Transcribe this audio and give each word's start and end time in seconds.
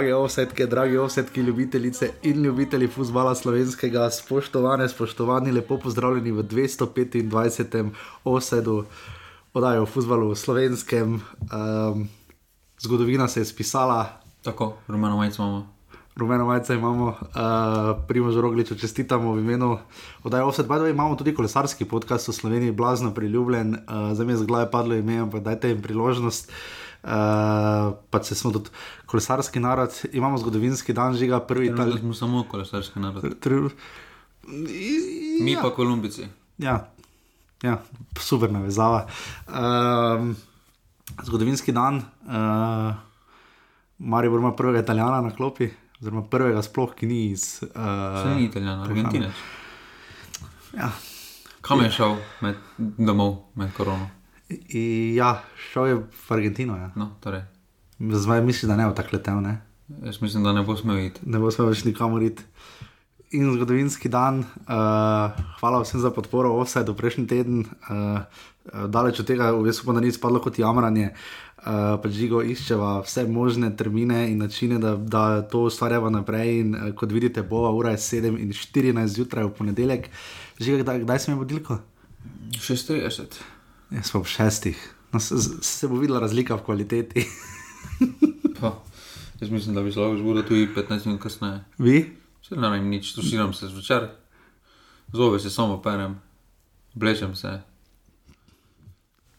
Drage 0.00 0.14
osetke, 0.14 0.66
dragi 0.66 0.96
osetki, 0.96 1.40
ljubitelice 1.40 2.10
in 2.22 2.42
ljubitelji 2.42 2.86
futbola 2.88 3.34
slovenskega, 3.34 4.06
spoštovane, 4.10 4.88
spoštovani, 4.88 5.52
lepo 5.52 5.76
pozdravljeni 5.78 6.32
v 6.32 6.42
225. 6.42 7.90
osedu 8.24 8.84
oddaje 9.54 9.80
o 9.80 9.86
futbalu 9.86 10.34
slovenskem. 10.34 11.20
Um, 11.52 12.08
zgodovina 12.80 13.28
se 13.28 13.40
je 13.40 13.44
spisala. 13.44 14.06
Tako, 14.42 14.72
rumeno 14.88 15.16
majico 15.16 15.42
imamo. 15.42 15.66
Rumeno 16.16 16.46
majico 16.46 16.74
imamo, 16.74 17.06
uh, 17.06 17.16
primo 18.08 18.30
žrogliču 18.30 18.74
čestitamo 18.74 19.32
v 19.32 19.38
imenu 19.38 19.78
oddaje 20.24 20.44
Offset. 20.44 20.66
Bajdo 20.66 20.86
imamo 20.86 21.16
tudi 21.16 21.34
kolesarski 21.34 21.84
podcast 21.84 22.28
v 22.28 22.32
Sloveniji, 22.32 22.72
blazno 22.72 23.14
priljubljen, 23.14 23.74
uh, 23.74 24.16
za 24.16 24.24
me 24.24 24.32
je 24.32 24.36
z 24.36 24.46
glave 24.46 24.70
padlo 24.70 24.94
ime, 24.94 25.18
ampak 25.18 25.42
dajte 25.42 25.68
jim 25.68 25.82
priložnost. 25.82 26.48
Uh, 26.48 26.79
pa 27.02 28.20
če 28.24 28.34
smo 28.34 28.52
tudi 28.52 28.70
kolesarski 29.06 29.60
narod, 29.60 29.94
imamo 30.12 30.38
zgodovinski 30.38 30.92
dan, 30.92 31.16
žiga 31.16 31.40
prvi 31.40 31.72
Trenutno 31.74 31.98
smo 32.00 32.14
samo 32.14 32.44
kolesarski 32.50 33.00
narod. 33.00 33.40
Tri... 33.40 33.60
Mi 35.40 35.56
pa 35.62 35.70
kolumbici. 35.74 36.26
Ja, 36.58 36.90
ja 37.62 37.78
super 38.18 38.52
navezava. 38.52 39.06
Um, 39.48 40.36
zgodovinski 41.24 41.72
dan, 41.72 42.02
uh, 42.26 42.94
Marijo 43.98 44.38
ima 44.38 44.52
prvega 44.56 44.80
italijana 44.80 45.20
na 45.20 45.30
klopi, 45.30 45.68
oziroma 46.00 46.22
prvega 46.22 46.62
sploh, 46.62 46.94
ki 46.94 47.06
ni 47.06 47.24
iz. 47.30 47.62
Uh, 47.62 48.22
Se 48.22 48.34
ni 48.36 48.44
italijan, 48.44 48.80
argentinec. 48.80 49.32
Ja. 50.76 50.90
Kam 51.60 51.80
je 51.84 51.90
šel 51.90 52.16
med, 52.40 52.56
domov 52.78 53.36
med 53.54 53.72
korono? 53.76 54.08
I, 54.50 55.14
ja, 55.14 55.42
šel 55.70 55.86
je 55.86 55.94
v 55.94 56.30
Argentino. 56.34 56.76
Ja. 56.76 56.90
No, 56.96 57.12
torej. 57.20 57.42
Zdaj 58.00 58.42
misliš, 58.42 58.68
da 58.68 58.76
ne 58.76 58.86
bo 58.88 58.94
tako 58.96 59.16
letel, 59.16 59.42
ne? 59.44 59.60
Jaz 60.04 60.22
mislim, 60.22 60.44
da 60.44 60.52
ne 60.52 60.62
bo 60.62 60.76
smel 60.76 60.98
iti. 60.98 61.20
Ne 61.26 61.38
bo 61.38 61.50
smel 61.50 61.70
več 61.70 61.84
nikamor 61.84 62.22
iti. 62.22 62.46
In 63.36 63.52
zgodovinski 63.54 64.10
dan, 64.10 64.40
uh, 64.42 65.36
hvala 65.60 65.82
vsem 65.84 66.00
za 66.02 66.10
podporo, 66.10 66.56
vse 66.64 66.82
do 66.82 66.96
prejšnji 66.98 67.26
teden, 67.30 67.60
uh, 67.86 68.24
daleč 68.90 69.20
od 69.22 69.28
tega, 69.28 69.52
bistvu 69.54 69.86
pa 69.86 69.94
da 69.94 70.02
ni 70.02 70.10
spadlo 70.10 70.40
kot 70.42 70.58
jamranje, 70.58 71.12
uh, 71.12 71.94
pač 72.02 72.16
žigo 72.16 72.42
iščeva 72.42 72.96
vse 73.04 73.28
možne 73.30 73.70
termine 73.76 74.24
in 74.32 74.42
načine, 74.42 74.80
da, 74.82 74.96
da 74.96 75.24
to 75.46 75.62
ustvarjava 75.70 76.10
naprej. 76.10 76.56
In 76.64 76.74
uh, 76.74 76.90
kot 76.98 77.14
vidite, 77.14 77.46
bo 77.46 77.68
ura 77.76 77.94
je 77.94 78.02
7 78.08 78.34
in 78.34 78.50
14 78.56 79.14
zjutraj 79.14 79.46
v 79.46 79.54
ponedeljek. 79.60 80.10
Žiga, 80.58 80.82
kdaj, 80.82 81.06
kdaj 81.06 81.22
sem 81.22 81.34
je 81.34 81.40
budilko? 81.44 81.78
36. 82.58 83.42
Jaz 83.90 84.12
pa 84.12 84.18
ob 84.18 84.26
šestih. 84.26 84.78
No, 85.12 85.20
se, 85.20 85.34
se 85.62 85.88
bo 85.88 85.98
videla 85.98 86.20
razlika 86.20 86.54
v 86.54 86.62
kvaliteti. 86.62 87.26
Pa, 88.60 88.76
jaz 89.40 89.50
mislim, 89.50 89.74
da 89.74 89.82
bi 89.82 89.92
se 89.92 90.00
lahko 90.00 90.18
zbudil 90.18 90.42
tudi 90.46 90.68
15 90.76 91.06
minut 91.06 91.22
kasneje. 91.22 91.64
Vi? 91.78 92.16
Se 92.42 92.56
ne 92.56 92.70
vem, 92.70 92.88
nič, 92.88 93.14
tuširam 93.14 93.52
se 93.54 93.66
zvečer, 93.66 94.08
zove 95.12 95.40
se 95.40 95.50
samo 95.50 95.80
perem, 95.82 96.20
oblečem 96.94 97.34
se. 97.36 97.60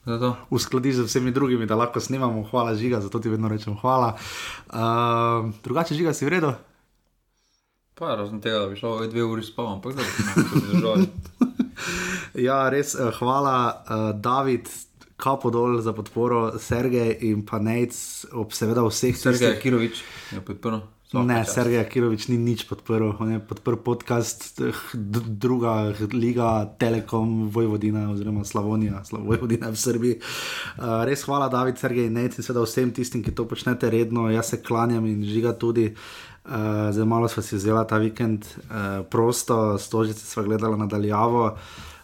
Zato. 0.05 0.35
Uskladiš 0.49 0.95
z 0.95 1.05
vsemi 1.05 1.31
drugimi, 1.31 1.65
da 1.65 1.75
lahko 1.75 1.99
snimamo, 1.99 2.43
hvala 2.51 2.75
žiga, 2.75 3.01
zato 3.01 3.19
ti 3.19 3.29
vedno 3.29 3.47
rečem 3.47 3.77
hvala. 3.77 4.17
Uh, 4.67 5.53
drugače 5.63 5.95
žiga 5.95 6.13
si 6.13 6.25
vredno. 6.25 6.55
Pa 7.95 8.15
razen 8.15 8.41
tega, 8.41 8.59
da 8.59 8.67
bi 8.67 8.75
šel 8.75 9.07
dve 9.09 9.23
uri 9.23 9.43
spavam, 9.43 9.73
ampak 9.73 9.95
da 9.95 10.01
bi 10.01 10.09
se 10.09 10.59
zdržal. 10.65 11.05
Ja, 12.33 12.69
res, 12.71 12.95
uh, 12.95 13.11
hvala, 13.19 13.83
uh, 13.83 14.11
David, 14.15 14.69
kapo 15.21 15.51
dol 15.51 15.81
za 15.81 15.93
podporo, 15.93 16.55
Sergej 16.59 17.19
in 17.27 17.43
pa 17.45 17.59
Nec, 17.59 17.93
ob 18.31 18.55
seveda 18.55 18.81
vseh 18.87 19.13
Sergej 19.13 19.59
Kirovič 19.61 20.01
je 20.31 20.41
podprl. 20.41 20.81
Ne, 21.11 21.43
Sergej 21.43 21.83
Kirovič 21.91 22.31
ni 22.31 22.39
nič 22.39 22.63
podprl, 22.71 23.11
on 23.19 23.35
je 23.35 23.39
podprl 23.43 23.75
podcast, 23.83 24.63
eh, 24.63 24.71
druga 25.27 25.91
liga, 26.15 26.71
Telekom, 26.79 27.51
Vojvodina 27.51 28.07
oziroma 28.15 28.47
Slavonija, 28.47 29.03
Slav 29.03 29.27
Vojvodina 29.27 29.67
v 29.67 29.75
Srbiji. 29.75 30.15
Uh, 30.79 31.03
res 31.03 31.27
hvala, 31.27 31.51
David, 31.51 31.75
Sergej 31.75 32.07
in 32.07 32.15
Nec 32.15 32.39
in 32.39 32.47
seveda 32.47 32.63
vsem 32.63 32.95
tistim, 32.95 33.19
ki 33.19 33.35
to 33.35 33.43
počnete 33.43 33.91
redno, 33.91 34.31
jaz 34.31 34.55
se 34.55 34.63
klanjam 34.63 35.03
in 35.03 35.19
žiga 35.27 35.51
tudi. 35.51 35.91
Uh, 36.47 36.89
zdaj 36.95 37.05
malo 37.05 37.27
smo 37.27 37.43
si 37.43 37.59
vzeli 37.59 37.83
ta 37.85 37.99
vikend 37.99 38.47
uh, 38.47 39.03
prosto, 39.05 39.75
stožice 39.77 40.23
smo 40.23 40.47
gledali 40.47 40.79
nadaljavo. 40.79 41.59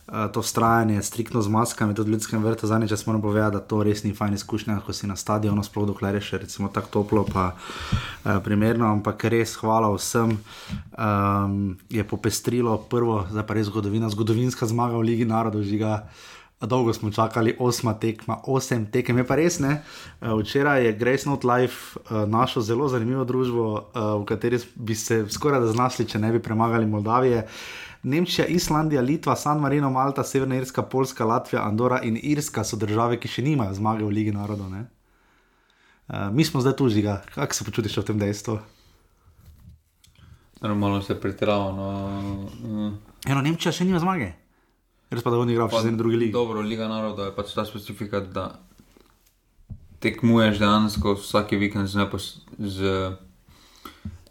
Uh, 0.08 0.32
to 0.32 0.40
vztrajanje, 0.40 1.02
striktno 1.04 1.42
z 1.44 1.52
maskami, 1.52 1.92
tudi 1.92 2.08
v 2.08 2.16
ljudskem 2.16 2.40
vrtu, 2.40 2.68
zadnjič 2.68 2.92
jaz 2.96 3.04
moram 3.08 3.22
povedati, 3.22 3.58
da 3.58 3.60
to 3.60 3.84
res 3.84 4.06
ni 4.08 4.14
fajn 4.16 4.38
izkušnja, 4.40 4.80
ko 4.86 4.96
si 4.96 5.04
na 5.08 5.20
stadionu, 5.20 5.60
sploh 5.68 5.84
dokler 5.90 6.16
je 6.16 6.22
še 6.24 6.38
recimo 6.46 6.72
tako 6.72 6.88
toplo, 6.94 7.26
pa 7.28 7.52
uh, 7.52 8.40
primerno, 8.40 8.88
ampak 8.88 9.28
res 9.28 9.58
hvala 9.60 9.92
vsem. 9.92 10.38
Um, 10.96 11.76
je 11.92 12.08
popestrilo 12.08 12.78
prvo, 12.88 13.26
zdaj 13.28 13.44
pa 13.44 13.60
res 13.60 13.68
zgodovina, 13.68 14.08
zgodovinska 14.08 14.64
zmaga 14.72 14.96
v 14.96 15.12
Ligi 15.12 15.28
narodov, 15.28 15.68
žiga. 15.68 16.08
Dolgo 16.58 16.94
smo 16.94 17.12
čakali, 17.12 17.52
osma 17.60 17.94
tekma, 17.94 18.40
osem 18.50 18.88
tekem, 18.90 19.20
je 19.22 19.26
pa 19.28 19.36
res 19.36 19.60
ne. 19.60 19.84
Uh, 20.24 20.40
Včeraj 20.40 20.88
je 20.88 20.94
Grace 20.96 21.28
Note 21.30 21.44
Life 21.44 22.00
uh, 22.00 22.24
našel 22.24 22.64
zelo 22.64 22.88
zanimivo 22.88 23.28
družbo, 23.28 23.92
uh, 23.92 24.16
v 24.22 24.24
kateri 24.26 24.64
bi 24.74 24.96
se 24.96 25.26
skoraj 25.30 25.68
da 25.68 25.76
znašli, 25.76 26.08
če 26.08 26.24
ne 26.24 26.32
bi 26.32 26.40
premagali 26.40 26.88
Moldavije. 26.88 27.44
Nemčija, 28.04 28.46
Islandija, 28.48 29.02
Litva, 29.02 29.36
San 29.36 29.60
Marino, 29.60 29.90
Malta, 29.90 30.24
Severna 30.24 30.56
Irska, 30.56 30.84
Poljska, 30.84 31.26
Latvija, 31.26 31.64
Andora 31.64 32.02
in 32.04 32.20
Irska 32.22 32.64
so 32.64 32.78
države, 32.78 33.20
ki 33.20 33.28
še 33.28 33.42
nimajo 33.42 33.74
zmage 33.74 34.06
v 34.06 34.14
Ligi 34.14 34.32
narodov. 34.32 34.70
ne. 34.72 34.86
Uh, 36.08 36.30
mi 36.32 36.46
smo 36.46 36.62
zdaj 36.62 36.78
tu 36.80 36.90
žiga, 36.90 37.22
kako 37.36 37.54
se 37.54 37.66
počutiš 37.66 37.98
v 37.98 38.04
tem 38.04 38.20
dejstvu? 38.20 38.60
Normalno 40.62 41.02
se 41.02 41.20
pretirava. 41.20 41.72
No, 41.72 41.88
mm. 42.64 42.94
Eno, 43.28 43.42
Nemčija 43.42 43.72
še 43.72 43.86
nima 43.86 44.00
zmage. 44.00 44.32
Res 45.12 45.24
pa 45.24 45.32
da 45.32 45.40
on 45.40 45.50
igra 45.50 45.68
v 45.68 45.76
še 45.76 45.88
eni 45.88 46.00
drugi 46.00 46.18
ligi. 46.20 46.34
Dobro, 46.36 46.64
Liga 46.64 46.88
naroda 46.88 47.30
je 47.30 47.36
pač 47.36 47.54
ta 47.56 47.64
specifika, 47.68 48.20
da 48.20 48.60
tekmuješ 50.04 50.60
dejansko 50.60 51.16
vsak 51.20 51.54
vikend 51.60 51.88
z, 51.88 52.08
z 52.60 52.78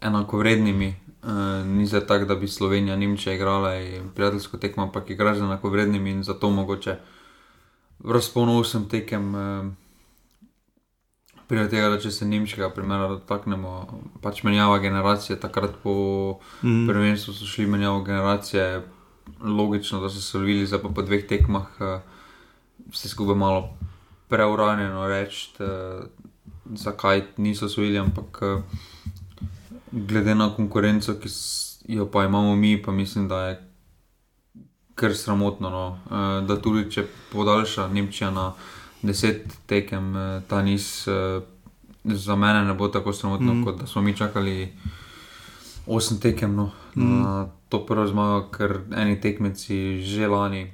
enakovrednimi. 0.01 0.95
Uh, 1.27 1.65
ni 1.65 1.87
se 1.87 2.05
tako, 2.07 2.25
da 2.25 2.35
bi 2.35 2.47
Slovenija, 2.47 2.95
Nemčija 2.95 3.33
igrala 3.35 3.71
prijateljsko 4.15 4.57
tekmo, 4.57 4.83
ampak 4.83 5.09
igraš 5.09 5.37
z 5.37 5.41
enakovrednimi 5.41 6.09
in 6.09 6.23
zato 6.23 6.49
mogoče 6.49 6.95
razpolnil 8.03 8.63
sem 8.63 8.89
tekem. 8.89 9.35
Uh, 9.35 9.67
Prije 11.47 11.69
tega, 11.71 11.89
da 11.89 11.99
če 11.99 12.11
se 12.11 12.25
nemškega 12.27 12.67
primera 12.75 13.05
dotaknemo, 13.07 13.73
pač 14.21 14.41
menjava 14.43 14.81
generacije, 14.83 15.37
takrat 15.39 15.77
po 15.83 15.93
mm. 16.59 16.89
prvenstvu 16.89 17.33
so 17.33 17.45
šli 17.47 17.65
menjavo 17.71 18.01
generacije, 18.03 18.81
logično, 19.39 20.01
da 20.03 20.09
so 20.09 20.19
se 20.21 20.37
lovili, 20.37 20.65
zdaj 20.67 20.81
pa 20.83 20.91
po 20.91 21.05
dveh 21.07 21.23
tekmah 21.27 21.79
uh, 21.79 22.01
vse 22.91 23.09
skupaj 23.09 23.35
malo 23.35 23.69
preuranjeno 24.27 25.07
reči, 25.07 25.53
zakaj 26.75 27.23
niso 27.37 27.65
osvojili, 27.65 27.99
ampak 27.99 28.41
uh, 28.43 28.83
glede 29.91 30.35
na 30.35 30.49
konkurenco, 30.55 31.13
ki 31.19 31.29
jo 31.87 32.07
pa 32.11 32.25
imamo 32.25 32.55
mi, 32.55 32.81
pa 32.81 32.91
mislim, 32.91 33.27
da 33.27 33.41
je 33.47 33.67
kar 34.95 35.15
sramotno, 35.15 35.69
no, 35.69 35.99
uh, 36.05 36.47
da 36.47 36.61
tudi 36.61 36.91
če 36.91 37.05
podaljša 37.31 37.87
Nemčija 37.87 38.31
na 38.31 38.53
deset 39.01 39.45
tekem, 39.69 40.15
eh, 40.17 40.41
ta 40.49 40.61
niz 40.61 41.05
uh, 41.07 41.43
za 42.03 42.35
mene 42.35 42.63
ne 42.65 42.73
bo 42.73 42.87
tako 42.87 43.13
sramotno, 43.13 43.53
mm. 43.53 43.65
kot 43.65 43.79
da 43.79 43.87
smo 43.87 44.01
mi 44.01 44.15
čakali 44.17 44.73
osem 45.85 46.19
tekem 46.19 46.55
no, 46.55 46.71
mm. 46.95 47.21
na 47.21 47.49
to 47.69 47.85
prvo 47.85 48.07
zmago, 48.07 48.47
ker 48.51 48.79
eni 48.95 49.21
tekmeci 49.21 50.01
že 50.01 50.27
lani, 50.27 50.71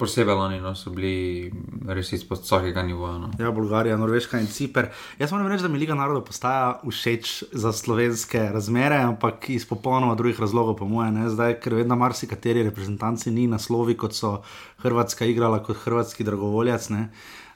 posebej 0.00 0.36
lani, 0.36 0.60
no, 0.64 0.72
so 0.74 0.92
bili 0.94 1.50
res 1.88 2.12
izpod 2.16 2.40
vsakega 2.42 2.82
nivoja. 2.86 3.18
No. 3.20 3.30
Ja, 3.38 3.52
Bolgarija, 3.54 3.98
Norveška 4.00 4.40
in 4.40 4.48
Ciper. 4.50 4.88
Jaz 5.20 5.34
moram 5.34 5.50
reči, 5.52 5.66
da 5.66 5.70
mi 5.72 5.80
Liga 5.80 5.94
narodov 5.98 6.24
postaja 6.28 6.78
všeč 6.86 7.34
za 7.52 7.72
slovenske 7.76 8.46
razmere, 8.54 9.02
ampak 9.04 9.50
iz 9.52 9.68
popolnoma 9.68 10.16
drugih 10.18 10.40
razlogov, 10.40 10.78
po 10.80 10.88
mojem, 10.88 11.20
zdaj, 11.30 11.58
ker 11.60 11.76
vedno 11.82 12.00
marsikateri 12.00 12.64
reprezentanci 12.66 13.30
ni 13.34 13.46
naslovi, 13.50 13.98
kot 14.00 14.16
so 14.16 14.40
Hrvatska 14.80 15.28
igrala 15.28 15.60
kot 15.62 15.84
hrvatski 15.84 16.24
dragovoljac. 16.24 16.88
Ne. 16.90 17.10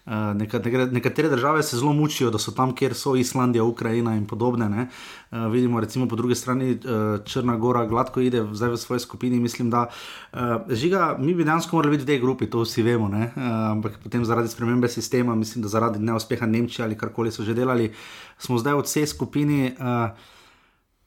Uh, 0.04 0.12
neka, 0.36 0.58
neka, 0.58 0.84
nekatere 0.92 1.28
države 1.28 1.62
se 1.62 1.76
zelo 1.76 1.92
mučijo, 1.92 2.30
da 2.30 2.38
so 2.38 2.52
tam, 2.52 2.74
kjer 2.76 2.94
so 2.94 3.14
Islandija, 3.16 3.64
Ukrajina 3.64 4.16
in 4.16 4.26
podobne. 4.26 4.68
ne. 4.68 4.88
Uh, 5.30 5.46
vidimo, 5.52 5.80
recimo 5.80 6.08
po 6.08 6.16
drugi 6.16 6.34
strani 6.34 6.70
uh, 6.72 7.24
Črna 7.24 7.56
Gora 7.56 7.86
gladko 7.86 8.20
ide 8.20 8.44
zdaj 8.52 8.70
v 8.70 8.76
svoji 8.76 9.00
skupini. 9.00 9.40
Mislim, 9.40 9.70
da 9.70 9.86
uh, 10.32 10.38
žiga, 10.68 11.16
mi 11.18 11.34
bi 11.34 11.44
dejansko 11.44 11.76
morali 11.76 11.96
biti 11.96 12.04
v 12.04 12.06
tej 12.06 12.20
grupi, 12.20 12.50
to 12.50 12.60
vsi 12.60 12.82
vemo. 12.82 13.08
ne. 13.08 13.32
Uh, 13.36 13.42
ampak 13.70 13.98
potem 14.02 14.24
zaradi 14.24 14.48
spremembe 14.48 14.88
sistema, 14.88 15.34
mislim, 15.34 15.62
da 15.62 15.68
zaradi 15.68 15.98
neuspeha 15.98 16.46
Nemčije 16.46 16.84
ali 16.84 16.98
karkoli 16.98 17.32
so 17.32 17.44
že 17.44 17.54
delali, 17.54 17.92
smo 18.38 18.58
zdaj 18.58 18.74
v 18.74 18.82
C 18.82 19.06
skupini. 19.06 19.72
Uh, 19.78 20.12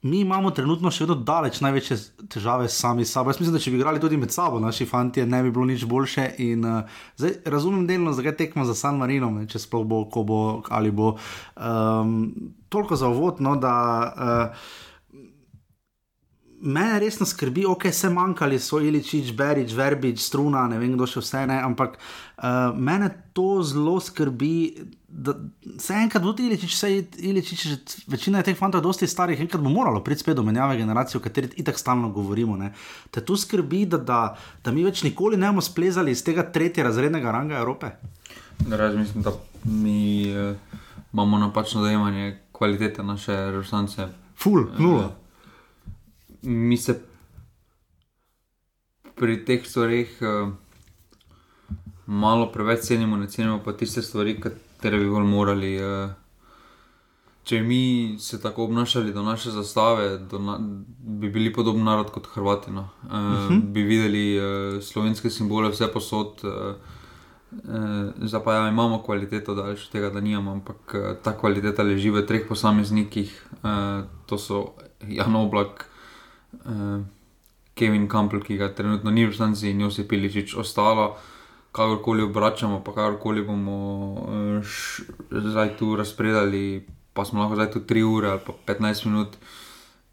mi 0.10 0.22
imamo 0.24 0.52
trenutno 0.56 0.92
še 0.94 1.04
vedno 1.04 1.18
daleč 1.28 1.60
največje 1.64 1.98
težave 2.32 2.70
sami 2.72 3.06
s 3.06 3.14
sabo. 3.16 3.32
Jaz 3.32 3.42
mislim, 3.42 3.58
da 3.58 3.62
če 3.64 3.74
bi 3.74 3.80
igrali 3.82 4.02
tudi 4.02 4.18
med 4.18 4.34
sabo, 4.34 4.62
naši 4.64 4.88
fanti, 4.88 5.26
ne 5.26 5.42
bi 5.44 5.52
bilo 5.52 5.68
nič 5.68 5.86
boljše. 5.90 6.28
In, 6.46 6.66
uh, 6.66 6.98
zdaj, 7.20 7.38
razumem 7.46 7.86
delno, 7.90 8.16
zakaj 8.16 8.38
tekmo 8.40 8.66
za 8.68 8.76
San 8.78 9.00
Marino, 9.02 9.32
ne, 9.34 9.46
če 9.50 9.62
sploh 9.64 9.86
bo, 9.88 10.04
ko 10.14 10.24
bo 10.28 10.42
ali 10.74 10.92
bo. 10.96 11.16
Um, 11.56 12.20
toliko 12.70 13.00
za 13.00 13.12
uvod, 13.14 13.44
no, 13.44 13.58
da. 13.62 13.78
Uh, 14.18 14.84
Mene 16.58 16.96
resno 16.98 17.22
skrbi, 17.30 17.68
ok, 17.70 17.84
se 17.94 18.10
manjkali 18.10 18.58
so 18.58 18.80
Iličič, 18.82 19.28
Berič, 19.38 19.76
Verbič, 19.78 20.24
Struna, 20.26 20.64
ne 20.66 20.80
vem 20.82 20.96
kdo 20.96 21.06
še 21.06 21.22
vse 21.22 21.44
ne, 21.52 21.60
ampak 21.62 22.00
uh, 22.00 22.74
mene 22.74 23.12
to 23.38 23.60
zelo 23.62 24.00
skrbi. 24.02 24.56
Se 25.80 25.94
enkrat 25.94 26.24
bo 26.24 26.34
Iličič, 26.36 26.74
se 26.76 26.90
Iličič, 27.18 27.62
večina 28.12 28.42
teh 28.44 28.58
fantov 28.60 28.82
je 28.82 28.88
dosti 28.90 29.08
starih, 29.08 29.40
enkrat 29.40 29.64
bo 29.64 29.72
moralo 29.72 30.02
priti 30.04 30.20
spet 30.20 30.36
do 30.36 30.44
menjave 30.44 30.76
generacije, 30.78 31.20
o 31.20 31.24
kateri 31.24 31.50
itak 31.56 31.80
stalno 31.80 32.10
govorimo. 32.12 32.58
Ne. 32.58 32.74
Te 33.12 33.24
tu 33.26 33.38
skrbi, 33.40 33.86
da, 33.86 33.98
da, 33.98 34.20
da 34.64 34.72
mi 34.76 34.84
več 34.84 35.06
nikoli 35.08 35.40
ne 35.40 35.48
bomo 35.48 35.64
splezali 35.64 36.12
iz 36.12 36.24
tega 36.28 36.44
tretjega 36.52 36.90
razrednega 36.90 37.32
ranga 37.32 37.56
Evrope. 37.56 37.94
Raz 38.68 38.96
mislim, 38.96 39.24
da 39.24 39.32
mi 39.64 40.28
uh, 40.36 40.56
imamo 41.14 41.40
napačno 41.40 41.82
dojemanje 41.82 42.40
kvalitete 42.52 43.04
naše 43.04 43.52
resnice. 43.52 44.10
Ful, 44.36 44.68
nula. 44.78 45.06
Uh, 45.06 45.12
mi 46.42 46.78
se 46.78 47.00
pri 49.16 49.40
teh 49.46 49.64
stvarih 49.66 50.20
uh, 50.22 50.52
malo 52.06 52.52
preveč 52.52 52.86
cenimo, 52.92 53.18
ne 53.18 53.28
cenimo 53.28 53.62
pa 53.64 53.74
tiste 53.74 54.02
stvari, 54.02 54.36
katere 54.78 55.02
bi 55.02 55.10
bolj 55.10 55.26
morali. 55.26 55.74
Uh, 55.82 56.12
če 57.48 57.62
mi 57.64 58.18
se 58.20 58.42
tako 58.42 58.68
obnašali 58.68 59.14
do 59.14 59.24
naše 59.24 59.52
zastave, 59.52 60.18
do 60.18 60.40
na, 60.40 60.58
bi 61.00 61.30
bili 61.32 61.54
podobni 61.54 61.84
narod 61.84 62.12
kot 62.12 62.28
Hrvati. 62.34 62.72
No. 62.72 62.90
Uh, 63.04 63.12
uh 63.12 63.18
mhm. 63.18 63.54
-huh. 63.54 63.62
Bi 63.74 63.82
videli 63.82 64.40
uh, 64.40 64.84
slovenske 64.84 65.30
simbole, 65.30 65.70
vse 65.70 65.88
posod. 65.94 66.44
Uh, 66.44 66.76
Zdaj 68.22 68.44
pa 68.44 68.54
ja, 68.54 68.70
imamo 68.70 69.00
kvaliteto, 69.04 69.56
da 69.56 69.76
še 69.76 69.92
tega 69.92 70.10
da 70.10 70.20
nimamo, 70.20 70.52
ampak 70.52 70.96
ta 71.24 71.32
kvaliteta 71.38 71.84
leži 71.84 72.10
v 72.10 72.26
treh 72.28 72.44
posameznikih. 72.48 73.32
To 74.26 74.38
so 74.38 74.74
Jan 75.08 75.36
Oblak, 75.36 75.86
uh, 76.66 77.00
Kevin 77.74 78.10
Campbell, 78.10 78.44
ki 78.44 78.58
ga 78.58 78.74
trenutno 78.74 79.12
ni 79.12 79.26
v 79.26 79.30
resnici 79.30 79.70
in 79.70 79.82
Josip 79.82 80.10
Piličič 80.10 80.56
ostalo. 80.56 81.16
Kakorkoli 81.78 82.26
obračamo, 82.26 82.82
pa 82.82 82.94
kakorkoli 82.94 83.44
bomo 83.46 83.78
uh, 84.18 84.78
zdaj 85.30 85.76
tu 85.78 85.96
razpredali, 85.96 86.88
pa 87.14 87.26
smo 87.26 87.42
lahko 87.42 87.56
zdaj 87.56 87.72
tu 87.72 87.80
3 87.86 88.04
ure 88.04 88.30
ali 88.34 88.42
pa 88.46 88.74
15 88.74 89.06
minut, 89.06 89.38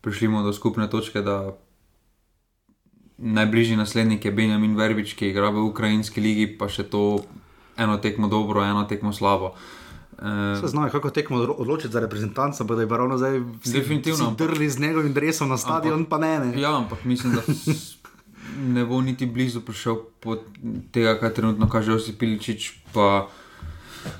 prišli 0.04 0.28
do 0.28 0.52
skupne 0.52 0.90
točke, 0.90 1.22
da 1.24 1.56
najbližji 3.16 3.76
naslednik 3.76 4.24
je 4.24 4.32
Benjamin 4.32 4.76
Verbič, 4.76 5.14
ki 5.14 5.32
igra 5.32 5.48
v 5.48 5.64
Ukrajinski 5.64 6.20
ligi, 6.20 6.46
pa 6.58 6.68
še 6.68 6.84
to 6.84 7.24
eno 7.76 7.96
tekmo 7.96 8.28
dobro, 8.28 8.64
eno 8.64 8.84
tekmo 8.84 9.12
slabo. 9.12 9.54
Uh, 10.14 10.60
se 10.60 10.68
znajo, 10.68 10.90
kako 10.90 11.10
tekmo 11.10 11.38
odločiti 11.38 11.92
za 11.92 12.00
reprezentanca, 12.00 12.64
da 12.64 12.82
je 12.82 12.86
ravno 12.86 13.18
zdaj 13.18 13.40
definitivno 13.64 14.34
drli 14.38 14.70
z 14.70 14.80
njegovim 14.80 15.12
drevesom 15.12 15.48
na 15.48 15.56
stadion, 15.56 15.94
ampak, 16.04 16.10
pa 16.10 16.18
ne, 16.18 16.38
ne. 16.38 16.60
Ja, 16.60 16.76
ampak 16.76 17.04
mislim, 17.04 17.34
da 17.34 17.42
ne 18.56 18.84
bo 18.84 19.00
niti 19.00 19.26
blizu 19.26 19.60
prišel 19.60 19.96
pod 20.20 20.44
tega, 20.92 21.18
kar 21.20 21.32
trenutno 21.32 21.68
kaže 21.68 21.94
Osip 21.94 22.18
Piličič. 22.18 22.72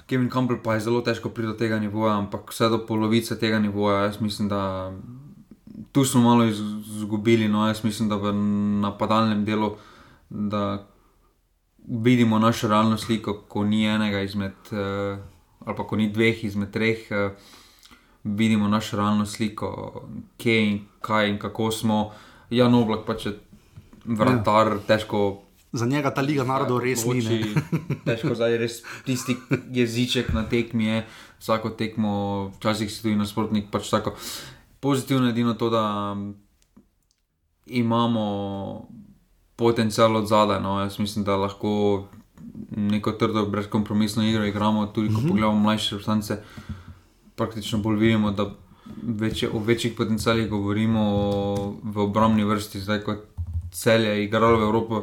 Kevin 0.07 0.31
Campbell 0.31 0.63
pa 0.65 0.75
je 0.75 0.89
zelo 0.89 1.01
težko 1.01 1.29
priti 1.29 1.53
do 1.53 1.59
tega 1.59 1.79
nivoja, 1.79 2.17
ampak 2.19 2.51
vse 2.51 2.69
do 2.73 2.81
polovice 2.87 3.39
tega 3.39 3.59
nivoja, 3.59 4.05
jaz 4.09 4.21
mislim, 4.21 4.49
da 4.49 4.93
tu 5.93 6.05
smo 6.05 6.21
malo 6.21 6.45
izgubili. 6.45 7.49
No, 7.49 7.67
jaz 7.69 7.85
mislim, 7.85 8.09
da 8.09 8.17
v 8.17 8.33
napadalnem 8.81 9.45
delu 9.45 9.77
vidimo 11.85 12.39
našo 12.39 12.69
realno 12.69 12.97
sliko, 12.99 13.45
ko 13.49 13.65
ni 13.65 13.85
enega 13.87 14.21
izmed. 14.21 14.57
Uh, 14.73 15.19
ali 15.65 15.77
pa 15.77 15.87
ko 15.87 15.97
ni 15.97 16.09
dveh 16.13 16.45
izmed 16.45 16.71
treh, 16.71 17.07
uh, 17.11 17.33
vidimo 18.25 18.69
našo 18.69 18.97
realno 18.97 19.27
sliko, 19.27 20.03
kje 20.37 20.57
in 20.69 20.79
kaj 21.01 21.29
in 21.29 21.39
kako 21.39 21.71
smo. 21.71 22.13
Jan 22.51 22.75
Oblak 22.75 23.07
pa 23.07 23.17
če 23.17 23.33
vratar, 24.05 24.73
ja. 24.73 24.79
težko. 24.87 25.43
Za 25.73 25.87
njega 25.87 26.11
ta 26.15 26.23
liga 26.23 26.45
narodov 26.47 26.81
res 26.85 27.05
ni. 27.07 27.43
težko 28.09 28.35
zdaj 28.35 28.59
res 28.59 28.83
tisti 29.07 29.37
jeziček 29.75 30.33
na 30.33 30.45
tekmi 30.49 30.87
je, 30.87 30.99
vsako 31.43 31.75
tekmo, 31.75 32.13
včasih 32.59 32.91
si 32.91 33.03
tudi 33.03 33.17
nasprotnik. 33.19 33.73
Pač 33.73 33.91
Pozitivno 34.81 35.27
je 35.27 35.33
edino 35.33 35.55
to, 35.57 35.71
da 35.73 36.15
imamo 37.67 38.25
potencial 39.57 40.17
od 40.17 40.29
zadaj. 40.29 40.61
No. 40.61 40.81
Jaz 40.81 40.99
mislim, 40.99 41.25
da 41.25 41.37
lahko 41.37 42.05
neko 42.77 43.13
trdo, 43.13 43.47
brezkompromisno 43.47 44.23
igro 44.23 44.45
igramo, 44.45 44.87
tudi 44.87 45.09
ko 45.09 45.15
mm 45.15 45.25
-hmm. 45.25 45.29
pogledamo 45.29 45.59
mlajše 45.59 45.97
vrstance, 45.97 46.43
praktično 47.37 47.79
bolj 47.79 47.97
vidimo, 47.97 48.31
da 48.31 48.55
večje, 49.03 49.51
o 49.51 49.59
večjih 49.59 49.95
potencialih 49.97 50.51
govorimo 50.51 51.03
v 51.83 51.99
obrambni 51.99 52.45
vrsti, 52.45 52.81
zdaj 52.81 53.01
kot 53.01 53.19
celje, 53.75 54.25
igralo 54.25 54.59
v 54.59 54.63
Evropi. 54.63 54.95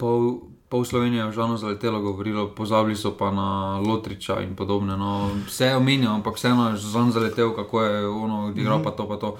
Pol, 0.00 0.48
pol 0.72 0.84
Slovenije 0.84 1.28
je 1.28 1.32
žalno 1.36 1.60
zaletelo, 1.60 2.00
govorilo, 2.00 2.48
pozabili 2.56 2.96
so 2.96 3.12
pa 3.12 3.28
na 3.30 3.78
Lotriča 3.78 4.40
in 4.40 4.56
podobne. 4.56 4.96
No, 4.96 5.28
vse 5.46 5.74
je 5.74 5.76
omenjeno, 5.76 6.14
ampak 6.14 6.40
vseeno 6.40 6.70
je 6.72 6.80
žalno 6.80 7.12
zaletel, 7.12 7.52
kako 7.52 7.82
je 7.82 8.08
ono, 8.08 8.46
odigral 8.48 8.78
mm 8.78 8.82
-hmm. 8.82 8.84
pa 8.84 8.96
to, 8.96 9.08
pa 9.08 9.16
to. 9.16 9.36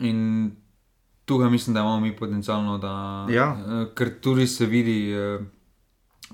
In 0.00 0.50
tukaj 1.24 1.50
mislim, 1.50 1.74
da 1.74 1.80
imamo 1.80 2.00
mi 2.00 2.16
potencialno, 2.16 2.78
da 2.78 3.26
ja. 3.28 3.52
uh, 3.52 3.94
ker 3.94 4.20
tudi 4.20 4.46
se 4.46 4.66
vidi 4.66 5.12
uh, 5.12 5.44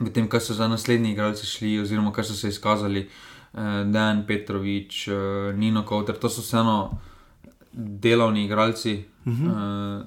v 0.00 0.12
tem, 0.12 0.28
kaj 0.28 0.40
so 0.40 0.54
za 0.54 0.68
naslednji 0.68 1.12
igralci 1.12 1.46
šli, 1.46 1.80
oziroma 1.80 2.12
kaj 2.12 2.24
so 2.24 2.34
se 2.34 2.48
izkazali, 2.48 3.08
uh, 3.52 3.60
Dan 3.86 4.26
Petrovič, 4.26 5.08
Nino 5.54 5.84
Kauter, 5.86 6.16
to 6.18 6.28
so 6.28 6.40
vseeno 6.40 6.98
delovni 7.72 8.44
igralci. 8.44 9.04
Uh 9.26 9.32
-huh. 9.32 10.00
uh, 10.00 10.06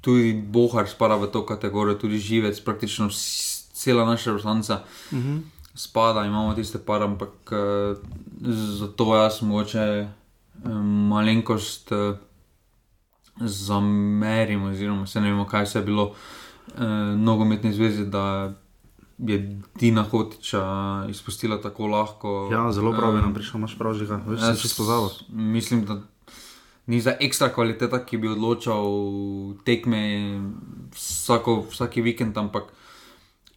Tudi 0.00 0.32
Bohar 0.32 0.88
spada 0.88 1.16
v 1.16 1.26
to 1.26 1.46
kategorijo, 1.46 1.94
tudi 1.94 2.18
živec, 2.18 2.60
praktično 2.60 3.08
cela 3.72 4.04
naša 4.04 4.32
vrsta 4.32 4.50
uh 4.52 5.18
-huh. 5.18 5.40
spada, 5.74 6.24
imamo 6.24 6.54
tiste 6.54 6.78
par, 6.78 7.02
ampak 7.02 7.52
uh, 7.52 7.98
zato 8.78 9.16
jaz 9.16 9.42
mogoče 9.42 10.08
um, 10.64 11.08
malenkost. 11.08 11.92
Uh, 11.92 12.16
zamerimo, 13.40 14.66
oziroma 14.66 15.06
se 15.06 15.20
ne 15.20 15.30
vemo, 15.30 15.44
kaj 15.44 15.66
se 15.66 15.78
je 15.78 15.84
bilo 15.84 16.14
eh, 16.76 16.82
nogometne 17.16 17.72
zveze, 17.72 18.04
da 18.04 18.54
je 19.18 19.60
Dina 19.74 20.02
Hotiča 20.02 21.06
izpustila 21.10 21.60
tako 21.60 21.86
lahko. 21.86 22.48
Ja, 22.52 22.72
zelo 22.72 22.92
prav, 22.92 23.12
da 23.12 23.20
nam 23.20 23.34
prišel, 23.34 23.58
imaš 23.58 23.78
prav, 23.78 23.94
že 23.94 24.06
kaj, 24.06 24.18
veš, 24.26 24.40
se 24.40 24.62
čisto 24.62 24.84
zavod. 24.84 25.24
Mislim, 25.28 25.84
da 25.84 26.00
ni 26.90 27.00
za 27.00 27.14
ekstra 27.20 27.48
kvaliteta, 27.54 28.02
ki 28.04 28.18
bi 28.18 28.28
odločal 28.28 28.86
tekme 29.64 30.02
vsako, 30.94 31.60
vsaki 31.70 32.02
vikend, 32.02 32.38
ampak. 32.38 32.72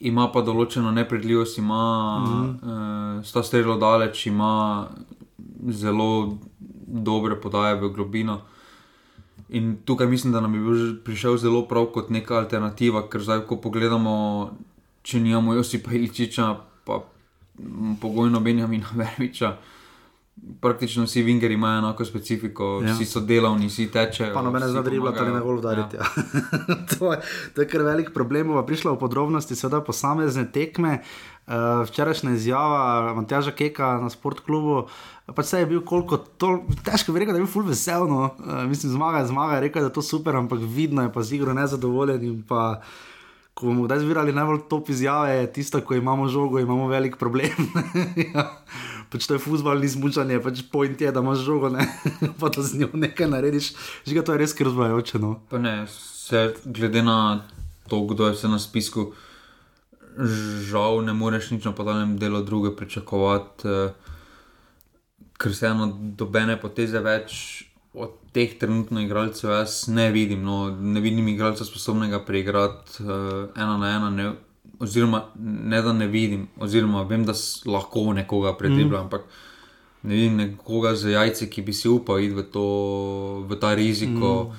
Ima 0.03 0.27
pa 0.33 0.41
določeno 0.43 0.91
nepredvidljivost, 0.91 1.57
ima 1.57 1.83
mm 2.19 2.25
-hmm. 2.27 3.19
uh, 3.19 3.25
sta 3.25 3.43
strelo 3.43 3.77
daleč, 3.79 4.25
ima 4.27 4.87
zelo 5.69 6.37
dobre 6.87 7.39
podaje 7.41 7.75
v 7.75 7.89
globino. 7.89 8.41
In 9.49 9.77
tukaj 9.85 10.07
mislim, 10.07 10.33
da 10.33 10.41
nam 10.41 10.53
je 10.53 10.59
bil 10.59 11.03
prišel 11.05 11.37
zelo 11.37 11.65
prav 11.67 11.85
kot 11.93 12.09
neka 12.09 12.35
alternativa, 12.37 13.07
ker 13.09 13.21
zdaj, 13.21 13.45
ko 13.47 13.57
pogledamo, 13.61 14.13
če 15.03 15.19
nimamo 15.19 15.53
Josipa 15.53 15.91
Iličiča, 15.91 16.55
pa 16.85 16.99
pogojno 18.01 18.39
Benjamina 18.39 18.87
Verviča. 18.99 19.57
Praktično 20.61 21.03
vsi 21.03 21.21
vingeri 21.21 21.53
imajo 21.53 21.77
enako 21.77 22.05
specifiko, 22.05 22.81
ja. 22.85 22.93
vsi 22.93 23.05
so 23.05 23.21
delavni, 23.21 23.67
vsi 23.69 23.85
tečejo. 23.93 24.33
Pa 24.33 24.67
zdaj 24.67 24.89
ribla, 24.89 25.11
da 25.11 25.27
ne 25.29 25.41
bo 25.41 25.53
udariti. 25.55 25.95
Ja. 25.95 26.07
to, 26.89 27.13
to 27.55 27.61
je 27.61 27.67
kar 27.69 27.83
velik 27.85 28.09
problem. 28.13 28.49
Prišla 28.65 28.95
v 28.95 28.99
podrobnosti, 28.99 29.55
seveda 29.55 29.83
posamezne 29.85 30.47
tekme. 30.51 31.03
Uh, 31.43 31.83
včerajšnja 31.85 32.33
izjava 32.33 33.13
Matjaža 33.13 33.51
Keka 33.51 33.99
na 34.01 34.09
sportklubu. 34.09 34.87
Pač 35.35 35.45
se 35.45 35.59
je 35.59 35.69
bil 35.69 35.83
koliko, 35.85 36.17
tol, 36.17 36.63
težko 36.87 37.13
bi 37.13 37.21
rekel, 37.21 37.37
da 37.37 37.41
je 37.41 37.45
bil 37.45 37.53
full 37.53 37.69
vesel. 37.69 38.07
No. 38.09 38.33
Uh, 38.39 38.63
mislim, 38.67 38.95
zmaga 38.97 39.21
je 39.21 39.29
zmaga, 39.29 39.61
rekel 39.61 39.83
je, 39.83 39.85
da 39.85 39.93
je 39.93 39.97
to 39.99 40.01
super, 40.01 40.39
ampak 40.39 40.65
vidno 40.65 41.05
je 41.05 41.13
pa 41.13 41.21
z 41.21 41.37
igro 41.37 41.53
nezadovoljen. 41.53 42.41
Pa, 42.49 42.81
ko 43.53 43.69
bomo 43.69 43.85
kdaj 43.85 44.01
zbirali 44.01 44.33
najbolj 44.33 44.65
top 44.69 44.89
izjave, 44.89 45.35
je 45.35 45.51
tisto, 45.53 45.81
ko 45.81 45.95
imamo 45.95 46.27
žogo, 46.27 46.59
imamo 46.59 46.87
velik 46.87 47.17
problem. 47.21 47.69
ja 48.33 48.49
pač 49.13 49.27
to 49.29 49.37
je 49.37 49.43
futbol, 49.43 49.77
ni 49.77 49.85
zmučanje, 49.85 50.41
pač 50.41 50.63
point 50.73 50.97
je, 50.97 51.11
da 51.13 51.21
imaš 51.21 51.45
žogo, 51.45 51.69
ne? 51.69 51.85
pa 52.41 52.49
da 52.49 52.65
z 52.65 52.81
njo 52.81 52.89
nekaj 52.97 53.29
narediš. 53.29 53.73
Žiga, 54.09 54.25
to 54.25 54.33
je 54.33 54.41
res 54.41 54.55
krvvajoče. 54.57 55.21
No? 55.21 55.35
Pa 55.53 55.61
ne, 55.61 55.85
se, 55.93 56.47
glede 56.65 57.05
na 57.05 57.45
to, 57.91 58.01
kdo 58.09 58.31
je 58.31 58.39
se 58.41 58.49
na 58.49 58.57
spisku, 58.59 59.11
žal 60.65 61.03
ne 61.05 61.13
moreš 61.13 61.51
nič 61.53 61.69
na 61.69 61.75
podalnem 61.77 62.17
delu 62.17 62.41
druge 62.41 62.73
pričakovati. 62.73 63.69
Eh, 63.69 63.93
ker 65.37 65.53
se 65.53 65.67
eno 65.67 65.89
dobene 66.17 66.55
poteze 66.61 67.01
več 67.03 67.33
od 67.93 68.09
teh 68.33 68.57
trenutno 68.59 69.01
igralcev, 69.01 69.51
jaz 69.51 69.87
ne 69.87 70.11
vidim. 70.11 70.43
No, 70.43 70.71
ne 70.71 71.01
vidim 71.01 71.27
igralca 71.27 71.65
sposobnega 71.65 72.19
preigrati 72.25 73.03
uh, 73.03 73.09
ena 73.55 73.77
na 73.77 73.89
ena. 73.95 74.09
Ne, 74.09 74.31
oziroma, 74.79 75.25
ne 75.39 75.81
da 75.81 75.93
ne 75.93 76.07
vidim, 76.07 76.47
oziroma 76.59 77.03
vem, 77.03 77.25
da 77.25 77.33
lahko 77.65 78.13
nekoga 78.13 78.55
predvibram, 78.57 79.01
mm. 79.01 79.03
ampak 79.05 79.21
ne 80.03 80.15
vidim 80.15 80.37
nekoga 80.37 80.95
z 80.95 81.13
jajci, 81.13 81.49
ki 81.49 81.61
bi 81.61 81.73
si 81.73 81.89
upal 81.89 82.19
iti 82.19 82.33
v, 82.33 82.43
to, 82.51 82.65
v 83.47 83.59
ta 83.61 83.75
riziko, 83.77 84.33
mm. 84.43 84.49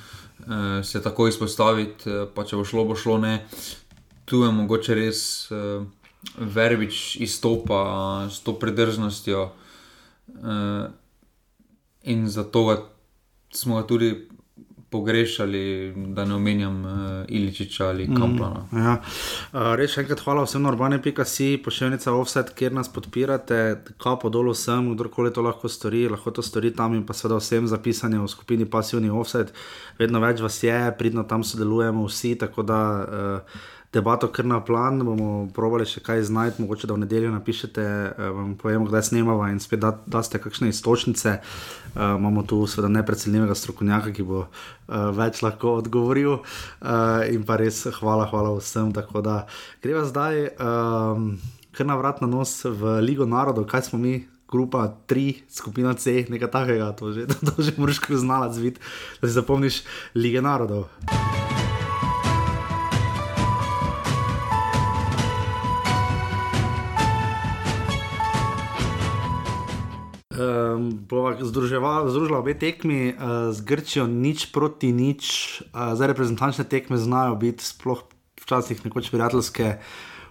uh, 0.47 0.85
se 0.85 1.03
tako 1.03 1.29
izpostaviti, 1.29 2.11
uh, 2.11 2.29
pa 2.35 2.47
če 2.47 2.57
bo 2.57 2.64
šlo, 2.64 2.87
bo 2.88 2.97
šlo 2.97 3.19
ne. 3.19 3.37
Tu 4.25 4.41
je 4.41 4.53
mogoče 4.55 4.95
res 4.97 5.21
uh, 5.50 5.83
verbič 6.38 7.17
izstopa 7.21 7.83
uh, 7.83 8.33
s 8.33 8.41
to 8.47 8.55
predrznostjo. 8.57 9.50
Uh, 10.35 10.87
in 12.05 12.29
zato 12.29 12.94
smo 13.55 13.81
ga 13.81 13.87
tudi 13.87 14.15
pogrešali, 14.95 15.93
da 15.97 16.25
ne 16.25 16.35
omenjam 16.35 16.85
uh, 16.85 16.91
Iličiča 17.29 17.89
ali 17.89 18.07
Kamplana. 18.07 18.67
Mm, 18.71 18.79
ja. 18.79 18.93
uh, 19.53 19.75
res 19.75 19.97
enkrat 19.99 20.23
hvala 20.23 20.45
vsem 20.47 20.63
na 20.63 20.71
urbane.si, 20.71 21.49
pošiljnica 21.65 22.15
offset, 22.15 22.53
kjer 22.55 22.77
nas 22.79 22.93
podpirate, 22.95 23.59
kapo 23.99 24.31
dol 24.31 24.53
vsem, 24.53 24.93
kdorkoli 24.95 25.35
to 25.35 25.43
lahko 25.43 25.69
stori, 25.69 26.05
lahko 26.13 26.31
to 26.31 26.47
stori 26.47 26.71
tam 26.79 26.95
in 26.95 27.03
pa 27.07 27.17
seveda 27.17 27.41
vsem 27.43 27.67
zapisanje 27.67 28.23
v 28.23 28.31
skupini 28.31 28.71
pasivni 28.71 29.11
offset. 29.11 29.51
Vedno 29.99 30.23
več 30.23 30.45
vas 30.47 30.63
je, 30.63 30.79
pridno 30.99 31.27
tam 31.27 31.43
sodelujemo 31.43 32.07
vsi, 32.07 32.37
tako 32.47 32.63
da. 32.63 32.83
Uh, 33.03 33.63
debato 33.95 34.29
kar 34.29 34.45
na 34.45 34.59
plan, 34.65 34.99
bomo 35.07 35.47
provali 35.55 35.87
še 35.87 36.03
kaj 36.05 36.25
znati, 36.27 36.63
mogoče 36.63 36.91
da 36.91 36.97
v 36.97 37.05
nedeljo 37.05 37.31
napišete, 37.35 37.85
uh, 37.87 38.29
vam 38.35 38.53
povemo, 38.59 38.89
kdaj 38.91 39.07
snemamo 39.11 39.47
in 39.53 39.61
spet 39.63 39.83
da, 39.85 39.95
da 40.07 40.23
ste 40.27 40.43
kakšne 40.43 40.69
istočnice. 40.75 41.39
Uh, 41.95 42.17
imamo 42.19 42.43
tu 42.43 42.59
seveda 42.67 42.91
neprecenljivega 42.99 43.55
strokovnjaka, 43.55 44.13
ki 44.17 44.27
bo 44.27 44.45
uh, 44.45 44.51
več 45.15 45.45
lahko 45.47 45.79
odgovoril. 45.81 46.41
Uh, 46.41 47.23
in 47.31 47.47
pa 47.47 47.59
res 47.63 47.85
hvala, 48.01 48.27
hvala 48.33 48.57
vsem. 48.59 48.91
Tako 48.95 49.23
da 49.25 49.41
greva 49.85 50.05
zdaj 50.11 50.49
um, 50.59 51.35
kar 51.75 51.87
na 51.87 51.99
vrat 51.99 52.23
na 52.23 52.31
nos 52.31 52.63
v 52.65 53.01
Ligo 53.03 53.27
narodov, 53.27 53.69
kaj 53.71 53.91
smo 53.91 53.99
mi. 53.99 54.25
Grupa 54.45 54.87
3, 55.11 55.51
skupina 55.51 55.97
C, 55.99 56.29
nekaj 56.31 56.51
takega, 56.53 56.93
to 56.95 57.11
že, 57.11 57.27
že 57.65 57.75
moraš 57.75 57.99
znati, 58.07 58.77
da 59.19 59.27
si 59.27 59.35
zapomniš 59.35 59.83
lige 60.15 60.39
narodov. 60.39 60.87
Um, 70.35 70.99
bova 71.09 71.37
združila 71.41 72.38
obe 72.38 72.59
tekmi 72.59 73.14
uh, 73.14 73.55
z 73.55 73.61
Grčijo, 73.62 74.07
nič 74.07 74.50
proti 74.50 74.93
nič. 74.93 75.23
Uh, 75.71 75.95
zdaj, 75.95 76.11
reprezentančne 76.11 76.64
tekme 76.67 76.99
znajo 76.99 77.38
biti, 77.38 77.64
sploh 77.64 78.03
včasih 78.43 78.83
nekoč 78.85 79.11
prijateljske, 79.14 79.79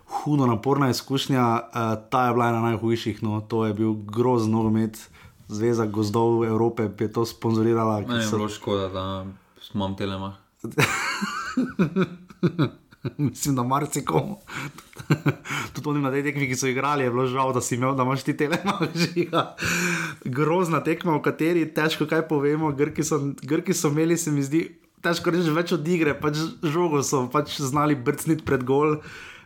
hudo 0.06 0.46
naporna 0.46 0.90
izkušnja. 0.92 1.44
Uh, 1.44 1.60
ta 2.12 2.28
je 2.28 2.34
bila 2.34 2.50
ena 2.52 2.62
najhujših, 2.74 3.24
no, 3.24 3.42
to 3.48 3.66
je 3.66 3.74
bil 3.74 3.94
grozen 3.94 4.52
nogomet. 4.52 5.00
Zveza 5.48 5.86
gozdov 5.86 6.46
Evrope 6.46 6.90
je 7.00 7.12
to 7.12 7.26
sponzorirala. 7.26 8.02
Ne, 8.04 8.24
je 8.24 8.28
bilo 8.32 8.50
škoda, 8.50 8.90
da 8.90 9.26
imeli 9.74 9.96
telema. 9.96 10.36
Mislim, 13.18 13.56
da 13.56 13.64
marsikomu. 13.64 14.40
Tudi 15.74 15.90
oni 15.90 16.02
na 16.02 16.12
tej 16.12 16.24
tekmi, 16.24 16.48
ki 16.48 16.56
so 16.56 16.68
igrali, 16.68 17.04
je 17.04 17.12
bilo 17.12 17.26
žal, 17.28 17.54
da 17.54 17.62
si 17.62 17.76
imel, 17.76 17.96
da 17.96 18.04
imaš 18.04 18.24
ti 18.24 18.38
telemažiga. 18.38 19.56
Grozna 20.38 20.84
tekma, 20.84 21.18
v 21.18 21.22
kateri 21.26 21.66
težko 21.74 22.08
kaj 22.08 22.28
povemo. 22.28 22.72
Grki 22.72 23.04
so, 23.04 23.20
Grki 23.44 23.74
so 23.74 23.92
imeli, 23.92 24.18
se 24.18 24.32
mi 24.32 24.44
zdi, 24.44 24.64
težko 25.04 25.36
reči 25.36 25.52
več 25.52 25.76
od 25.76 25.88
igre, 25.88 26.16
pač 26.16 26.40
žogo 26.64 27.04
so 27.04 27.26
pač 27.32 27.60
znali 27.60 27.96
brcniti 27.96 28.46
pred 28.48 28.64
gol. 28.64 29.00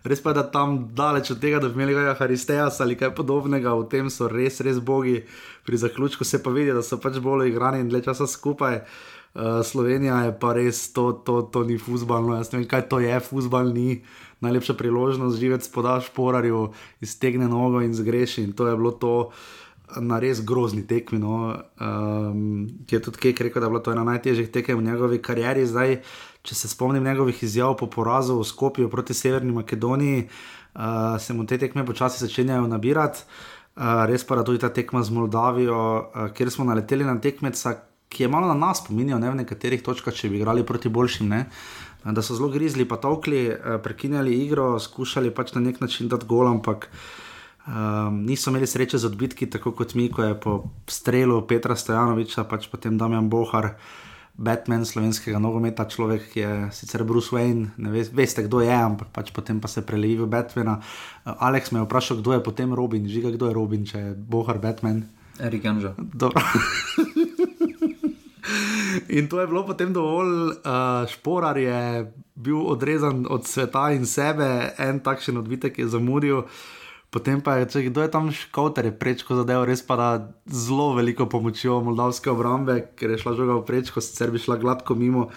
Res 0.08 0.22
pa 0.24 0.32
je, 0.32 0.38
da 0.38 0.46
tam 0.48 0.78
daleč 0.96 1.34
od 1.34 1.42
tega, 1.42 1.60
da 1.60 1.68
bi 1.68 1.82
imeli 1.82 1.96
kaj 1.98 2.14
Haristejas 2.22 2.78
ali 2.86 2.96
kaj 2.96 3.12
podobnega, 3.18 3.74
v 3.76 3.88
tem 3.92 4.12
so 4.14 4.30
res, 4.32 4.62
res 4.64 4.78
bogi. 4.80 5.24
Pri 5.68 5.78
zaključku 5.82 6.24
se 6.24 6.40
pa 6.44 6.54
vidi, 6.54 6.72
da 6.72 6.86
so 6.86 7.00
pač 7.02 7.18
bolj 7.20 7.50
igrani 7.50 7.82
in 7.84 7.90
dlje 7.90 8.06
časa 8.06 8.30
skupaj. 8.30 8.84
Slovenija 9.64 10.24
je 10.26 10.40
pa 10.40 10.54
res, 10.58 10.94
to, 10.94 11.12
to, 11.26 11.42
to 11.42 11.64
ni 11.64 11.78
fusbalno. 11.78 12.36
Jaz 12.36 12.52
ne 12.54 12.60
vem, 12.60 12.68
kaj 12.70 12.88
to 12.90 13.00
je, 13.04 13.20
fusbal 13.22 13.70
ni 13.74 14.02
najlepša 14.42 14.74
priložnost, 14.74 15.40
živeti 15.40 15.70
podaš 15.74 16.10
porarju, 16.14 16.72
iztegne 17.02 17.48
nogo 17.48 17.82
in 17.82 17.94
zgreši. 17.94 18.44
In 18.44 18.54
to 18.54 18.68
je 18.68 18.76
bilo 18.78 18.92
to 18.92 19.14
na 20.02 20.20
res 20.20 20.42
grozni 20.46 20.84
tekmi. 20.88 21.20
No. 21.20 21.56
Um, 21.80 22.68
ki 22.88 22.98
je 22.98 23.02
tudi 23.02 23.22
Kek 23.28 23.42
rekel, 23.48 23.62
da 23.62 23.68
je 23.68 23.72
bilo 23.76 23.84
to 23.84 23.92
ena 23.92 24.04
najtežjih 24.04 24.50
tekem 24.52 24.80
v 24.80 24.88
njegovi 24.90 25.22
karieri. 25.22 25.66
Zdaj, 25.66 26.00
če 26.44 26.56
se 26.56 26.72
spomnim 26.72 27.04
njegovih 27.04 27.44
izjav 27.44 27.78
po 27.80 27.90
porazu 27.92 28.40
v 28.40 28.48
Skopju 28.48 28.90
proti 28.90 29.14
Severni 29.14 29.52
Makedoniji, 29.52 30.28
uh, 30.28 31.16
se 31.20 31.34
mu 31.34 31.46
te 31.46 31.58
tekme 31.58 31.86
počasi 31.86 32.26
začenjajo 32.26 32.68
nabirati. 32.68 33.26
Uh, 33.78 34.06
res 34.10 34.24
pa 34.26 34.40
je 34.40 34.46
tudi 34.46 34.60
ta 34.60 34.70
tekma 34.74 35.04
z 35.04 35.14
Moldavijo, 35.14 35.78
uh, 35.78 36.30
kjer 36.34 36.52
smo 36.52 36.66
naleteli 36.66 37.06
na 37.06 37.20
tekmeca, 37.22 37.76
ki 38.10 38.24
je 38.24 38.32
malo 38.32 38.48
na 38.48 38.56
nas 38.56 38.84
spominjal, 38.84 39.20
ne 39.20 39.32
v 39.32 39.42
nekaterih 39.44 39.84
točkah, 39.84 40.16
če 40.16 40.30
bi 40.32 40.40
igrali 40.40 40.66
proti 40.66 40.90
boljšim. 40.90 41.28
Ne? 41.28 41.46
da 42.12 42.22
so 42.22 42.36
zelo 42.36 42.50
grizli, 42.50 42.86
pa 42.86 42.98
tokli, 42.98 43.48
eh, 43.48 43.80
prekinjali 43.84 44.34
igro, 44.46 44.80
skušali 44.80 45.32
pač 45.32 45.54
na 45.54 45.62
nek 45.62 45.82
način 45.82 46.08
dati 46.08 46.26
gol, 46.26 46.48
ampak 46.48 46.90
um, 47.68 48.24
niso 48.26 48.50
imeli 48.50 48.68
sreče 48.68 48.98
z 48.98 49.06
odbitki, 49.06 49.50
tako 49.50 49.72
kot 49.72 49.96
mi, 49.96 50.10
ko 50.12 50.24
je 50.24 50.40
po 50.40 50.64
strelu 50.88 51.42
Petra 51.48 51.76
Stojanoviča, 51.76 52.44
pač 52.44 52.68
potem 52.68 52.98
Damjan 52.98 53.30
Bohar. 53.30 53.76
Batman 54.38 54.86
slovenskega 54.86 55.40
nogometa, 55.42 55.88
človek, 55.90 56.28
ki 56.30 56.40
je 56.40 56.50
sicer 56.70 57.02
Bruce 57.04 57.34
Wayne, 57.34 57.72
ne 57.82 57.90
ve, 57.90 58.04
veste, 58.14 58.44
kdo 58.46 58.62
je, 58.62 58.70
ampak 58.70 59.10
pač 59.10 59.32
potem 59.34 59.58
pa 59.58 59.66
se 59.66 59.82
prelevi 59.82 60.22
v 60.22 60.30
Batmana. 60.30 60.78
Uh, 60.78 61.34
Alex 61.42 61.74
me 61.74 61.82
je 61.82 61.88
vprašal, 61.90 62.22
kdo 62.22 62.38
je 62.38 62.46
potem 62.46 62.70
Robin, 62.70 63.02
žiga, 63.10 63.34
kdo 63.34 63.50
je 63.50 63.58
Robin, 63.58 63.82
če 63.82 63.98
je 63.98 64.14
Bohar 64.14 64.62
Batman. 64.62 65.10
Erik 65.42 65.66
Anžo. 65.66 65.98
In 69.10 69.28
to 69.28 69.40
je 69.40 69.48
bilo 69.48 69.66
potem 69.66 69.94
dovolj, 69.94 70.52
uh, 70.58 71.08
šporar 71.10 71.58
je 71.58 72.12
bil 72.36 72.62
odrezan 72.62 73.26
od 73.30 73.48
sveta 73.48 73.92
in 73.92 74.06
sebe, 74.06 74.74
en 74.78 75.00
takšen 75.00 75.38
odbitek 75.38 75.80
je 75.80 75.88
zamudil. 75.88 76.44
Potem 77.10 77.40
pa 77.42 77.56
je, 77.58 77.70
če 77.72 77.82
kdo 77.88 78.04
je 78.04 78.12
tam 78.12 78.28
škoter, 78.36 78.90
je 78.90 78.98
prečko 79.00 79.40
zadeval, 79.40 79.64
res 79.66 79.80
pa 79.82 79.96
da 79.96 80.10
zelo 80.52 80.92
veliko 80.98 81.26
pomočjo 81.32 81.80
moldavske 81.86 82.30
obrambe, 82.30 82.82
ker 83.00 83.16
je 83.16 83.22
šla 83.24 83.34
žoga 83.40 83.56
v 83.62 83.66
prečko, 83.70 84.04
sicer 84.04 84.34
bi 84.34 84.44
šla 84.44 84.60
gladko 84.60 84.96
mimo. 84.96 85.30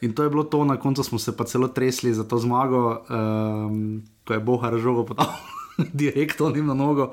In 0.00 0.14
to 0.14 0.22
je 0.22 0.30
bilo 0.30 0.46
to, 0.46 0.62
na 0.64 0.78
koncu 0.78 1.02
smo 1.02 1.18
se 1.18 1.34
pa 1.36 1.44
celo 1.44 1.68
tresli 1.68 2.14
za 2.14 2.22
to 2.22 2.38
zmago, 2.38 3.02
um, 3.10 4.06
ko 4.22 4.38
je 4.38 4.40
Bohar 4.40 4.78
žogo 4.78 5.02
podal. 5.10 5.34
direktno 6.02 6.50
na 6.50 6.74
nogo. 6.74 7.12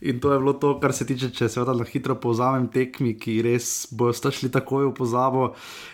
In 0.00 0.20
to 0.20 0.32
je 0.32 0.38
bilo 0.38 0.52
to, 0.52 0.80
kar 0.80 0.92
se 0.92 1.06
tiče, 1.06 1.30
če 1.30 1.48
se 1.48 1.60
vedno 1.60 1.84
hitro 1.84 2.16
povzamem 2.20 2.68
tekmi, 2.72 3.14
ki 3.18 3.42
res 3.44 3.86
bodo 3.90 4.30
šli 4.32 4.50
takoj 4.52 4.88
v 4.90 4.94
pozabo. 4.96 5.50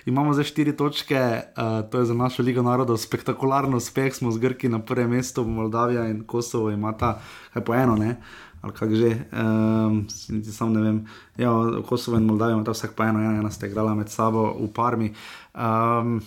Imamo 0.06 0.34
zdaj 0.34 0.50
štiri 0.52 0.76
točke, 0.76 1.18
uh, 1.18 1.82
to 1.90 2.02
je 2.02 2.10
za 2.10 2.14
našo 2.14 2.42
Ligo 2.42 2.62
narodov 2.62 3.00
spektakularno 3.02 3.76
uspeh, 3.82 4.14
smo 4.14 4.30
z 4.30 4.38
Grki 4.38 4.68
na 4.68 4.78
prvem 4.78 5.10
mestu, 5.10 5.44
Moldavija 5.44 6.06
in 6.10 6.22
Kosovo 6.24 6.70
imata 6.70 7.18
kaj 7.54 7.64
po 7.64 7.74
eno. 7.74 7.96
Ne? 7.96 8.16
Ali 8.62 8.72
kako 8.72 8.94
že, 8.94 9.10
um, 9.34 10.06
sam 10.46 10.72
ne 10.72 10.80
vem. 10.80 11.00
Ja, 11.36 11.50
Kosovo 11.88 12.16
in 12.18 12.28
Moldavija 12.30 12.54
imata 12.54 12.76
vsak 12.76 12.94
po 12.94 13.02
eno, 13.02 13.18
ena, 13.18 13.40
ena 13.42 13.50
sta 13.50 13.66
igrala 13.66 13.94
med 13.98 14.08
sabo 14.08 14.52
v 14.60 14.70
parmi. 14.74 15.10
Um, 15.54 16.22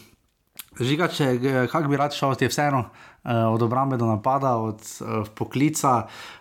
Žiga, 0.75 1.07
če 1.07 1.27
kak 1.71 1.87
bi 1.87 1.99
rad 1.99 2.15
šel, 2.15 2.33
ti 2.35 2.45
je 2.45 2.51
vseeno 2.51 2.81
uh, 2.83 3.47
od 3.47 3.61
obrambe 3.63 3.97
do 3.97 4.07
napada, 4.09 4.57
od 4.59 4.81
uh, 4.83 5.27
poklica. 5.35 5.93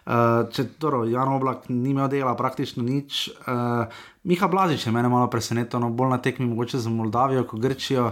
Uh, 0.06 0.46
če 0.50 0.66
torej 0.82 1.12
Jan 1.14 1.30
Oblak 1.36 1.68
ni 1.70 1.92
imel 1.94 2.08
dela, 2.10 2.34
praktično 2.38 2.82
nič. 2.82 3.28
Uh, 3.46 3.86
Miha 4.26 4.48
Blažič 4.50 4.86
je 4.88 4.94
mene 4.94 5.10
malo 5.12 5.28
presenetil, 5.30 5.82
no 5.82 5.92
bolj 5.94 6.16
na 6.16 6.18
tekmi 6.22 6.48
mogoče 6.50 6.82
za 6.82 6.90
Moldavijo, 6.90 7.44
kot 7.46 7.62
Grčijo. 7.62 8.08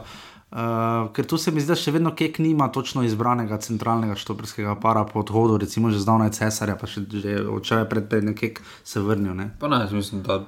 Uh, 0.53 1.09
ker 1.17 1.27
tu 1.27 1.39
se 1.41 1.51
mi 1.51 1.63
zdi, 1.65 1.73
da 1.73 1.79
še 1.81 1.95
vedno 1.95 2.13
kek 2.15 2.39
nima 2.45 2.67
točno 2.69 3.03
izbranega 3.07 3.57
centralnega 3.65 4.15
štoprskega 4.21 4.77
para 4.79 5.07
po 5.09 5.23
odhodu, 5.25 5.57
recimo 5.59 5.91
že 5.91 6.03
zdavnaj 6.03 6.35
cesarja, 6.37 6.77
pa 6.77 6.87
še 6.87 7.07
včeraj 7.09 7.87
pred 7.89 8.11
tem 8.13 8.35
kek 8.37 8.61
se 8.85 9.01
vrnil. 9.01 9.33
Ne? 9.39 9.49
Pa 9.59 9.73
ne, 9.73 9.81
jaz 9.87 9.97
mislim, 9.97 10.21
da 10.27 10.43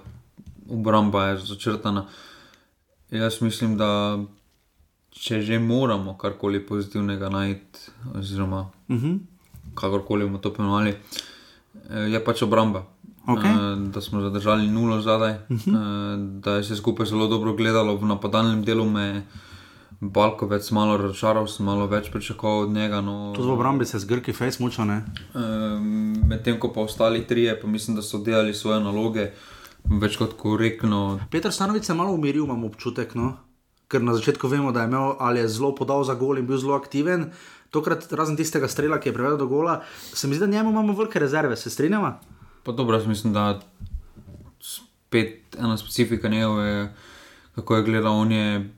obramba 0.68 1.32
je 1.32 1.38
začrtana. 1.48 2.04
Jaz 3.16 3.40
mislim, 3.40 3.78
da 3.80 3.88
če 5.14 5.40
že 5.42 5.58
moramo 5.58 6.16
karkoli 6.18 6.60
pozitivnega 6.66 7.30
najti, 7.30 7.90
oziroma 8.18 8.60
uh 8.88 8.96
mhm. 8.96 9.06
-huh. 9.06 9.18
kakorkoli 9.74 10.24
bomo 10.24 10.38
to 10.38 10.52
pomenili, 10.52 10.96
eh, 11.90 12.10
je 12.12 12.24
pač 12.24 12.42
obramba. 12.42 12.84
Okay. 13.26 13.48
Eh, 13.48 13.90
da 13.90 14.00
smo 14.00 14.20
zadržali 14.20 14.68
nulo 14.68 15.00
zadaj, 15.00 15.32
uh 15.32 15.56
mhm. 15.56 15.70
-huh. 15.70 16.40
da 16.40 16.56
je 16.56 16.64
se 16.64 16.76
skupaj 16.76 17.06
zelo 17.06 17.26
dobro 17.26 17.54
gledalo 17.54 17.96
v 17.96 18.06
napadalnem 18.06 18.64
delu. 18.64 18.84
Me, 18.84 19.22
Balkovec 20.00 20.70
malo 20.70 20.96
razočaral, 20.96 21.46
sem 21.46 21.66
malo 21.66 21.86
več 21.86 22.10
pričakoval 22.10 22.58
od 22.58 22.70
njega. 22.70 23.00
No, 23.00 23.32
Tudi 23.36 23.48
v 23.48 23.52
obrambi 23.52 23.86
se 23.86 23.98
z 23.98 24.04
Grki 24.04 24.32
fejs 24.32 24.58
muča. 24.60 24.84
Medtem 26.28 26.60
ko 26.60 26.72
pa 26.72 26.80
ostali 26.80 27.26
trije, 27.26 27.60
pa 27.60 27.66
mislim, 27.68 27.96
da 27.96 28.02
so 28.02 28.18
delali 28.18 28.54
svoje 28.54 28.80
naloge. 28.80 29.30
več 29.84 30.16
kot 30.16 30.36
korektno. 30.36 31.20
Petr 31.30 31.52
Stanovic 31.52 31.88
je 31.88 31.94
malo 31.94 32.12
umiril, 32.12 32.44
imam 32.44 32.64
občutek. 32.64 33.14
No? 33.14 33.36
Ker 33.88 34.02
na 34.02 34.14
začetku 34.16 34.48
vemo, 34.48 34.72
da 34.72 34.84
je 34.84 34.88
imel 34.88 35.14
ali 35.18 35.40
je 35.40 35.48
zelo 35.48 35.74
podal 35.74 36.04
za 36.04 36.14
gol 36.14 36.38
in 36.38 36.46
bil 36.46 36.58
zelo 36.58 36.74
aktiven. 36.74 37.30
Tokrat, 37.70 38.06
razen 38.12 38.36
tistega 38.36 38.68
strela, 38.68 39.00
ki 39.02 39.10
je 39.10 39.14
privedel 39.16 39.38
do 39.38 39.46
gola, 39.50 39.80
se 39.90 40.28
mi 40.28 40.34
zdi, 40.34 40.46
da 40.46 40.52
njemu 40.52 40.70
imamo 40.70 40.94
velike 40.94 41.18
rezerve, 41.18 41.56
se 41.56 41.70
strinjamo? 41.70 42.12
Pa 42.62 42.72
dobro, 42.72 42.96
jaz 42.96 43.06
mislim, 43.06 43.32
da 43.32 43.60
spet 44.60 45.56
ena 45.58 45.76
specifika 45.76 46.28
njegove, 46.28 46.94
kako 47.54 47.76
je 47.76 47.82
gledal, 47.82 48.12
on 48.12 48.32
je 48.32 48.70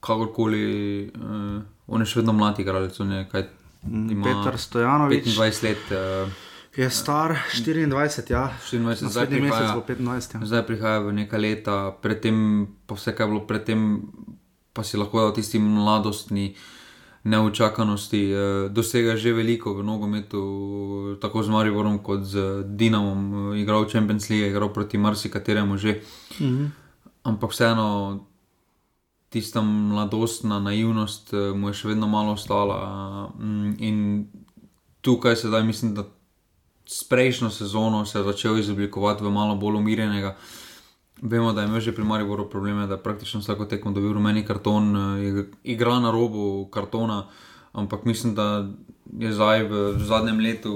kakorkoli, 0.00 1.10
uh, 1.16 1.62
on 1.86 2.00
je 2.00 2.06
še 2.06 2.20
vedno 2.20 2.32
mlad 2.32 2.60
igralec, 2.60 3.00
on 3.00 3.12
je 3.12 3.28
kaj. 3.32 3.48
Ima 3.84 4.24
Petr 4.24 4.58
Stojanovič 4.58 5.26
25 5.26 5.64
let. 5.64 5.90
Uh, 5.92 6.32
je 6.76 6.90
star 6.90 7.36
24, 7.52 8.32
ja. 8.32 8.50
24, 8.70 8.94
zdaj 8.94 9.02
Naslednji 9.02 9.40
mesec 9.40 9.58
prihaja, 9.58 9.74
bo 9.74 9.82
25. 9.86 10.34
Ja. 10.40 10.46
zdaj 10.46 10.62
prihaja 10.66 10.98
v 11.04 11.12
neka 11.12 11.38
leta, 11.38 11.76
predtem 12.02 12.66
pa 12.86 12.96
vse, 12.98 13.14
kar 13.14 13.28
je 13.28 13.30
bilo 13.30 13.44
predtem, 13.46 13.84
pa 14.74 14.82
si 14.82 14.98
lahko 14.98 15.20
dal 15.20 15.34
tisti 15.34 15.58
mladostni. 15.58 16.54
Neučakanosti, 17.24 18.20
eh, 18.20 18.36
dosega 18.68 19.16
že 19.16 19.32
veliko 19.32 19.72
v 19.72 19.80
nogometu, 19.80 21.16
tako 21.24 21.40
z 21.40 21.48
Mariborom 21.48 21.98
kot 22.04 22.20
z 22.20 22.68
Dinamom, 22.68 23.20
eh, 23.56 23.64
igral 23.64 23.88
v 23.88 23.96
Champions 23.96 24.28
League, 24.28 24.52
igral 24.52 24.68
proti 24.68 25.00
marsikateremu 25.00 25.80
že. 25.80 26.04
Mhm. 26.40 26.68
Ampak 27.24 27.50
vseeno, 27.56 28.20
tista 29.32 29.64
mladostna 29.64 30.60
naivnost 30.60 31.32
eh, 31.32 31.56
mu 31.56 31.72
je 31.72 31.80
še 31.80 31.88
vedno 31.88 32.06
malo 32.06 32.36
ostala. 32.36 33.32
mm, 33.40 33.70
In 33.80 34.28
tukaj 35.00 35.36
sedaj 35.36 35.64
mislim, 35.64 35.94
da 35.94 36.04
s 36.86 37.04
prejšnjo 37.08 37.50
sezono 37.50 38.04
se 38.04 38.18
je 38.18 38.24
začel 38.24 38.58
izoblikovati 38.58 39.24
v 39.24 39.30
malo 39.30 39.56
bolj 39.56 39.80
umirjenega. 39.80 40.36
Vemo, 41.22 41.52
da 41.52 41.60
je 41.60 41.68
imel 41.68 41.80
že 41.80 41.92
pri 41.92 42.04
Mariboru 42.04 42.44
probleme, 42.46 42.86
da 42.86 42.94
je 42.94 43.02
praktično 43.02 43.40
vsako 43.40 43.64
tekmo 43.64 43.92
dobil 43.92 44.12
rumeni 44.12 44.44
karton, 44.44 44.96
eh, 44.96 45.24
je- 45.24 45.44
igra 45.64 46.00
na 46.00 46.10
robu 46.10 46.66
kartona, 46.66 47.26
ampak 47.72 48.04
mislim, 48.04 48.34
da 48.34 48.68
je 49.12 49.32
zdaj 49.32 49.62
v 49.62 49.74
zadnjem 49.98 50.38
letu 50.40 50.72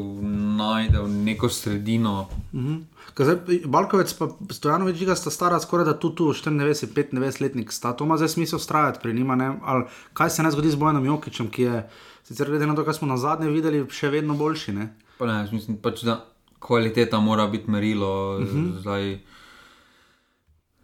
najdel 0.57 1.09
neko 1.09 1.49
sredino, 1.49 2.27
Mhm. 2.53 2.77
Zdaj, 3.17 3.37
Balkovec 3.67 4.13
in 4.13 4.29
Stojanovič, 4.49 4.97
žiga 4.97 5.15
sta 5.15 5.31
stara 5.31 5.61
skoraj 5.61 5.85
da 5.85 5.95
tu, 5.95 6.11
tu 6.11 6.25
94-95 6.27 7.11
letnik, 7.41 7.73
sta 7.73 7.93
to 7.93 8.05
ima 8.05 8.17
zdaj 8.17 8.29
smisel 8.29 8.59
vztrajati 8.59 8.99
pri 9.03 9.13
njima. 9.13 9.35
Ne? 9.35 9.59
Ali 9.63 9.85
kaj 10.13 10.31
se 10.31 10.43
ne 10.43 10.51
zgodi 10.51 10.71
z 10.71 10.77
Bojanom 10.77 11.05
Jokičem, 11.05 11.49
ki 11.49 11.63
je, 11.63 11.89
sicer 12.25 12.47
glede 12.47 12.67
na 12.67 12.75
to, 12.75 12.85
kar 12.85 12.95
smo 12.95 13.09
na 13.09 13.17
zadnje 13.17 13.49
videli, 13.49 13.87
še 13.91 14.09
vedno 14.09 14.35
boljši. 14.35 14.73
Ne? 14.73 14.95
Pa 15.19 15.27
ne, 15.27 15.49
mislim 15.53 15.77
pač, 15.77 16.03
da 16.03 16.25
kvaliteta 16.59 17.19
mora 17.19 17.47
biti 17.47 17.71
merilo. 17.71 18.11
Uh 18.37 18.45
-huh. 18.45 18.81
zdaj, 18.81 19.19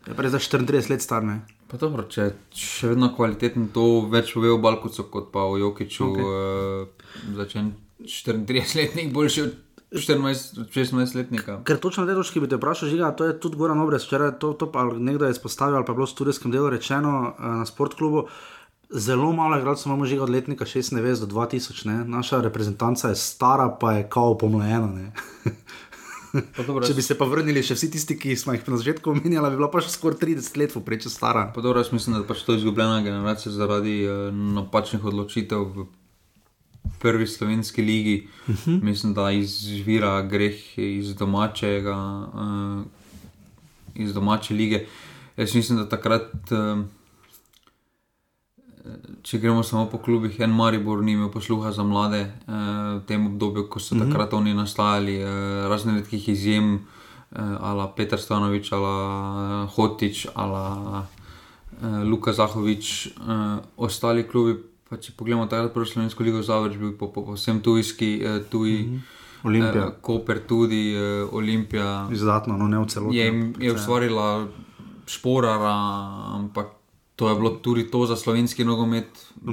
Je 0.04 0.14
pa 0.14 0.22
res 0.22 0.32
za 0.32 0.38
34 0.38 0.90
let 0.90 1.02
star. 1.02 1.24
Ne? 1.24 1.42
pa 1.74 1.80
dobro, 1.80 2.04
če 2.06 2.22
je 2.22 2.32
še 2.54 2.92
vedno 2.92 3.08
kvaliteten, 3.16 3.66
to 3.74 4.04
več 4.12 4.30
pove 4.36 4.52
o 4.54 4.60
Balkucu 4.62 5.08
kot 5.10 5.32
pa 5.34 5.42
o 5.50 5.56
Jokiču. 5.58 6.06
Okay. 6.06 6.22
Uh, 6.22 7.34
začen 7.34 7.72
34-letnik, 8.06 9.10
boljši 9.14 9.42
od 9.42 9.56
14-16-letnika. 9.94 11.60
Ker 11.66 11.80
točno 11.82 12.04
na 12.04 12.12
tej 12.12 12.20
točki 12.20 12.42
bi 12.42 12.50
te 12.50 12.58
vprašal, 12.60 12.90
žiga, 12.90 13.10
to 13.18 13.26
je 13.26 13.36
tudi 13.42 13.58
Goran 13.58 13.82
Obrez, 13.82 14.06
včeraj 14.06 14.36
to, 14.42 14.52
to 14.58 14.70
pa 14.70 14.86
nekdo 14.94 15.26
je 15.26 15.34
izpostavil, 15.34 15.78
ali 15.78 15.86
pa 15.86 15.94
je 15.94 15.98
bilo 15.98 16.06
v 16.06 16.14
studijskem 16.14 16.54
delu 16.54 16.70
rečeno 16.70 17.14
eh, 17.30 17.54
na 17.62 17.66
sportklubu. 17.66 18.28
Zelo 18.94 19.32
malo 19.34 19.58
igralcev 19.58 19.88
imamo 19.90 20.06
že 20.06 20.20
od 20.20 20.30
letnika 20.30 20.66
96 20.68 21.26
do 21.26 21.26
2000, 21.34 21.86
ne? 21.90 21.96
naša 22.04 22.42
reprezentanca 22.44 23.10
je 23.10 23.18
stara, 23.18 23.66
pa 23.80 23.98
je 23.98 24.08
kao 24.10 24.38
pomlajena. 24.38 25.10
dobro, 26.66 26.86
Če 26.86 26.94
bi 26.94 27.02
se 27.02 27.16
pa 27.18 27.26
vrnili 27.28 27.62
še 27.64 27.76
vsi 27.76 27.90
tisti, 27.94 28.16
ki 28.18 28.36
smo 28.38 28.54
jih 28.54 28.64
na 28.68 28.78
začetku 28.80 29.12
omenjali, 29.12 29.50
bi 29.52 29.60
bila 29.60 29.70
pa 29.72 29.82
še 29.84 29.92
skoraj 29.92 30.18
30 30.22 30.58
let 30.60 30.74
vprečo 30.74 31.12
stara. 31.12 31.46
Dobro, 31.56 31.82
jaz 31.82 31.92
mislim, 31.94 32.18
da 32.18 32.26
pač 32.26 32.42
to 32.46 32.56
je 32.56 32.62
izgubljena 32.62 33.02
generacija 33.06 33.52
zaradi 33.54 34.00
uh, 34.06 34.28
napačnih 34.32 35.04
odločitev 35.04 35.68
v 35.76 35.86
prvi 37.02 37.26
slovenski 37.26 37.82
ligi. 37.82 38.16
Uh 38.46 38.54
-huh. 38.54 38.82
Mislim, 38.82 39.14
da 39.14 39.30
izvira 39.30 40.22
greh 40.22 40.78
iz 40.78 41.14
domačega, 41.14 41.96
uh, 42.34 42.84
iz 43.94 44.14
domače 44.14 44.54
lige. 44.54 44.86
Jaz 45.36 45.54
mislim, 45.54 45.78
da 45.78 45.88
takrat, 45.88 46.32
uh, 46.50 46.84
če 49.22 49.38
gremo 49.40 49.62
samo 49.64 49.86
po 49.88 49.98
klubih, 49.98 50.36
en 50.44 50.52
Maribor 50.52 51.02
ni 51.02 51.14
imel 51.16 51.30
posluha 51.32 51.72
za 51.72 51.84
mlade 51.84 52.20
uh, 52.24 53.00
v 53.00 53.04
tem 53.08 53.26
obdobju, 53.26 53.68
ko 53.68 53.80
so 53.80 53.94
uh 53.94 54.00
-huh. 54.00 54.04
takrat 54.06 54.32
oni 54.32 54.54
nastajali, 54.54 55.24
uh, 55.24 55.30
razne 55.68 55.94
redkih 55.94 56.28
izjem. 56.28 56.74
Uh, 56.74 57.40
ala 57.60 57.88
Petr 57.96 58.18
Stanovič, 58.18 58.72
ala 58.72 59.66
Hotič, 59.66 60.26
ala 60.34 61.06
uh, 61.82 62.02
Luka 62.04 62.32
Zahovič, 62.32 63.06
uh, 63.06 63.58
ostali 63.76 64.22
klubi. 64.22 64.54
Pa 64.90 64.96
če 64.96 65.12
pogledamo 65.16 65.46
takrat 65.46 65.72
prvo 65.72 65.86
slovensko 65.86 66.22
ligo, 66.22 66.42
Zavrč 66.42 66.76
bil 66.76 66.92
po, 66.92 67.08
po, 67.08 67.24
povsem 67.24 67.60
tujski, 67.60 68.22
uh, 68.22 68.44
tuji, 68.50 68.82
mm 68.82 68.94
-hmm. 68.94 69.00
Olimpija, 69.44 69.86
uh, 69.86 69.92
Koper 70.00 70.46
tudi, 70.46 70.94
uh, 70.96 71.34
Olimpija. 71.34 72.08
izdatno, 72.12 72.56
no 72.56 72.68
ne 72.68 72.78
v 72.78 72.86
celoti. 72.86 73.16
Je, 73.16 73.26
jim- 73.26 73.54
je 73.58 73.72
ustvarila 73.72 74.46
šporara, 75.06 75.74
ampak 76.34 76.66
to 77.16 77.28
je 77.28 77.34
bilo 77.34 77.50
tudi 77.50 77.90
to 77.90 78.06
za 78.06 78.16
slovenski 78.16 78.64
nogomet. 78.64 79.06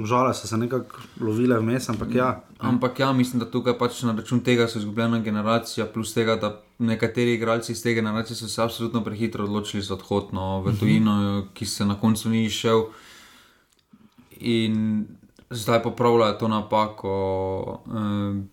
Žale 0.04 0.34
so 0.34 0.46
se 0.46 0.56
nekako 0.56 0.96
lovile 1.20 1.58
vmes, 1.58 1.88
ampak 1.88 2.14
ja. 2.14 2.40
Ampak 2.58 2.98
ja, 3.00 3.12
mislim, 3.12 3.40
da 3.40 3.50
tukaj 3.50 3.78
pač 3.78 4.02
na 4.02 4.12
račun 4.12 4.40
tega 4.40 4.66
so 4.68 4.78
izgubljena 4.78 5.18
generacija, 5.18 5.86
plus 5.86 6.14
tega, 6.14 6.36
da 6.36 6.60
nekateri 6.78 7.34
igralci 7.34 7.72
iz 7.72 7.82
te 7.82 7.94
generacije 7.94 8.36
so 8.36 8.48
se 8.48 8.62
absolutno 8.62 9.04
prehitro 9.04 9.44
odločili 9.44 9.82
za 9.82 9.94
odhod 9.94 10.32
no, 10.32 10.62
v 10.62 10.74
tujino, 10.78 11.46
ki 11.54 11.66
se 11.66 11.86
na 11.86 12.00
koncu 12.00 12.30
ni 12.30 12.44
išel. 12.44 12.84
In 14.40 15.06
zdaj 15.50 15.82
popravljajo 15.82 16.32
to 16.32 16.48
napako. 16.48 17.82
Um, 17.86 18.48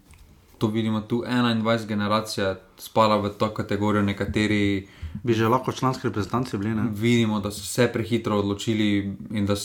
to 0.58 0.68
vidimo 0.68 1.02
tu 1.02 1.24
21 1.28 1.86
generacija, 1.86 2.56
spada 2.78 3.16
v 3.16 3.30
to 3.30 3.50
kategorijo, 3.54 4.04
nekateri 4.04 4.88
Bi 5.24 5.34
že 5.34 5.48
lahko 5.48 5.72
članski 5.72 6.08
reprezentanci 6.08 6.58
bili, 6.58 6.76
ne? 6.76 6.90
vidimo, 6.92 7.40
da 7.40 7.52
so 7.52 7.64
se 7.64 7.90
prehitro 7.94 8.40
odločili 8.40 9.18
in 9.32 9.46
da 9.46 9.56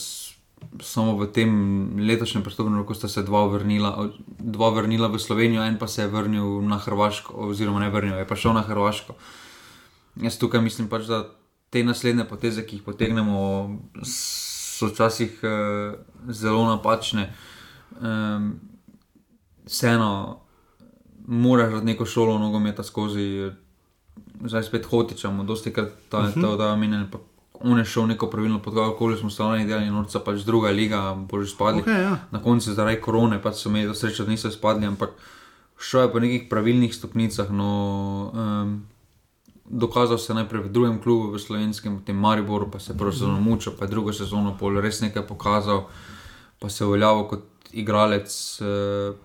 samo 0.81 1.17
v 1.17 1.27
tem 1.33 1.51
letošnjem 2.01 2.43
prstopnem 2.43 2.79
roku 2.79 2.95
sta 2.95 3.09
se 3.09 3.23
dva 3.23 3.47
vrnila, 3.47 4.11
dva 4.39 4.71
vrnila 4.71 5.09
v 5.09 5.19
Slovenijo, 5.19 5.63
en 5.63 5.79
pa 5.79 5.87
se 5.87 6.03
je 6.03 6.09
vrnil 6.09 6.63
na 6.63 6.79
Hrvaško, 6.79 7.35
oziroma 7.35 7.81
ne 7.81 7.91
vrnil, 7.91 8.19
je 8.19 8.27
pa 8.29 8.37
šel 8.37 8.53
na 8.53 8.63
Hrvaško. 8.63 9.15
Jaz 10.23 10.39
tukaj 10.39 10.63
mislim 10.63 10.89
pač, 10.89 11.07
da 11.11 11.25
te 11.71 11.85
naslednje 11.85 12.25
poteze, 12.25 12.65
ki 12.67 12.77
jih 12.77 12.87
potegnemo, 12.87 13.39
so 14.07 14.87
včasih 14.87 15.41
uh, 15.43 15.99
zelo 16.31 16.65
napačne. 16.71 17.33
Um, 18.01 18.55
vseeno, 19.67 20.41
moraš 21.27 21.83
neko 21.83 22.07
šolo 22.07 22.39
nogometa 22.39 22.83
skozi 22.83 23.51
zdaj 24.45 24.63
spet 24.63 24.87
hotičamo, 24.87 25.45
dosti 25.45 25.73
krat 25.73 25.93
ta 26.09 26.19
uh 26.19 26.25
-huh. 26.25 26.59
ta 26.59 26.73
omenjen. 26.73 27.07
On 27.61 27.79
je 27.79 27.85
šel 27.85 28.07
neko 28.07 28.27
pravilno 28.27 28.63
pot, 28.63 28.75
kako 28.75 29.17
smo 29.17 29.31
stali, 29.31 29.65
delali 29.65 29.91
norca, 29.91 30.21
pač 30.21 30.41
druga 30.41 30.71
liga, 30.71 31.15
boži 31.31 31.51
spadli. 31.51 31.83
Okay, 31.83 32.03
ja. 32.03 32.19
Na 32.31 32.43
koncu 32.43 32.73
zaradi 32.73 33.01
korone 33.01 33.43
pač 33.43 33.55
so 33.55 33.69
imeli 33.69 33.87
do 33.87 33.95
sreče, 33.95 34.25
da 34.25 34.31
niso 34.31 34.51
spadli, 34.51 34.87
ampak 34.87 35.11
šel 35.79 36.01
je 36.01 36.13
po 36.13 36.21
nekih 36.21 36.47
pravilnih 36.51 36.95
stopnicah. 36.95 37.51
No, 37.51 38.31
um, 38.35 38.87
dokazal 39.65 40.19
se 40.19 40.33
je 40.33 40.35
najprej 40.35 40.63
v 40.63 40.69
drugem 40.69 41.03
klubu, 41.03 41.33
v 41.33 41.39
slovenskem, 41.39 41.99
potem 41.99 42.17
Mariboru, 42.17 42.71
pa 42.71 42.79
se 42.79 42.93
je 42.93 42.99
prvo 42.99 43.13
sezono 43.13 43.41
mučil, 43.41 43.73
pa 43.79 43.85
je 43.85 43.91
drugo 43.91 44.13
sezono 44.13 44.57
pol 44.61 44.81
res 44.81 45.01
nekaj 45.01 45.27
pokazal, 45.27 45.87
pa 46.61 46.69
se 46.69 46.85
je 46.85 46.89
uveljavil 46.89 47.25
kot 47.25 47.45
igralec, 47.73 48.59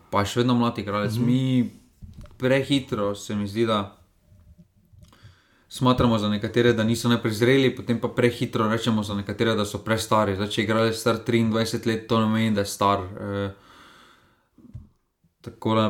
pa 0.10 0.20
je 0.20 0.26
še 0.26 0.40
vedno 0.40 0.56
mlad 0.56 0.78
igralec. 0.78 1.16
Mm 1.16 1.22
-hmm. 1.22 1.26
Mi 1.26 1.72
prehitro 2.38 3.16
se 3.16 3.36
mi 3.36 3.48
zdi, 3.48 3.66
da 3.66 3.99
smatramo 5.70 6.18
za 6.18 6.30
nekatere, 6.30 6.74
da 6.74 6.84
niso 6.84 7.10
najprej 7.10 7.34
zreli, 7.34 7.76
potem 7.76 8.00
pa 8.02 8.08
prehitro 8.08 8.68
rečemo 8.68 9.04
za 9.04 9.16
nekatere, 9.16 9.56
da 9.56 9.66
so 9.66 9.84
prestari. 9.86 10.36
Zdaj, 10.36 10.50
če 10.50 10.62
je 10.62 10.66
igralec 10.66 10.98
star 10.98 11.22
23 11.28 11.88
let, 11.88 12.08
to 12.10 12.20
ne 12.20 12.26
pomeni, 12.26 12.56
da 12.56 12.66
je 12.66 12.72
star. 12.74 13.06
Eh, 13.06 13.52
tako 15.42 15.76
da 15.76 15.90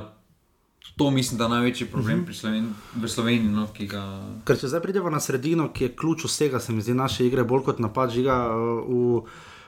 to 1.00 1.12
mislim, 1.12 1.38
da 1.38 1.44
je 1.44 1.50
največji 1.50 1.88
problem 1.88 2.26
pri 2.26 2.34
Sloven 2.36 2.74
v 2.96 3.08
Sloveniji, 3.08 3.52
no, 3.56 3.68
ga. 3.88 4.02
Ker 4.44 4.58
če 4.60 4.68
zdaj 4.68 4.82
pridemo 4.84 5.10
na 5.10 5.22
sredino, 5.24 5.70
ki 5.72 5.86
je 5.86 5.94
ključ 5.96 6.26
vsega, 6.28 6.60
se 6.60 6.76
mi 6.76 6.84
zdi 6.84 6.94
naše 6.94 7.24
igre 7.28 7.46
bolj 7.48 7.63
kot 7.70 7.80
napad 7.80 8.12
žiga. 8.12 8.36
uh, 8.52 8.84
V, 8.84 9.22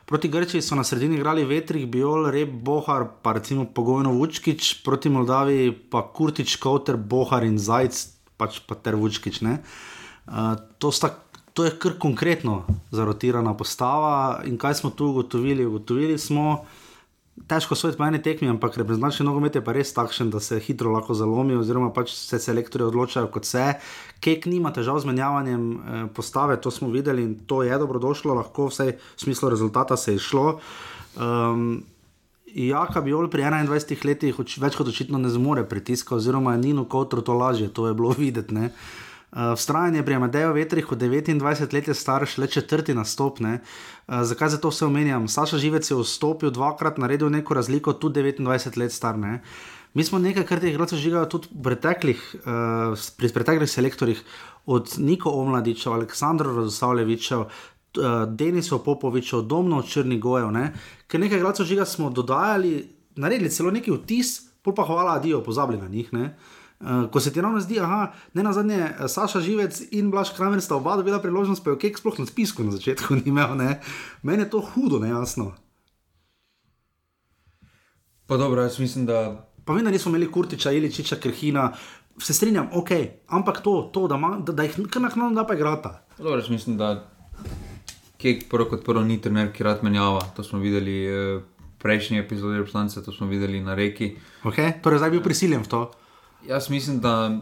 proti 0.06 0.28
Grčiji 0.28 0.62
so 0.62 0.76
na 0.76 0.84
sredini 0.84 1.16
igrali 1.16 1.48
Vetrih, 1.48 1.88
Biol, 1.88 2.28
Reb, 2.36 2.52
Bohar, 2.52 3.08
pa 3.24 3.32
recimo 3.40 3.64
pogojno 3.64 4.12
Vučkič, 4.12 4.84
proti 4.84 5.10
Moldaviji 5.10 5.72
pa 5.88 6.04
Kurtič, 6.04 6.58
Kauter, 6.60 7.00
Bohar 7.00 7.48
in 7.48 7.56
Zajc, 7.56 8.02
pač 8.36 8.60
pa 8.68 8.76
ter 8.76 9.00
Vučkič. 9.00 9.40
ne. 9.48 9.62
Uh, 10.28 10.56
to, 10.78 10.92
sta, 10.92 11.16
to 11.54 11.66
je 11.66 11.74
kar 11.80 11.98
konkretno 12.00 12.64
zarotirana 12.92 13.54
postava. 13.58 14.42
In 14.46 14.58
kaj 14.58 14.82
smo 14.82 14.90
tu 14.90 15.12
ugotovili? 15.14 15.66
Ugotovili 15.66 16.18
smo, 16.18 16.66
težko 17.48 17.76
soditi 17.76 17.98
po 17.98 18.06
eni 18.06 18.22
tekmi, 18.22 18.50
ampak 18.50 18.78
reprezentančni 18.78 19.26
nogomet 19.26 19.56
je 19.56 19.64
pa 19.66 19.74
res 19.76 19.94
takšen, 19.96 20.30
da 20.32 20.40
se 20.44 20.60
hitro 20.60 20.92
lahko 20.94 21.16
zalomi, 21.18 21.56
oziroma 21.58 21.92
pač 21.94 22.14
se 22.16 22.40
selektorji 22.40 22.88
odločajo 22.88 23.32
kot 23.34 23.48
se. 23.48 23.66
Kek 24.24 24.46
nima 24.52 24.74
težav 24.76 25.00
z 25.02 25.10
menjavanjem 25.10 25.64
eh, 25.72 26.04
postave, 26.16 26.60
to 26.62 26.72
smo 26.72 26.92
videli 26.92 27.24
in 27.24 27.36
to 27.48 27.64
je 27.64 27.78
dobrodošlo, 27.78 28.36
lahko 28.38 28.70
vse 28.70 28.92
v 28.96 29.24
smislu 29.26 29.50
rezultata 29.50 29.98
se 29.98 30.18
je 30.18 30.20
šlo. 30.20 30.60
Um, 31.18 31.84
Jaka 32.52 33.00
bi 33.00 33.14
ol 33.16 33.30
pri 33.32 33.46
21 33.48 34.04
letih 34.04 34.36
več 34.36 34.76
kot 34.76 34.90
očitno 34.92 35.16
ne 35.22 35.30
zmore 35.32 35.64
pritiska, 35.64 36.18
oziroma 36.18 36.58
Nino 36.60 36.84
Kotro 36.84 37.24
to 37.24 37.32
lažje, 37.34 37.70
to 37.72 37.88
je 37.88 37.94
bilo 37.96 38.12
videti. 38.18 38.68
Uh, 39.32 39.54
eh, 39.54 39.56
Vztrajanje 39.56 40.04
pri 40.04 40.16
Amadeju 40.16 40.54
Vetrih, 40.54 40.86
kot 40.86 41.00
29 41.00 41.74
let 41.74 41.88
je 41.88 41.96
star, 41.96 42.26
še 42.28 42.42
le 42.44 42.48
četrti 42.52 42.92
nastopne. 42.94 43.62
Uh, 44.08 44.26
zakaj 44.28 44.50
za 44.56 44.60
to 44.60 44.72
vse 44.74 44.86
omenjam? 44.86 45.30
Saša 45.32 45.56
Živec 45.58 45.88
je 45.88 45.96
vstopil 45.96 46.52
dvakrat, 46.52 47.00
naredil 47.00 47.32
neko 47.32 47.56
razliko, 47.56 47.94
tudi 47.94 48.20
29 48.20 48.76
let 48.78 48.92
star. 48.92 49.16
Ne? 49.16 49.40
Mi 49.96 50.04
smo 50.04 50.20
nekaj, 50.20 50.44
kar 50.48 50.60
teh 50.60 50.76
igralcev 50.76 51.00
žigajo 51.00 51.32
tudi 51.32 51.48
preteklih, 51.64 52.20
uh, 52.44 53.08
pri 53.16 53.32
preteklih 53.32 53.72
selektorjih, 53.72 54.20
od 54.68 55.00
Niko 55.00 55.32
Omladiča, 55.32 55.96
Aleksandra 55.96 56.52
Radosavljeviča, 56.52 57.40
uh, 57.40 57.50
Denisov 58.28 58.84
Popovičev, 58.84 59.48
Domno 59.48 59.80
Črnigojev, 59.80 60.52
ne? 60.52 60.74
ker 61.08 61.24
nekaj 61.24 61.40
gradcev 61.40 61.72
žiga 61.72 61.88
smo 61.88 62.12
dodajali, 62.12 62.84
naredili 63.16 63.52
celo 63.52 63.72
neki 63.72 63.96
vtis, 63.96 64.42
pol 64.60 64.76
pa 64.76 64.84
hvala, 64.88 65.16
adijo, 65.20 65.40
pozabili 65.44 65.80
na 65.80 65.88
njih. 65.88 66.12
Ne? 66.14 66.36
Uh, 66.82 67.06
ko 67.12 67.20
se 67.20 67.34
ti 67.34 67.42
ravno 67.42 67.60
zdi, 67.62 67.76
da 67.76 68.14
ne 68.34 68.44
na 68.44 68.54
zadnje, 68.54 68.78
eh, 68.78 69.08
Saša 69.08 69.40
Živec 69.40 69.82
in 69.92 70.12
Blaž 70.12 70.34
Kramer 70.36 70.62
sta 70.62 70.76
oba 70.76 70.96
dobila 70.98 71.20
priložnost, 71.22 71.64
pa 71.64 71.76
je 71.76 71.78
kek 71.78 72.00
sploh 72.00 72.20
na 72.20 72.26
spisku 72.26 72.64
na 72.64 72.72
začetku 72.72 73.14
ni 73.22 73.22
imel, 73.26 73.54
meni 74.24 74.44
je 74.44 74.50
to 74.50 74.62
hudo, 74.62 75.00
nejasno. 75.00 75.52
Pa 78.26 78.38
dobro, 78.38 78.62
jaz 78.62 78.80
mislim, 78.80 79.06
da. 79.06 79.48
Pa 79.66 79.74
vem, 79.74 79.86
da 79.86 79.92
nismo 79.92 80.10
imeli 80.10 80.32
Kurtiča 80.32 80.70
ali 80.70 80.92
Čiča 80.92 81.16
Krhina, 81.16 81.72
se 82.18 82.34
strinjam, 82.34 82.70
ok, 82.74 82.90
ampak 83.28 83.62
to, 83.62 83.90
to 83.94 84.08
da, 84.08 84.18
ma, 84.18 84.40
da, 84.40 84.54
da 84.54 84.64
jih 84.64 84.76
kar 84.90 85.02
naknadno 85.02 85.36
da 85.36 85.46
pa 85.48 85.54
igrata. 85.54 86.02
Dobro, 86.18 86.40
jaz 86.40 86.50
mislim, 86.50 86.78
da 86.78 87.12
Kek 88.22 88.46
prvo 88.50 88.68
kot 88.70 88.84
prvo 88.86 89.02
ni 89.02 89.18
trener, 89.22 89.50
ki 89.54 89.66
rad 89.66 89.82
menjava. 89.82 90.22
To 90.38 90.44
smo 90.46 90.60
videli 90.62 90.94
v 91.10 91.14
eh, 91.14 91.64
prejšnji 91.82 92.22
epizodi 92.22 92.60
reprezentance, 92.60 93.02
to 93.02 93.12
smo 93.12 93.26
videli 93.28 93.62
na 93.66 93.74
reki. 93.74 94.14
Okay, 94.46 94.78
torej, 94.84 95.02
zdaj 95.02 95.10
bil 95.16 95.24
prisiljen 95.26 95.66
v 95.66 95.72
to. 95.72 95.82
Jaz 96.48 96.70
mislim, 96.70 97.00
da 97.00 97.40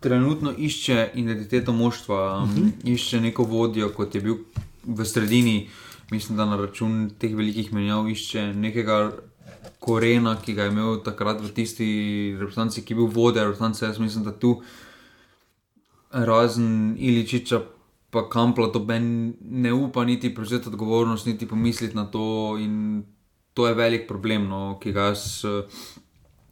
trenutno 0.00 0.52
išče 0.58 1.10
identiteto 1.14 1.72
moštva, 1.72 2.42
uh 2.42 2.48
mhm. 2.48 2.60
-huh. 2.60 2.70
išče 2.84 3.20
neko 3.20 3.42
vodjo, 3.42 3.92
kot 3.92 4.14
je 4.14 4.20
bil 4.20 4.36
v 4.84 5.04
sredini. 5.04 5.68
Mislim, 6.10 6.36
da 6.36 6.44
na 6.44 6.56
račun 6.56 7.10
teh 7.18 7.34
velikih 7.36 7.72
menjav 7.72 8.08
išče 8.08 8.52
nekega 8.52 9.12
korena, 9.78 10.36
ki 10.44 10.54
ga 10.54 10.62
je 10.62 10.68
imel 10.68 11.02
takrat 11.04 11.40
v 11.40 11.50
tisti 11.54 11.88
reprezentanci, 12.40 12.82
ki 12.82 12.92
je 12.92 12.96
bil 12.96 13.06
vodja 13.06 13.44
reprezentance. 13.44 13.84
Jaz 13.84 13.98
mislim, 13.98 14.24
da 14.24 14.32
tu 14.32 14.62
razen 16.10 16.96
Iličiča 16.98 17.60
pa 18.10 18.28
kampla 18.28 18.72
to 18.72 18.80
ben 18.80 19.34
ne 19.40 19.72
upa 19.72 20.04
niti 20.04 20.34
prevzeti 20.34 20.68
odgovornost, 20.68 21.26
niti 21.26 21.48
pomisliti 21.48 21.96
na 21.96 22.06
to. 22.06 22.56
In 22.60 23.04
to 23.54 23.66
je 23.66 23.74
velik 23.74 24.08
problem, 24.08 24.48
no, 24.48 24.78
ki 24.82 24.92
ga 24.92 25.10
jaz 25.12 25.44
uh, 25.44 25.64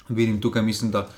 vidim 0.08 0.40
tukaj. 0.40 0.62
Mislim, 0.62 0.90
da 0.90 1.08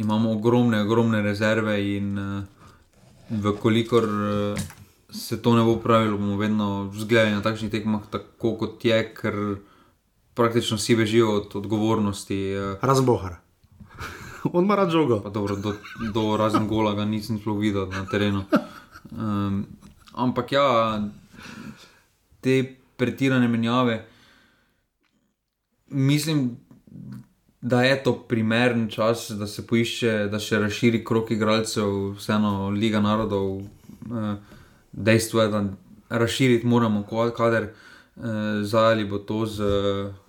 imamo 0.00 0.32
ogromne, 0.32 0.80
ogromne 0.80 1.22
rezerve 1.22 1.76
in 1.96 2.18
uh, 2.18 3.44
vkolikor 3.44 4.04
uh, 4.04 4.60
se 5.10 5.42
to 5.42 5.54
ne 5.56 5.64
bo 5.64 5.76
pravilo, 5.76 6.18
bomo 6.18 6.36
vedno 6.36 6.90
zgledali 6.94 7.34
na 7.34 7.42
takšnih 7.42 7.70
tekmah, 7.70 8.06
tako 8.10 8.54
kot 8.56 8.84
je, 8.84 8.98
ker 9.14 9.36
praktično 10.34 10.78
vsi 10.78 10.96
bežijo 10.96 11.32
od 11.36 11.56
odgovornosti. 11.56 12.40
Uh, 12.56 12.78
Razbohar. 12.82 13.36
On 14.54 14.64
ima 14.64 14.74
rad 14.74 14.90
žogo. 14.90 15.20
Dobro, 15.30 15.56
do, 15.56 15.74
do 16.14 16.36
razen 16.36 16.68
gola 16.68 16.94
ga 16.94 17.04
nisem 17.04 17.38
sploh 17.38 17.58
videl 17.60 17.90
na 17.90 18.06
terenu. 18.06 18.44
Um, 19.10 19.66
ampak 20.14 20.52
ja, 20.52 20.64
te 22.40 22.62
pretirane 22.96 23.48
menjave, 23.48 24.06
mislim, 25.88 26.56
da 27.60 27.82
je 27.82 28.02
to 28.02 28.14
primeren 28.14 28.88
čas, 28.88 29.30
da 29.30 29.46
se 29.46 29.66
poišče, 29.66 30.28
da 30.30 30.40
se 30.40 30.58
razširi 30.58 31.04
krok 31.04 31.30
igralcev, 31.30 32.12
vseeno 32.16 32.68
Liga 32.68 33.00
narodov. 33.00 33.56
Uh, 33.56 33.64
dejstvo 34.92 35.42
je, 35.42 35.48
da 35.48 35.64
razširiti 36.08 36.66
moramo 36.66 37.04
kader. 37.36 37.68
Uh, 38.16 38.24
zdaj 38.62 38.92
ali 38.92 39.04
bo 39.04 39.18
to 39.18 39.46
z 39.46 39.62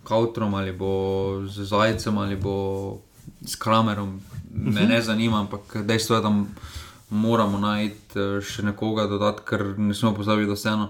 Kautrom, 0.04 0.54
ali 0.54 0.74
bo 0.74 1.42
z 1.48 1.64
Zajcem, 1.64 2.18
ali 2.18 2.36
bo 2.36 2.98
s 3.46 3.56
Kramerom, 3.56 4.22
me 4.54 4.82
ne 4.82 5.02
zanima, 5.02 5.40
ampak 5.40 5.78
dejstvo 5.84 6.16
je, 6.16 6.22
da 6.22 6.44
moramo 7.12 7.60
najti 7.60 8.20
eh, 8.20 8.42
še 8.42 8.64
nekoga 8.64 9.08
dodati, 9.12 9.44
ker 9.46 9.64
ne 9.78 9.94
smemo 9.94 10.16
pozabiti, 10.16 10.50
da 10.50 10.58
vseeno, 10.58 10.90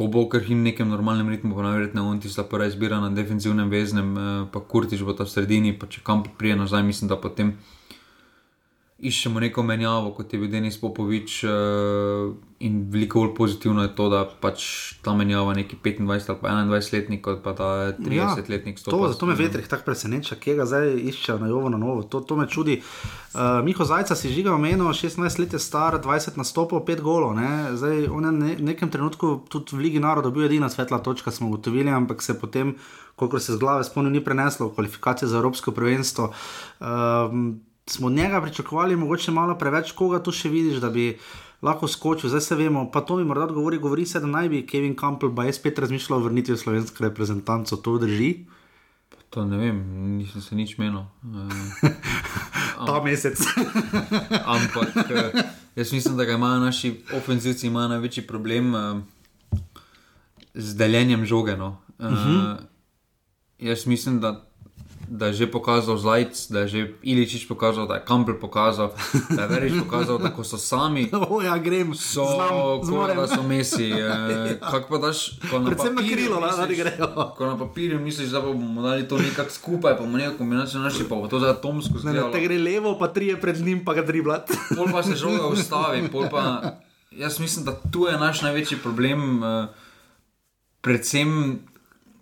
ko 0.00 0.06
bo 0.08 0.22
kar 0.32 0.40
in 0.48 0.62
nekem 0.64 0.88
normalnem 0.88 1.28
ritmu, 1.28 1.52
pa 1.52 1.62
najverjetneje 1.66 2.06
on 2.08 2.20
tista 2.24 2.42
prva 2.48 2.70
izbira 2.70 3.02
na 3.02 3.10
defensivnem 3.12 3.68
veznem, 3.68 4.14
eh, 4.16 4.46
pa 4.52 4.60
kurtiš 4.60 5.04
bo 5.04 5.12
ta 5.12 5.26
v 5.28 5.32
sredini, 5.34 5.72
pa 5.76 5.86
če 5.92 6.00
kam 6.00 6.22
prije 6.38 6.56
nazaj, 6.56 6.82
mislim, 6.82 7.08
da 7.12 7.20
potem 7.20 7.52
iščemo 9.00 9.40
neko 9.40 9.62
menjavo, 9.62 10.12
kot 10.16 10.32
je 10.32 10.38
bil 10.40 10.50
Denis 10.52 10.76
Popovič. 10.80 11.42
Uh, 11.44 12.36
in 12.60 12.82
veliko 12.92 13.22
bolj 13.22 13.30
pozitivno 13.34 13.82
je 13.82 13.90
to, 13.96 14.10
da 14.12 14.18
pač 14.40 14.64
ta 15.00 15.14
menjava 15.16 15.54
neki 15.56 15.78
25 15.80 16.28
ali 16.28 16.40
pa 16.42 16.50
21 16.52 16.92
letnik, 16.92 17.22
kot 17.24 17.38
pa 17.44 17.54
ta 17.56 17.68
30 17.96 18.12
ja, 18.12 18.34
letnik. 18.48 18.82
To, 18.84 18.98
zato 19.08 19.26
me 19.26 19.36
vetrih 19.38 19.68
tako 19.68 19.86
preseneča, 19.88 20.36
kje 20.36 20.58
ga 20.58 20.66
zdaj 20.68 20.92
iščejo 21.12 21.38
na 21.40 21.48
jovo, 21.48 21.70
na 21.72 21.80
novo. 21.80 22.02
To, 22.02 22.20
to 22.20 22.36
me 22.36 22.44
čudi. 22.48 22.82
Uh, 23.32 23.62
Miho 23.64 23.84
Zajca 23.88 24.16
si 24.18 24.32
žiga 24.34 24.52
omenil, 24.52 24.92
16 24.92 25.40
let 25.40 25.56
je 25.56 25.62
star, 25.62 25.96
20 26.04 26.36
nastopov, 26.36 26.84
5 26.84 27.00
golo. 27.00 27.32
Ne? 27.32 27.72
Zdaj, 27.80 28.04
on 28.12 28.28
je 28.28 28.58
v 28.60 28.68
nekem 28.68 28.92
trenutku 28.92 29.38
tudi 29.48 29.78
v 29.78 29.86
Ligi 29.86 30.04
narodov 30.04 30.36
bil 30.36 30.44
edina 30.44 30.68
svetla 30.68 31.00
točka, 31.00 31.32
smo 31.32 31.48
ugotovili, 31.48 31.88
ampak 31.88 32.20
se 32.20 32.36
potem, 32.36 32.76
koliko 33.16 33.40
se 33.40 33.56
z 33.56 33.62
glave 33.62 33.88
spomnim, 33.88 34.12
ni 34.12 34.24
preneslo 34.24 34.68
v 34.68 34.76
kvalifikacije 34.76 35.32
za 35.32 35.40
Evropsko 35.40 35.72
prvenstvo. 35.72 36.28
Uh, 36.80 37.56
smo 37.90 38.06
od 38.06 38.12
njega 38.12 38.40
pričakovali, 38.42 38.96
mogoče 38.96 39.30
malo 39.30 39.58
preveč, 39.58 39.92
koga 39.92 40.22
tu 40.22 40.32
še 40.32 40.48
vidiš, 40.48 40.78
da 40.80 40.90
bi 40.90 41.18
lahko 41.62 41.88
skočil. 41.88 42.30
Zdaj 42.30 42.40
se 42.40 42.56
vemo, 42.56 42.86
pa 42.90 43.00
to 43.00 43.16
mi 43.16 43.24
morda 43.24 43.46
govori, 43.46 43.78
govori 43.78 44.06
se, 44.06 44.20
da 44.20 44.26
naj 44.26 44.48
bi 44.48 44.66
Kevin 44.66 44.96
Campbell, 44.96 45.34
pa 45.36 45.44
je 45.44 45.52
spet 45.52 45.78
razmišljal 45.78 46.20
o 46.20 46.24
vrnitvi 46.24 46.54
v 46.54 46.62
slovensko 46.62 47.04
reprezentanco, 47.04 47.76
to 47.76 47.98
drži. 47.98 48.32
To 49.30 49.44
ne 49.46 49.58
vem, 49.58 49.78
nisem 50.18 50.42
se 50.42 50.56
nič 50.58 50.74
menil. 50.78 51.04
Uh, 51.22 51.86
Ta 52.86 52.98
mesec. 53.04 53.38
ampak 54.56 54.96
uh, 54.96 55.40
jaz 55.76 55.92
mislim, 55.92 56.16
da 56.16 56.24
imajo 56.24 56.60
naši 56.60 56.96
ofenzivci 57.14 57.66
imajo 57.66 57.88
največji 57.88 58.26
problem 58.26 58.74
uh, 58.74 58.98
z 60.54 60.76
deljenjem 60.76 61.24
žoge. 61.24 61.56
No. 61.56 61.76
Uh, 61.98 62.06
uh 62.06 62.12
-huh. 62.12 62.56
Jaz 63.58 63.86
mislim, 63.86 64.20
da 64.20 64.49
da 65.10 65.26
je 65.26 65.42
že 65.42 65.46
pokazal 65.50 65.98
Zajc, 65.98 66.54
da 66.54 66.58
je 66.60 66.68
že 66.68 66.80
Iličič 67.02 67.50
pokazal, 67.50 67.90
da 67.90 67.98
je 67.98 68.06
Kampel 68.06 68.38
pokazal, 68.38 68.94
da 69.34 69.42
je 69.42 69.48
Verič 69.50 69.74
pokazal, 69.82 70.22
da 70.22 70.30
so 70.46 70.54
sami. 70.54 71.10
Oh, 71.30 71.42
ja, 71.42 71.58
grem, 71.58 71.94
so, 71.94 72.22
zmorem. 72.86 73.18
Da 73.18 73.26
so 73.26 73.42
mesi. 73.42 73.90
Eh, 73.90 74.62
pa 74.62 74.98
daš, 75.02 75.42
na 75.50 75.66
Predvsem 75.66 75.94
na 75.94 76.02
krilo, 76.06 76.38
da 76.38 76.66
ne 76.66 76.74
grejo. 76.74 77.34
Ko 77.34 77.42
na 77.46 77.58
papirju 77.58 77.98
misliš, 77.98 78.30
da 78.30 78.40
bomo 78.40 78.82
dali 78.82 79.08
to 79.08 79.18
nekako 79.18 79.50
skupaj, 79.50 79.98
pa 79.98 80.02
bomo 80.02 80.18
neko 80.18 80.38
kombinacijo 80.38 80.80
našli, 80.80 81.04
pa 81.10 81.18
bo 81.18 81.26
to 81.26 81.42
za 81.42 81.50
atomsko 81.58 81.98
zgodbo. 81.98 82.30
Ne, 82.30 82.32
te 82.32 82.40
gre 82.46 82.58
levo, 82.58 82.94
pa 82.98 83.10
tri 83.10 83.34
je 83.34 83.40
pred 83.40 83.58
njim, 83.58 83.84
pa 83.84 83.94
ga 83.98 84.06
driblat. 84.06 84.46
pol 84.76 84.86
pa 84.92 85.02
se 85.02 85.18
žoga 85.18 85.50
ustavi. 85.50 86.06
Pa, 86.30 86.78
jaz 87.10 87.42
mislim, 87.42 87.66
da 87.66 87.74
tu 87.90 88.06
je 88.06 88.14
naš 88.14 88.46
največji 88.46 88.78
problem, 88.78 89.42
uh, 89.42 89.74
predvsem 90.80 91.58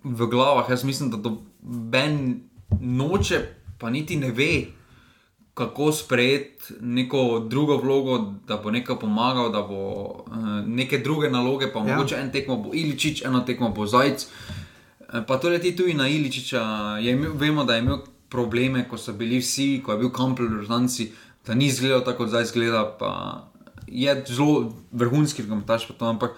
v 0.05 0.27
glavah. 0.27 0.64
Jaz 0.72 0.85
mislim, 0.85 1.12
da 1.12 1.16
do 1.16 1.37
Ben 1.61 2.48
noče, 2.81 3.40
pa 3.78 3.90
niti 3.90 4.16
ne 4.16 4.31
ve, 4.31 4.66
kako 5.54 5.92
sprejeti 5.92 6.74
neko 6.81 7.46
drugo 7.48 7.76
vlogo, 7.76 8.18
da 8.46 8.57
bo 8.57 8.70
nekaj 8.70 8.98
pomagal, 9.00 9.50
da 9.52 9.62
bo 9.62 9.81
uh, 10.26 10.66
neke 10.66 10.98
druge 10.98 11.31
naloge, 11.31 11.72
pa 11.72 11.78
ja. 11.78 11.85
mogoče 11.85 12.16
en 12.16 12.31
tekmo 12.33 12.57
bo 12.57 12.70
Iličič, 12.74 13.24
eno 13.24 13.40
tekmo 13.40 13.68
bo 13.68 13.87
Zajc. 13.87 14.26
Eh, 15.09 15.22
pa 15.26 15.38
to 15.38 15.48
leti 15.48 15.76
tudi 15.76 15.94
na 15.94 16.09
Iličiča. 16.09 16.62
Imel, 17.02 17.33
vemo, 17.35 17.64
da 17.64 17.74
je 17.74 17.83
imel 17.83 17.98
probleme, 18.28 18.85
ko 18.88 18.98
so 18.98 19.12
bili 19.12 19.38
vsi, 19.38 19.81
ko 19.85 19.92
je 19.92 19.98
bil 19.98 20.12
Kampel 20.12 20.46
v 20.46 20.61
Rudnci, 20.61 21.11
da 21.46 21.54
ni 21.54 21.66
izgledal 21.66 22.04
tako, 22.04 22.18
kot 22.18 22.28
zdaj 22.28 22.42
izgleda. 22.42 22.85
Je 23.87 24.24
zelo 24.28 24.72
vrhunski, 24.92 25.42
kot 25.42 25.52
imaš 25.52 25.88
pa 25.88 25.94
to. 25.94 26.35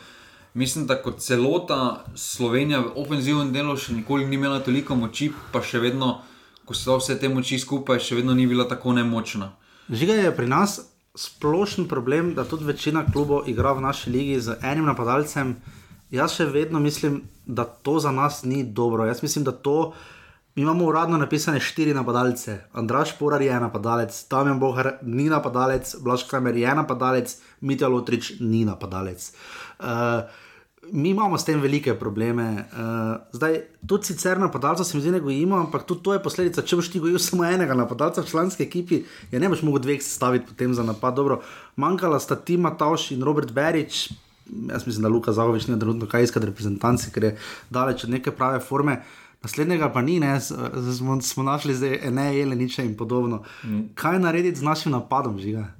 Mislim, 0.54 0.86
da 0.86 0.96
kot 1.02 1.20
celota 1.22 2.04
Slovenija 2.14 2.80
v 2.80 2.92
ofenzivnem 2.98 3.52
delu 3.52 3.76
še 3.78 3.94
nikoli 3.94 4.26
ni 4.26 4.34
imela 4.34 4.58
toliko 4.60 4.96
moči, 4.98 5.30
pa 5.52 5.62
še 5.62 5.78
vedno, 5.78 6.20
ko 6.66 6.74
so 6.74 6.98
vse 6.98 7.18
te 7.18 7.28
moči 7.30 7.58
skupaj, 7.58 8.00
še 8.02 8.18
vedno 8.18 8.34
ni 8.34 8.48
bila 8.50 8.66
tako 8.68 8.94
nemočna. 8.96 9.52
Žiga 9.90 10.16
je 10.18 10.32
pri 10.34 10.48
nas 10.50 10.80
splošen 11.14 11.86
problem, 11.90 12.34
da 12.34 12.44
tudi 12.44 12.66
večina 12.66 13.04
klubov 13.06 13.46
igra 13.50 13.74
v 13.78 13.86
naši 13.86 14.10
ligi 14.10 14.40
z 14.40 14.58
enim 14.62 14.86
napadalcem 14.90 15.56
jaz 16.10 16.34
še 16.34 16.46
vedno 16.50 16.80
mislim, 16.80 17.22
da 17.46 17.64
to 17.64 17.98
za 17.98 18.10
nas 18.10 18.42
ni 18.42 18.64
dobro. 18.64 19.06
Jaz 19.06 19.22
mislim, 19.22 19.44
da 19.44 19.52
to. 19.52 19.92
Mi 20.54 20.62
imamo 20.62 20.84
uradno 20.84 21.18
napisane 21.18 21.60
štiri 21.60 21.94
napadalce. 21.94 22.56
Andraš 22.72 23.12
Porar 23.18 23.42
je 23.42 23.60
napadalec, 23.60 24.16
Tamjan 24.28 24.58
Bohar 24.58 24.96
ni 25.02 25.28
napadalec, 25.30 25.94
Blaž 26.02 26.24
Kramer 26.26 26.56
je 26.56 26.74
napadalec, 26.74 27.36
Mitja 27.60 27.88
Lotrič 27.88 28.32
ni 28.40 28.64
napadalec. 28.64 29.30
Uh, 29.30 29.69
mi 30.92 31.10
imamo 31.10 31.38
s 31.38 31.44
tem 31.44 31.60
velike 31.60 31.94
probleme. 31.94 32.64
Uh, 32.72 33.20
zdaj, 33.32 33.60
tudi 33.86 34.04
sicer 34.04 34.38
napadalca 34.38 34.84
se 34.84 34.96
mi 34.96 35.02
zdi, 35.02 35.10
da 35.10 35.18
gojimo, 35.18 35.56
ampak 35.56 35.84
tudi 35.86 36.02
to 36.02 36.12
je 36.12 36.22
posledica. 36.22 36.62
Če 36.62 36.76
boš 36.76 36.90
ti 36.90 37.00
gojil 37.00 37.18
samo 37.28 37.44
enega 37.44 37.74
napadalca 37.74 38.22
v 38.22 38.30
članski 38.30 38.64
ekipi, 38.64 39.02
je 39.30 39.40
ne 39.40 39.48
boš 39.48 39.62
mogel 39.62 39.84
dveh 39.86 40.02
staviti 40.02 40.46
potem 40.48 40.74
za 40.74 40.82
napad. 40.82 41.14
Dobro, 41.14 41.40
manjkala 41.76 42.20
sta 42.20 42.36
Tima 42.36 42.74
Tauš 42.76 43.10
in 43.16 43.22
Robert 43.22 43.52
Berič. 43.52 44.10
Jaz 44.50 44.86
mislim, 44.86 45.02
da 45.02 45.08
Luka 45.08 45.32
Zagovič 45.32 45.68
ni 45.68 45.78
trenutno 45.78 46.08
kaj 46.10 46.24
iskati 46.26 46.46
reprezentanci, 46.46 47.12
ker 47.14 47.24
je 47.24 47.36
daleč 47.70 48.04
od 48.04 48.10
neke 48.10 48.30
prave 48.34 48.58
forme. 48.60 49.02
Naslednjega 49.42 49.88
pa 49.92 50.02
ni, 50.02 50.18
ne, 50.20 50.34
smo, 50.40 51.20
smo 51.22 51.42
našli 51.42 51.74
zdaj 51.74 52.10
ne, 52.10 52.26
ele, 52.40 52.56
nič 52.56 52.78
in 52.78 52.96
podobno. 52.96 53.44
Mm. 53.64 53.92
Kaj 53.94 54.18
narediti 54.18 54.58
z 54.58 54.66
našim 54.66 54.92
napadom, 54.92 55.38
žiga? 55.38 55.70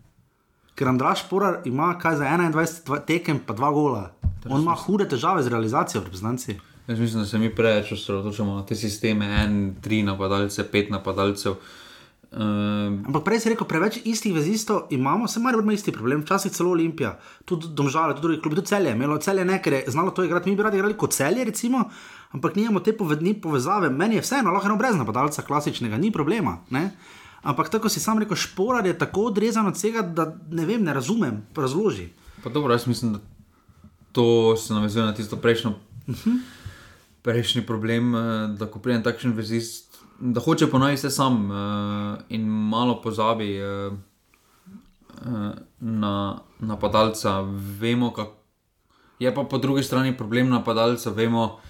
Ker 0.81 0.88
Andraš 0.88 1.27
Porar 1.29 1.59
ima 1.69 1.99
kaj 1.99 2.14
za 2.16 2.25
21 2.25 3.05
tekem, 3.05 3.38
pa 3.47 3.53
dva 3.53 3.69
gola. 3.71 4.12
On 4.49 4.62
ima 4.62 4.73
hude 4.73 5.05
težave 5.09 5.43
z 5.45 5.53
realizacijo 5.53 6.01
reprezentanci. 6.01 6.57
Jaz 6.87 7.01
mislim, 7.01 7.23
da 7.23 7.27
se 7.29 7.38
mi 7.38 7.51
preveč 7.55 7.93
osredotočamo 7.93 8.55
na 8.55 8.64
te 8.66 8.75
sisteme, 8.75 9.29
en, 9.43 9.75
tri 9.85 10.03
napadalce, 10.03 10.64
pet 10.73 10.88
napadalcev. 10.90 11.59
Um, 12.33 13.05
Ampak 13.07 13.27
prej 13.27 13.43
si 13.45 13.53
rekel, 13.53 13.69
preveč 13.69 14.01
istih 14.09 14.33
vezistov 14.35 14.88
imamo, 14.90 15.29
se 15.29 15.40
mar 15.40 15.55
ima 15.61 15.77
isti 15.77 15.93
problem, 15.93 16.25
včasih 16.25 16.53
celo 16.53 16.73
Olimpija, 16.73 17.19
tudi 17.45 17.69
domžale, 17.69 18.14
tudi 18.14 18.23
drugi 18.23 18.40
klubi, 18.40 18.57
tudi 18.57 18.73
celje, 18.73 18.97
imelo 18.97 19.19
celje 19.19 19.45
nekaj, 19.45 19.83
je 19.83 19.85
znalo 19.90 20.11
to 20.16 20.25
igrati, 20.25 20.51
mi 20.51 20.57
bi 20.57 20.62
radi 20.62 20.81
igrali 20.81 20.97
kot 20.97 21.12
celje, 21.12 21.45
recimo, 21.45 21.90
ampak 22.31 22.57
nimamo 22.57 22.81
te 22.81 22.97
povedni 22.97 23.35
povezave, 23.35 23.90
meni 23.90 24.16
je 24.16 24.25
vseeno, 24.25 24.55
lahko 24.55 24.73
eno 24.73 24.81
brez 24.81 24.97
napadalca 24.97 25.43
klasičnega, 25.43 25.99
ni 25.99 26.12
problema. 26.12 26.62
Ne? 26.71 26.90
Ampak 27.42 27.68
tako 27.68 27.88
si 27.88 28.00
sam 28.00 28.18
rekel, 28.18 28.37
šporar 28.37 28.87
je 28.87 28.98
tako 28.98 29.31
odrezan 29.31 29.66
od 29.66 29.74
vsega, 29.74 30.03
da 30.03 30.37
ne 30.50 30.66
vem, 30.66 30.85
ne 30.85 30.94
razumem, 30.94 31.42
razloži. 31.57 32.09
Pa 32.44 32.50
dobro, 32.50 32.72
jaz 32.72 32.87
mislim, 32.87 33.12
da 33.12 33.18
to 34.12 34.57
se 34.57 34.74
navezuje 34.74 35.05
na 35.05 35.14
tisto 35.14 35.37
prejšnjo, 35.37 35.70
uh 35.70 36.14
-huh. 36.14 36.40
prejšnji 37.22 37.66
problem, 37.66 38.14
eh, 38.14 38.48
da 38.59 38.66
ko 38.66 38.79
pridem 38.79 39.03
takšen 39.03 39.33
vezist, 39.33 39.90
da 40.20 40.40
hoče 40.40 40.66
ponoviti 40.66 40.96
vse 40.96 41.11
sam 41.11 41.50
uh, 41.50 42.18
in 42.29 42.42
malo 42.46 43.00
pozabi 43.03 43.61
uh, 43.62 43.92
uh, 45.26 45.50
na 45.81 46.38
napadalca. 46.59 47.40
Vemo, 47.81 48.12
kak... 48.12 48.29
je 49.18 49.35
pa 49.35 49.42
po 49.44 49.59
drugi 49.59 49.83
strani 49.83 50.16
problem 50.16 50.48
napadalca. 50.48 51.11
Vemo, 51.11 51.61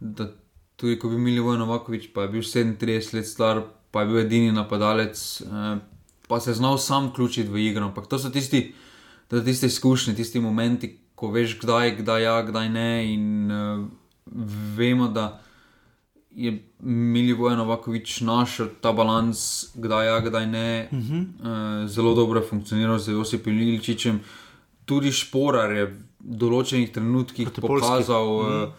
da 0.00 0.28
tudi 0.76 0.98
ko 0.98 1.08
bi 1.08 1.14
imeli 1.14 1.40
Vojno 1.40 1.66
Vakovič, 1.66 2.12
pa 2.14 2.22
je 2.22 2.28
bil 2.28 2.40
37 2.40 3.14
let 3.14 3.26
star, 3.26 3.62
pa 3.96 4.04
je 4.04 4.10
bil 4.12 4.20
edini 4.20 4.52
napadalec, 4.52 5.16
uh, 5.48 5.78
pa 6.28 6.40
se 6.40 6.52
je 6.52 6.60
znal 6.60 6.76
sam 6.78 7.08
vključiti 7.08 7.48
v 7.48 7.64
igro. 7.70 7.88
Ampak 7.88 8.10
to 8.12 8.18
so 8.20 8.28
tisti, 8.30 8.74
tisti 9.32 9.72
izkušnji, 9.72 10.14
tisti 10.20 10.40
momenti 10.40 10.92
ko 11.16 11.32
veš, 11.32 11.56
kdaj, 11.60 11.96
kdaj 12.02 12.22
ja, 12.22 12.36
kdaj 12.44 12.68
ne. 12.68 12.90
In 13.14 13.52
uh, 13.52 13.86
vemo, 14.76 15.08
da 15.08 15.40
je 16.36 16.52
Milivoje 16.84 17.56
Novakovič 17.56 18.20
našel 18.20 18.68
ta 18.84 18.92
balans, 18.92 19.72
kdaj 19.74 20.06
ja, 20.06 20.18
kdaj 20.20 20.46
ne. 20.46 20.88
Uh 20.92 20.98
-huh. 20.98 21.22
uh, 21.22 21.88
zelo 21.88 22.14
dobro 22.14 22.40
je 22.40 22.48
funkcioniral 22.48 22.98
z 22.98 23.12
Josipom 23.12 23.52
Ilčičem. 23.52 24.20
Tudi 24.84 25.12
Šporar 25.12 25.72
je 25.72 25.86
v 25.86 25.96
določenih 26.20 26.92
trenutkih 26.92 27.48
pokazal. 27.60 28.28
Uh 28.36 28.46
-huh. 28.46 28.70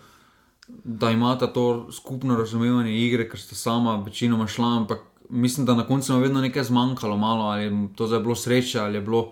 Da 0.68 1.12
imata 1.12 1.48
to 1.48 1.92
skupno 1.92 2.36
razumevanje 2.36 2.92
igre, 3.06 3.30
ker 3.30 3.40
sta 3.40 3.56
sama 3.56 3.96
večinoma 4.06 4.48
šla, 4.48 4.78
ampak 4.78 5.00
mislim, 5.30 5.66
da 5.66 5.76
na 5.76 5.88
koncu 5.88 6.14
je 6.14 6.20
vedno 6.20 6.42
nekaj 6.42 6.64
zmanjkalo, 6.64 7.18
malo, 7.18 7.46
ali 7.46 7.90
to 7.96 8.14
je 8.14 8.20
bilo 8.20 8.36
sreče, 8.36 8.80
ali 8.80 8.98
je 8.98 9.02
bilo 9.02 9.32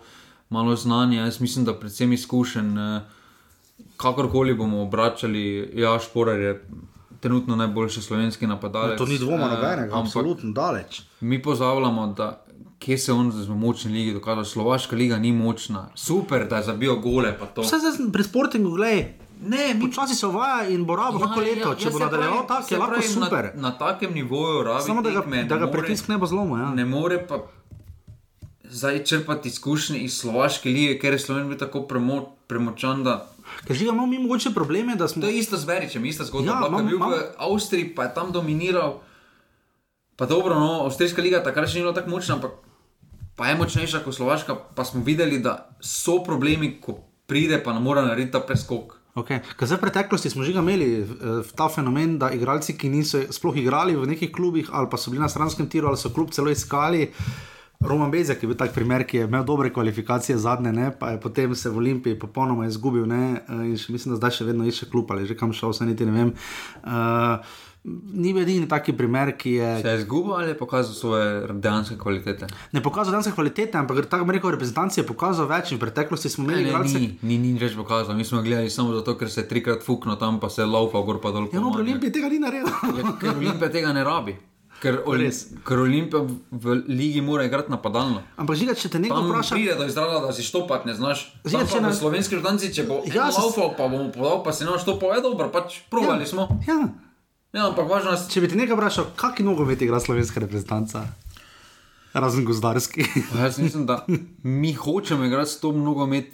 malo 0.50 0.76
znanja, 0.76 1.22
jaz 1.26 1.42
mislim, 1.42 1.66
da 1.66 1.74
predvsem 1.74 2.14
izkušen, 2.14 2.78
eh, 2.78 3.02
kakorkoli 3.98 4.54
bomo 4.54 4.82
obračali, 4.82 5.72
ja, 5.76 6.00
šporar 6.00 6.40
je. 6.40 6.68
Trenutno 7.20 7.56
najboljši 7.56 8.02
slovenski 8.02 8.48
napadalec. 8.48 9.00
No, 9.00 9.06
to 9.06 9.12
ni 9.12 9.18
dvoma, 9.18 9.48
nobenega, 9.48 9.84
ampak 9.84 10.00
absolutno 10.00 10.52
daleč. 10.52 11.02
Mi 11.20 11.42
pozavljamo, 11.42 12.08
da 12.08 12.46
kje 12.80 12.98
se 12.98 13.14
on 13.14 13.32
z 13.32 13.50
močni 13.50 13.94
ligi 13.94 14.14
dokazal. 14.14 14.46
Slovaška 14.46 14.96
liga 14.96 15.18
ni 15.18 15.32
močna, 15.32 15.90
super, 15.96 16.48
da 16.50 16.58
je 16.58 16.64
zabil 16.64 16.96
gole. 16.96 17.34
Vse 17.58 17.80
zdaj 17.80 18.12
pri 18.14 18.24
sportingu, 18.24 18.70
gledaj. 18.70 19.25
Ne, 19.42 19.74
mi 19.74 19.92
časi 19.94 20.16
se 20.16 20.28
uvaja 20.28 20.70
in 20.70 20.86
bo 20.86 20.96
rabo 20.96 21.20
kako 21.20 21.42
ja, 21.42 21.48
leto. 21.48 21.70
Ja, 21.70 21.76
Če 21.76 21.90
bo 21.90 22.00
nadaljeval 22.00 22.48
tako, 22.48 22.74
je 22.74 22.80
lahko 22.80 23.02
super. 23.02 23.52
Na, 23.56 23.62
na 23.70 23.78
takem 23.78 24.14
nivoju 24.14 24.64
rabi. 24.64 24.84
Samo 24.84 25.02
da 25.02 25.12
ga, 25.12 25.44
da 25.44 25.58
ga 25.58 25.72
pritisk 25.72 26.08
ne 26.08 26.18
bo 26.18 26.26
zlomil. 26.26 26.58
Ja. 26.60 26.70
Ne 26.74 26.86
more 26.86 27.20
pa 27.28 27.44
zdaj 28.70 29.04
črpati 29.04 29.50
izkušnje 29.50 30.00
iz 30.00 30.18
slovaške 30.18 30.70
lige, 30.70 31.00
ker 31.00 31.14
je 31.14 31.20
Slovenija 31.20 31.50
bil 31.50 31.58
tako 31.58 31.82
premo, 31.88 32.22
premočan. 32.48 33.04
Da... 33.04 33.28
Ker 33.68 33.76
že 33.76 33.86
imamo 33.86 34.06
mi 34.08 34.20
mogoče 34.20 34.54
probleme, 34.54 34.96
da 34.96 35.08
smo. 35.08 35.22
To 35.22 35.28
je 35.28 35.38
isto 35.38 35.58
z 35.58 35.66
Beričem, 35.66 36.06
ista 36.06 36.24
zgodba. 36.24 36.52
Ja, 36.52 36.70
mam, 36.70 36.88
bil 36.88 37.00
mam... 37.00 37.12
v 37.12 37.22
Avstriji, 37.38 37.96
pa 37.96 38.04
je 38.04 38.14
tam 38.14 38.32
dominiral. 38.32 39.02
Pa 40.16 40.26
dobro, 40.26 40.56
no, 40.60 40.86
Avstrijska 40.86 41.22
liga 41.22 41.44
takrat 41.44 41.70
še 41.70 41.80
ni 41.80 41.84
bila 41.84 41.94
tako 41.94 42.16
močna, 42.16 42.40
ampak 42.40 42.52
pa 43.36 43.50
je 43.52 43.58
močnejša 43.60 44.04
kot 44.06 44.16
Slovaška. 44.16 44.56
Pa 44.76 44.86
smo 44.88 45.04
videli, 45.04 45.40
da 45.44 45.70
so 45.84 46.22
problemi, 46.24 46.78
ko 46.82 47.02
pride, 47.28 47.60
pa 47.64 47.74
ne 47.76 47.84
more 47.84 48.02
narediti 48.02 48.32
ta 48.32 48.40
preskok. 48.40 48.96
Okay. 49.16 49.40
Zdaj, 49.56 49.80
v 49.80 49.84
preteklosti 49.88 50.28
smo 50.28 50.44
že 50.44 50.52
imeli 50.52 51.00
uh, 51.00 51.40
ta 51.56 51.72
fenomen, 51.72 52.20
da 52.20 52.36
igralci, 52.36 52.76
ki 52.76 52.92
niso 52.92 53.24
sploh 53.32 53.56
igrali 53.56 53.96
v 53.96 54.04
nekih 54.12 54.28
klubih, 54.28 54.68
ali 54.76 54.92
pa 54.92 55.00
so 55.00 55.08
bili 55.08 55.24
na 55.24 55.32
stranskem 55.32 55.72
tiru, 55.72 55.88
ali 55.88 55.96
so 55.96 56.12
klub 56.12 56.36
celo 56.36 56.52
iskali. 56.52 57.08
Roman 57.80 58.12
Bezek 58.12 58.44
je 58.44 58.48
bil 58.52 58.60
tak 58.60 58.76
primer, 58.76 59.08
ki 59.08 59.24
je 59.24 59.28
imel 59.28 59.48
dobre 59.48 59.72
kvalifikacije 59.72 60.36
zadnje, 60.36 60.72
ne, 60.76 60.92
pa 60.92 61.16
je 61.16 61.22
potem 61.24 61.56
se 61.56 61.72
v 61.72 61.80
Olimpiji 61.80 62.20
popolnoma 62.20 62.68
izgubil. 62.68 63.08
Ne, 63.08 63.40
in 63.64 63.80
še, 63.80 63.96
mislim, 63.96 64.16
da 64.16 64.20
zdaj 64.20 64.36
še 64.36 64.50
vedno 64.52 64.68
išče 64.68 64.92
klub 64.92 65.08
ali 65.16 65.24
že 65.24 65.40
kam 65.40 65.56
šel, 65.56 65.72
vse 65.72 65.88
niti 65.88 66.04
ne 66.04 66.12
vem. 66.12 66.36
Uh, 66.84 67.40
Ni 67.86 68.32
bil 68.34 68.42
edini 68.42 68.66
taki 68.66 68.96
primer, 68.98 69.30
ki 69.38 69.52
je. 69.60 69.68
Se 69.82 69.90
je 69.90 70.00
izgubil 70.00 70.34
ali 70.34 70.48
je 70.48 70.58
pokazal 70.58 70.94
svoje 70.94 71.54
dejanske 71.54 71.98
kvalitete? 72.02 72.48
Ne 72.72 72.82
pokazal 72.84 73.14
dejanske 73.14 73.36
kvalitete, 73.38 73.78
ampak 73.78 74.08
tako 74.10 74.32
rekel, 74.34 74.56
reprezentanci 74.56 75.00
je 75.00 75.06
pokazal 75.06 75.46
več 75.52 75.70
in 75.70 75.78
v 75.78 75.84
preteklosti 75.86 76.32
smo 76.34 76.48
imeli 76.50 76.74
več. 76.74 76.96
Ni, 76.98 77.12
ni, 77.22 77.38
ni 77.38 77.54
več 77.62 77.78
pokazal, 77.78 78.18
mi 78.18 78.26
smo 78.26 78.42
gledali 78.42 78.74
samo 78.74 78.96
zato, 78.98 79.14
ker 79.20 79.30
se 79.30 79.44
je 79.44 79.50
trikrat 79.54 79.86
fuknil 79.86 80.18
tam, 80.18 80.42
pa 80.42 80.50
se 80.50 80.64
je 80.64 80.68
laufal 80.72 81.06
gor 81.06 81.22
pa 81.22 81.30
dol. 81.36 81.46
Ja, 81.54 81.62
no, 81.62 81.76
Olimpija 81.78 82.16
tega 82.18 82.34
ni 82.34 82.42
naredila. 82.42 82.74
ja, 83.04 83.16
ker 83.22 83.36
Olimpija 83.38 83.70
tega 83.78 83.94
ne 83.94 84.08
rabi. 84.08 84.38
Ker, 84.82 84.98
ker 85.66 85.80
Olimpija 85.80 86.26
v 86.52 86.82
ligi 86.90 87.22
mora 87.22 87.46
igrati 87.46 87.72
napadalno. 87.72 88.26
Ampak 88.42 88.58
žiga, 88.60 88.74
če 88.76 88.92
te 88.92 89.00
nekdo 89.00 89.22
vpraša, 89.30 89.56
pride 89.56 89.78
do 89.78 89.86
izraza, 89.88 90.20
da 90.26 90.34
si 90.36 90.44
štopati 90.44 90.90
ne 90.90 90.98
znaš. 90.98 91.30
Žiga, 91.46 91.64
če 91.70 91.86
na 91.86 91.94
slovenski 91.96 92.42
žrtanci, 92.42 92.74
če 92.76 92.90
bo 92.90 93.00
ja, 93.08 93.30
laufal, 93.30 93.72
pa 93.78 93.88
bomo 93.88 94.10
podal, 94.14 94.42
pa 94.44 94.52
si 94.58 94.68
nam 94.68 94.82
štopal, 94.82 95.16
je 95.16 95.24
dobro, 95.30 95.48
pač 95.54 95.80
provali 95.94 96.28
ja, 96.28 96.34
smo. 96.34 96.50
Ja. 96.68 96.82
Ja, 97.56 97.70
ampak 97.70 97.88
važno 97.90 98.12
je. 98.12 98.24
Če 98.30 98.44
bi 98.44 98.50
te 98.52 98.60
nekaj 98.60 98.76
vprašal, 98.76 99.12
kakšen 99.16 99.48
nogomet 99.48 99.82
igra 99.82 100.02
slovenska 100.04 100.44
reprezentanca? 100.44 101.06
Razen 102.16 102.46
gozdarski. 102.48 103.06
jaz 103.44 103.60
mislim, 103.60 103.86
da 103.88 104.04
mi 104.44 104.74
hočemo 104.74 105.26
igrati 105.26 105.52
s 105.52 105.62
to 105.64 105.72
nogomet. 105.72 106.34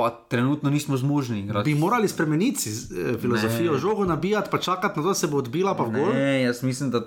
Pa 0.00 0.08
trenutno 0.32 0.70
nismo 0.72 0.96
zmožni. 0.96 1.42
Bi 1.64 1.74
morali 1.74 2.08
spremeniti 2.08 2.70
eh, 2.70 3.18
filozofijo, 3.20 3.72
ne. 3.72 3.78
žogo 3.78 4.04
nabijati, 4.08 4.48
pa 4.50 4.58
čakati 4.58 4.96
na 4.98 5.02
to, 5.02 5.08
da 5.08 5.14
se 5.14 5.28
bo 5.28 5.42
odbila. 5.42 5.76
Ne, 6.14 6.42
jaz 6.42 6.62
mislim, 6.62 6.90
da 6.90 7.02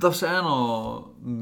da 0.00 0.08
vseeno. 0.08 0.56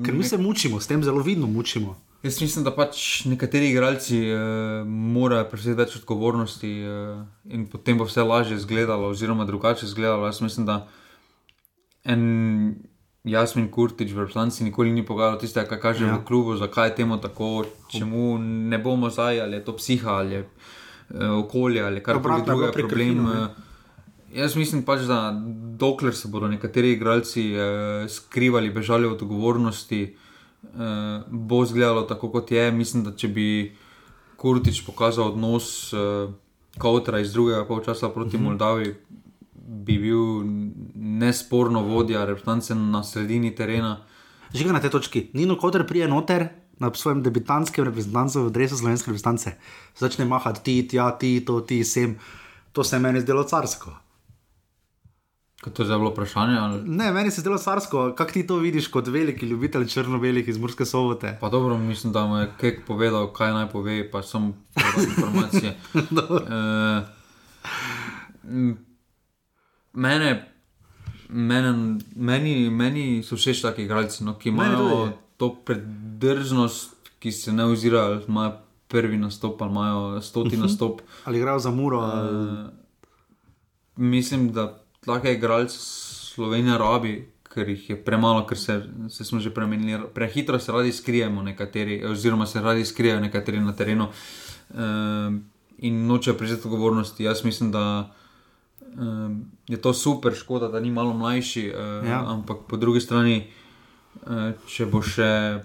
Ker 0.04 0.14
mi 0.14 0.24
se 0.24 0.38
mučimo, 0.38 0.80
s 0.80 0.86
tem 0.86 1.02
zelo 1.04 1.22
vidno 1.22 1.46
mučimo. 1.46 1.96
Jaz 2.22 2.40
mislim, 2.42 2.64
da 2.66 2.72
pač 2.74 3.24
nekateri 3.30 3.70
igralci 3.70 4.18
uh, 4.32 4.40
morajo 4.86 5.44
prevzeti 5.52 5.78
več 5.78 5.96
odgovornosti 6.00 6.70
uh, 6.82 7.20
in 7.54 7.68
potem 7.70 7.98
bo 7.98 8.08
vse 8.08 8.24
lažje 8.26 8.56
izgledalo, 8.58 9.12
oziroma 9.14 9.46
drugače 9.46 9.86
izgledalo. 9.86 10.26
Jaz 10.26 10.40
mislim, 10.42 10.66
da 10.66 10.80
en 12.04 12.24
Jasmin 13.24 13.70
Kurtič 13.70 14.10
v 14.12 14.26
Ruslanci 14.26 14.64
nikoli 14.64 14.90
ni 14.90 15.06
pogledal 15.06 15.38
tiste, 15.38 15.62
kar 15.68 15.78
kaže 15.78 16.08
ja. 16.08 16.16
v 16.16 16.24
klubu, 16.26 16.56
zakaj 16.58 16.90
je 16.90 16.96
temu 16.98 17.20
tako, 17.22 17.64
čemu 17.92 18.38
ne 18.42 18.78
bomo 18.82 19.10
zdaj, 19.14 19.40
ali 19.46 19.60
je 19.60 19.64
to 19.64 19.76
psiha, 19.78 20.18
ali 20.24 20.34
je 20.34 20.42
uh, 20.42 21.38
okolje, 21.44 21.82
ali 21.82 22.02
kar 22.02 22.22
koli 22.22 22.42
drugega 22.42 22.72
problema. 22.72 23.48
Jaz 24.34 24.56
mislim 24.56 24.82
pač, 24.82 25.06
da 25.08 25.32
dokler 25.78 26.14
se 26.14 26.28
bodo 26.28 26.48
nekateri 26.48 26.92
igralci 26.92 27.52
eh, 27.54 28.08
skrivali, 28.08 28.70
bežali 28.70 29.06
od 29.06 29.22
odgovornosti, 29.22 30.16
eh, 30.64 31.22
bo 31.28 31.62
izgledalo 31.62 32.02
tako, 32.02 32.30
kot 32.30 32.50
je. 32.50 32.70
Mislim, 32.72 33.04
da 33.04 33.12
če 33.16 33.28
bi 33.28 33.48
Kurtič 34.36 34.84
pokazal 34.86 35.32
odnos 35.32 35.92
eh, 35.92 36.28
Kautra 36.78 37.18
iz 37.20 37.32
drugega 37.32 37.64
polčasa 37.66 38.08
proti 38.08 38.36
uh 38.36 38.42
mhm. 38.42 38.42
-huh. 38.42 38.50
Moldavi, 38.50 38.94
bi 39.68 39.98
bil 39.98 40.42
nesporno 40.94 41.82
vodja 41.82 42.24
reprezentance 42.24 42.74
na 42.74 43.02
sredini 43.04 43.54
terena. 43.54 43.98
Že 44.54 44.72
na 44.72 44.80
tej 44.80 44.90
točki, 44.90 45.30
Nino 45.32 45.58
Kotor 45.58 45.86
prije 45.86 46.08
noter, 46.08 46.48
na 46.78 46.94
svojem 46.94 47.22
debitantskem 47.22 47.84
reprezentancu 47.84 48.46
v 48.46 48.50
drevesu 48.50 48.76
slovenske 48.76 49.10
reprezentance, 49.10 49.58
začne 49.98 50.24
mahati 50.24 50.62
ti, 50.64 50.88
tja, 50.88 51.10
ti, 51.18 51.40
to, 51.40 51.60
ti, 51.60 51.84
sem. 51.84 52.18
To 52.72 52.84
se 52.84 52.96
je 52.96 53.00
meni 53.00 53.20
zdelo 53.20 53.44
carsko. 53.44 54.07
Kot 55.68 55.76
to 55.76 55.82
je 55.82 55.86
zelo 55.86 56.10
vprašanje. 56.10 56.56
Ali... 56.56 56.82
Ne, 56.86 57.12
meni 57.12 57.30
se 57.30 57.40
zdelo 57.40 57.58
carsko, 57.58 58.14
kako 58.16 58.32
ti 58.32 58.46
to 58.46 58.56
vidiš 58.56 58.88
kot 58.88 59.06
veliki 59.06 59.46
ljubitelj 59.46 59.86
črno-belih 59.86 60.48
iz 60.48 60.58
Murske 60.58 60.84
sobote. 60.84 61.38
Pa 61.40 61.48
dobro, 61.48 61.78
mislim, 61.78 62.12
da 62.12 62.26
mu 62.26 62.36
je 62.36 62.50
Kek 62.56 62.86
povedal, 62.86 63.32
kaj 63.32 63.52
naj 63.52 63.68
pove, 63.68 64.10
pa 64.10 64.22
sem 64.22 64.54
podal 64.74 65.04
informacije. 65.04 65.76
e, 66.48 67.02
mene, 69.92 70.52
mene, 71.28 71.72
meni, 72.16 72.70
meni 72.70 73.22
so 73.22 73.36
všeč 73.36 73.62
taki 73.62 73.82
igralci, 73.82 74.24
no, 74.24 74.34
ki 74.34 74.48
imajo 74.48 75.08
to 75.36 75.54
predržnost, 75.64 76.90
ki 77.18 77.32
se 77.32 77.52
ne 77.52 77.64
ozirajo, 77.66 78.04
ali 78.06 78.24
imajo 78.28 78.52
prvi 78.88 79.18
nastop 79.18 79.62
ali 79.62 79.70
imajo 79.70 80.22
stoti 80.22 80.56
Mhm. 80.56 80.62
nastop. 80.62 81.00
Ali 81.24 81.38
igrajo 81.38 81.58
za 81.58 81.70
muro. 81.70 81.98
Uh, 81.98 82.70
mislim, 83.96 84.52
da 84.52 84.78
take 85.08 85.32
igralce 85.34 85.78
Slovenija 86.34 86.76
rabi, 86.78 87.16
ker 87.48 87.68
jih 87.68 87.90
je 87.90 87.96
premalo, 88.04 88.44
ker 88.46 88.58
se, 88.58 88.76
se 89.08 89.24
smo 89.24 89.40
že 89.40 89.50
premenili. 89.50 90.04
Prehitro 90.14 90.58
se 90.58 90.72
radi 90.72 90.92
skrijemo, 90.92 91.42
nekateri, 91.42 92.04
oziroma 92.06 92.46
se 92.46 92.60
radi 92.60 92.84
skrijejo 92.84 93.20
nekateri 93.20 93.60
na 93.60 93.72
terenu 93.72 94.06
uh, 94.08 94.76
in 95.78 96.06
nočejo 96.06 96.36
prevzeti 96.36 96.68
odgovornosti. 96.68 97.24
Jaz 97.24 97.44
mislim, 97.44 97.72
da 97.72 98.12
uh, 98.80 99.32
je 99.68 99.80
to 99.80 99.94
super, 99.94 100.34
škoda, 100.34 100.68
da 100.68 100.80
ni 100.80 100.90
malo 100.90 101.14
mlajši, 101.14 101.64
uh, 101.72 102.08
Ja. 102.08 102.22
ampak 102.26 102.56
po 102.68 102.76
drugi 102.76 103.00
strani, 103.00 103.48
uh, 104.22 104.52
če 104.68 104.86
bo 104.86 105.02
še. 105.02 105.60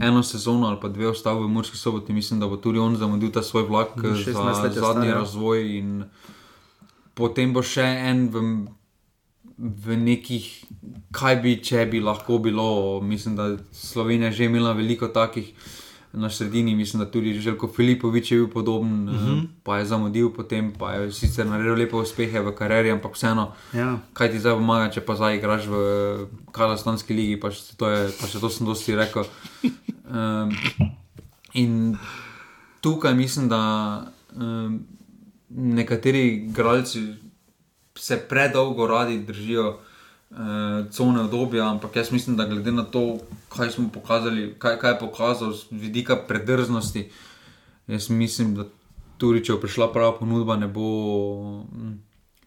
Eno 0.00 0.22
sezono 0.24 0.66
ali 0.66 0.78
pa 0.80 0.88
dve 0.88 1.10
ostal 1.10 1.42
v 1.42 1.50
Murski 1.52 1.76
soboti, 1.76 2.14
mislim, 2.16 2.40
da 2.40 2.46
bo 2.48 2.56
tudi 2.56 2.80
on 2.80 2.94
zamudil 2.96 3.28
ta 3.28 3.42
svoj 3.44 3.66
vlak 3.68 3.88
Že 4.00 4.32
16 4.32 4.32
za 4.32 4.54
zadnji 4.54 4.80
star, 4.80 5.04
ja. 5.04 5.14
razvoj. 5.20 5.60
In 5.78 5.90
potem 7.14 7.52
bo 7.52 7.62
še 7.62 7.82
en 7.82 8.28
v, 8.28 8.42
v 9.58 9.96
nekih, 9.96 10.46
kaj 11.12 11.36
bi, 11.36 11.56
če 11.58 11.86
bi 11.86 12.00
lahko 12.00 12.38
bilo. 12.38 12.66
Mislim, 13.00 13.36
da 13.36 13.50
Slovenija 13.72 14.26
je 14.26 14.32
že 14.32 14.44
imela 14.44 14.72
veliko 14.72 15.08
takih 15.08 15.52
na 16.12 16.28
sredini, 16.28 16.74
mislim, 16.76 17.00
da 17.00 17.10
tudi 17.10 17.32
Željko 17.34 17.68
Filipovič 17.68 18.32
je 18.32 18.38
bil 18.38 18.48
podoben, 18.48 19.08
uh 19.08 19.14
Mhm. 19.14 19.30
-huh. 19.30 19.46
pa 19.62 19.78
je 19.78 19.86
zamudil, 19.86 20.28
potem 20.28 20.72
pa 20.72 20.92
je 20.92 21.12
sicer 21.12 21.46
naredil 21.46 21.74
lepe 21.74 21.96
uspehe 21.96 22.40
v 22.40 22.52
karieri, 22.52 22.90
ampak 22.90 23.14
vseeno. 23.14 23.52
Ja. 23.72 23.98
Kaj 24.12 24.30
ti 24.30 24.38
zdaj 24.38 24.52
pomaga, 24.54 24.90
če 24.90 25.00
pa 25.00 25.14
zdaj 25.14 25.36
igraš 25.36 25.66
v 25.66 25.76
Kazahstanski 26.52 27.14
ligi, 27.14 27.40
pa 27.40 27.50
še 27.50 27.76
to, 27.76 27.88
je, 27.88 28.12
pa 28.20 28.26
še 28.26 28.40
to 28.40 28.48
sem 28.48 28.66
dosti 28.66 28.96
rekel. 28.96 29.24
Um, 30.12 30.52
in 31.54 31.96
tukaj 32.80 33.14
mislim, 33.14 33.48
da 33.48 33.60
um, 34.36 34.84
nekateri 35.56 36.26
igralci 36.34 37.14
se 37.98 38.16
predolgo 38.28 38.86
radi 38.86 39.18
držijo 39.18 39.68
uh, 40.30 40.36
cone 40.90 41.20
obdobja, 41.20 41.70
ampak 41.70 41.96
jaz 41.96 42.12
mislim, 42.12 42.36
da 42.36 42.44
glede 42.44 42.72
na 42.72 42.84
to, 42.84 43.18
kaj 43.48 43.70
smo 43.70 43.88
pokazali, 43.94 44.54
kaj, 44.58 44.78
kaj 44.78 44.90
je 44.90 44.98
pokazal 44.98 45.52
z 45.52 45.66
vidika 45.70 46.16
predrznosti, 46.28 47.10
jaz 47.86 48.10
mislim, 48.10 48.54
da 48.54 48.64
tudi 49.18 49.44
če 49.44 49.52
bo 49.52 49.60
prišla 49.60 49.92
prava 49.92 50.16
ponudba, 50.18 50.56
ne 50.56 50.68
bo 50.68 50.88
mm, 51.62 51.92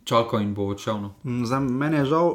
čakal 0.03 0.41
in 0.41 0.53
bo 0.53 0.67
odšel. 0.73 0.99
No. 1.01 1.13
Mm, 1.23 1.45
Zdaj, 1.45 1.59
meni 1.61 2.01
je 2.01 2.11
žal 2.11 2.33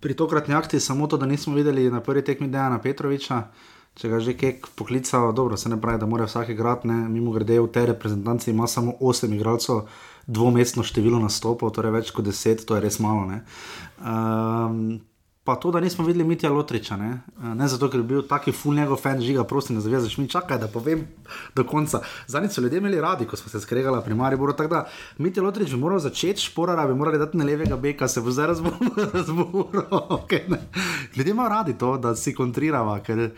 pri 0.00 0.14
tokratni 0.14 0.54
akciji 0.54 0.80
samo 0.80 1.06
to, 1.06 1.16
da 1.16 1.26
nismo 1.26 1.54
videli 1.54 1.90
na 1.90 2.00
prvi 2.00 2.24
tekmi 2.24 2.48
Dejana 2.48 2.78
Petroviča. 2.82 3.42
Če 3.96 4.10
ga 4.12 4.18
že 4.20 4.36
kek 4.36 4.66
poklical, 4.76 5.30
dobro, 5.32 5.56
se 5.56 5.70
ne 5.72 5.78
pravi, 5.80 5.98
da 5.98 6.06
mora 6.06 6.26
vsak 6.28 6.50
igrati. 6.52 6.88
Mimo 6.88 7.32
grede 7.32 7.56
v 7.60 7.70
tej 7.72 7.86
reprezentanci 7.94 8.50
ima 8.52 8.68
samo 8.68 8.92
8 9.00 9.32
igralcev, 9.32 9.86
dvomestno 10.26 10.84
število 10.84 11.16
nastopov, 11.22 11.72
torej 11.72 11.94
več 11.94 12.12
kot 12.12 12.28
10, 12.28 12.66
to 12.68 12.76
je 12.76 12.84
res 12.84 13.00
malo. 13.00 13.24
Ne. 13.24 13.38
Um, 13.96 15.00
pa 15.46 15.54
to, 15.56 15.70
da 15.70 15.80
nismo 15.80 16.04
videli 16.04 16.24
Mitja 16.24 16.50
Lotriča, 16.50 16.96
ne, 16.96 17.20
ne 17.54 17.68
zato, 17.68 17.86
ker 17.90 18.02
bi 18.02 18.16
bil 18.16 18.22
taki 18.26 18.50
full 18.52 18.74
njegov 18.74 18.98
fan, 18.98 19.20
žiga, 19.22 19.44
prosim, 19.46 19.76
ne 19.78 19.82
zavezaš 19.84 20.16
mi, 20.18 20.26
čakaj, 20.28 20.58
da 20.58 20.66
povem 20.68 21.04
do 21.54 21.62
konca. 21.64 22.00
Zadnjič 22.26 22.56
so 22.56 22.64
ljudje 22.64 22.80
imeli 22.82 23.00
radi, 23.00 23.28
ko 23.30 23.38
smo 23.38 23.52
se 23.52 23.60
skregali 23.62 24.00
pri 24.04 24.14
Mariboru, 24.18 24.56
tako 24.58 24.74
da 24.74 24.80
Mitja 25.22 25.42
Lotrič 25.42 25.70
bi 25.70 25.78
moral 25.78 26.02
začeti, 26.02 26.42
šporara 26.48 26.86
bi 26.90 26.96
morali 26.98 27.20
dati 27.22 27.38
na 27.38 27.46
levega 27.46 27.76
beka, 27.76 28.08
se 28.08 28.20
bo 28.20 28.34
zdaj 28.34 28.46
razburil. 29.14 29.86
okay, 30.18 30.50
ne. 30.50 30.58
ljudje 31.16 31.30
imajo 31.30 31.48
radi 31.48 31.76
to, 31.78 31.94
da 31.98 32.16
si 32.16 32.34
kontrirava, 32.34 32.98
ker, 33.06 33.30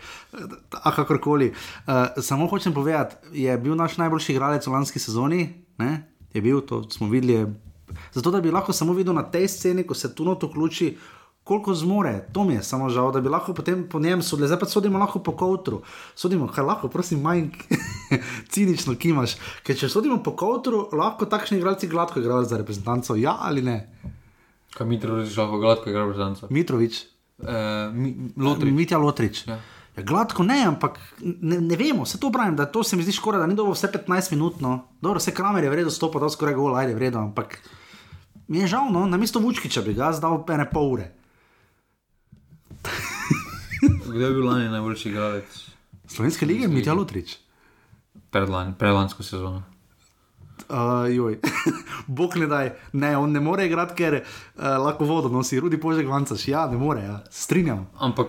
a 0.81 0.95
kakorkoli. 0.95 1.51
Uh, 1.51 1.93
samo 2.17 2.47
hočem 2.47 2.73
povedati, 2.73 3.15
je 3.37 3.57
bil 3.57 3.77
naš 3.77 3.97
najboljši 4.01 4.33
igralec 4.33 4.67
v 4.67 4.73
lanski 4.73 4.99
sezoni, 4.99 5.45
ne? 5.77 6.09
je 6.33 6.41
bil, 6.41 6.61
to 6.61 6.83
smo 6.89 7.09
videli. 7.09 7.33
Je, 7.33 7.45
zato, 8.17 8.31
da 8.31 8.41
bi 8.41 8.51
lahko 8.51 8.73
samo 8.73 8.97
videl 8.97 9.13
na 9.13 9.23
tej 9.29 9.47
sceni, 9.47 9.85
ko 9.85 9.93
se 9.93 10.15
tu 10.15 10.25
noto 10.25 10.49
vključi, 10.49 10.95
koliko 11.49 11.73
zmore, 11.73 12.13
to 12.33 12.45
mi 12.45 12.53
je 12.53 12.63
samo 12.63 12.89
žal, 12.93 13.11
da 13.11 13.21
bi 13.25 13.33
lahko 13.33 13.53
potem 13.57 13.83
po 13.89 13.99
njem 13.99 14.21
sodili, 14.21 14.47
zdaj 14.47 14.61
pa 14.61 14.69
sodimo 14.69 15.01
lahko 15.01 15.23
po 15.25 15.33
kotru, 15.37 15.81
sodimo, 16.15 16.47
kaj 16.47 16.65
lahko, 16.69 16.93
prosim, 16.93 17.21
manj 17.25 17.49
cinično 18.53 18.95
kimaš, 18.95 19.39
ker 19.65 19.77
če 19.77 19.89
sodimo 19.89 20.21
po 20.23 20.35
kotru, 20.37 20.85
lahko 20.93 21.25
takšni 21.29 21.57
igralci 21.57 21.89
gladko 21.89 22.21
igrajo 22.21 22.45
za 22.45 22.61
reprezentanco, 22.61 23.17
ja 23.17 23.37
ali 23.41 23.65
ne. 23.65 23.79
Kaj 24.77 24.87
mi 24.87 25.01
reči, 25.01 25.33
lahko 25.39 25.57
gladko 25.57 25.89
igra 25.89 26.05
reprezentanca? 26.05 26.53
Mitrovič, 26.53 27.07
Uh, 27.39 27.95
Lotri. 28.35 28.71
Mitja 28.71 28.97
Lotrič. 28.97 29.47
Ja. 29.47 29.59
Ja, 29.95 30.03
gladko 30.03 30.43
ne, 30.43 30.59
ampak 30.67 30.99
ne, 31.23 31.61
ne 31.61 31.75
vemo, 31.75 32.05
se 32.05 32.19
to 32.19 32.31
pravim, 32.31 32.55
da 32.55 32.65
to 32.65 32.83
se 32.83 32.97
mi 32.97 33.03
zdi 33.03 33.15
škoda, 33.15 33.37
da 33.37 33.47
ni 33.47 33.55
dobro 33.55 33.73
vse 33.73 33.87
15 33.93 34.31
minut. 34.31 34.59
No. 34.59 34.79
Dobro, 35.01 35.19
vse 35.19 35.31
kramer 35.31 35.63
je 35.63 35.69
vredno 35.69 35.91
stopa, 35.91 36.19
da 36.19 36.29
skoraj 36.29 36.55
gol, 36.55 36.75
ajde 36.75 36.95
vredno, 36.95 37.23
ampak 37.23 37.57
mi 38.47 38.59
je 38.59 38.67
žal, 38.67 38.91
no, 38.91 39.05
na 39.07 39.17
mesto 39.17 39.39
Vučkiča 39.39 39.81
bi 39.81 39.93
ga 39.93 40.11
zdal 40.13 40.43
ene 40.51 40.67
pol 40.69 40.93
ure. 40.93 41.11
Kdo 44.13 44.25
je 44.25 44.33
bil 44.33 44.45
lani 44.45 44.69
najboljši 44.69 45.09
igralec? 45.09 45.59
Slovenske 46.07 46.45
lige, 46.45 46.67
Mitja 46.67 46.93
Lotrič. 46.93 47.37
Predlani, 48.31 48.73
predlansko 48.77 49.23
sezono. 49.23 49.63
Uh, 50.69 51.15
joj, 51.15 51.39
bog 52.19 52.35
ne 52.37 52.47
daj, 52.47 52.71
ne, 52.93 53.17
on 53.17 53.31
ne 53.31 53.39
more 53.39 53.65
igrati, 53.65 53.95
ker 53.97 54.19
uh, 54.19 54.23
lahko 54.83 55.05
vodo 55.05 55.29
nosi, 55.29 55.59
rudi 55.59 55.79
požek 55.81 56.07
vancaš, 56.07 56.47
ja, 56.47 56.67
ne 56.69 56.77
more, 56.77 57.01
ja. 57.01 57.15
strinjam. 57.31 57.87
Ampak 57.97 58.27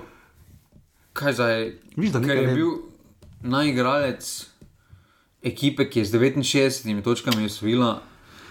kaj 1.13 1.33
zdaj? 1.33 1.73
Viš, 1.97 2.13
Ker 2.13 2.37
je 2.37 2.47
vem. 2.47 2.55
bil 2.55 2.71
najigralec 3.43 4.31
ekipe, 5.43 5.89
ki 5.91 6.01
je 6.01 6.05
z 6.05 6.21
69 6.21 7.03
točkami 7.03 7.45
osvojila 7.45 8.01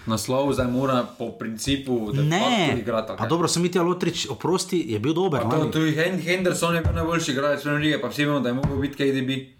naslov, 0.05 0.53
zdaj 0.53 0.67
mora 0.67 1.05
po 1.13 1.31
principu, 1.31 2.11
da 2.11 2.21
Ne, 2.23 2.75
igrati. 2.77 3.13
pa 3.17 3.25
dobro, 3.25 3.47
sem 3.47 3.61
Mitja 3.61 3.81
Lotrič, 3.81 4.27
oprosti, 4.27 4.85
je 4.87 4.99
bil 4.99 5.13
dober. 5.13 5.41
To, 5.41 5.47
lani. 5.49 5.71
tu 5.71 5.79
je 5.79 5.91
Hen- 5.93 6.19
Henderson 6.19 6.75
je 6.75 6.81
bil 6.81 6.93
najboljši 6.93 7.31
igralec 7.31 7.61
Premier 7.61 7.83
lige, 7.83 7.99
pa 7.99 8.07
vsi 8.07 8.25
vemo, 8.25 8.39
da 8.39 8.49
je 8.49 8.55
mogel 8.55 8.77
biti 8.77 8.95
KDB. 8.95 9.58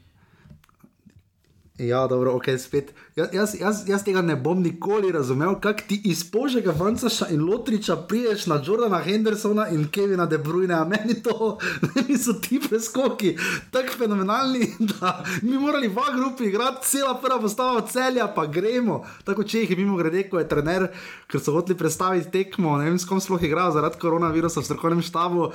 Ja, 1.79 2.07
dobro, 2.07 2.33
ok, 2.35 2.43
spet. 2.57 2.93
Jaz, 3.15 3.27
jaz, 3.33 3.53
jaz, 3.59 3.77
jaz 3.87 4.01
tega 4.03 4.19
ne 4.21 4.35
bom 4.35 4.59
nikoli 4.61 5.11
razumel, 5.11 5.53
kako 5.63 5.85
ti 5.87 6.01
iz 6.11 6.25
Požega 6.31 6.73
Vancaša 6.75 7.29
in 7.31 7.45
Lotriča 7.47 7.95
priješ 7.95 8.45
na 8.51 8.57
Jordana 8.65 8.97
Hendersona 8.99 9.67
in 9.67 9.87
Kevina 9.87 10.25
De 10.25 10.37
Bruyne, 10.37 10.73
a 10.75 10.83
meni 10.83 11.15
to, 11.23 11.57
meni 11.95 12.17
so 12.17 12.33
ti 12.33 12.59
preskoki 12.69 13.37
tako 13.71 13.95
fenomenalni, 13.97 14.73
da 14.91 15.23
mi 15.41 15.57
morali 15.57 15.87
v 15.87 16.03
grupi 16.15 16.49
igrati, 16.51 16.87
cela 16.87 17.15
prva 17.21 17.39
postava 17.39 17.81
celja, 17.87 18.27
pa 18.27 18.45
gremo. 18.45 19.05
Tako 19.23 19.43
če 19.43 19.63
jih 19.63 19.71
je 19.71 19.77
mimo 19.79 19.95
grede, 19.95 20.25
ko 20.27 20.39
je 20.39 20.49
trener, 20.51 20.89
ker 21.31 21.39
so 21.39 21.55
hoteli 21.55 21.79
predstaviti 21.79 22.31
tekmo, 22.31 22.75
ne 22.77 22.89
vem, 22.89 22.99
s 22.99 23.07
kom 23.07 23.23
sploh 23.23 23.43
igral 23.47 23.71
zaradi 23.71 24.01
koronavirusa 24.03 24.59
v 24.59 24.67
strokovnem 24.67 25.05
štabu. 25.05 25.53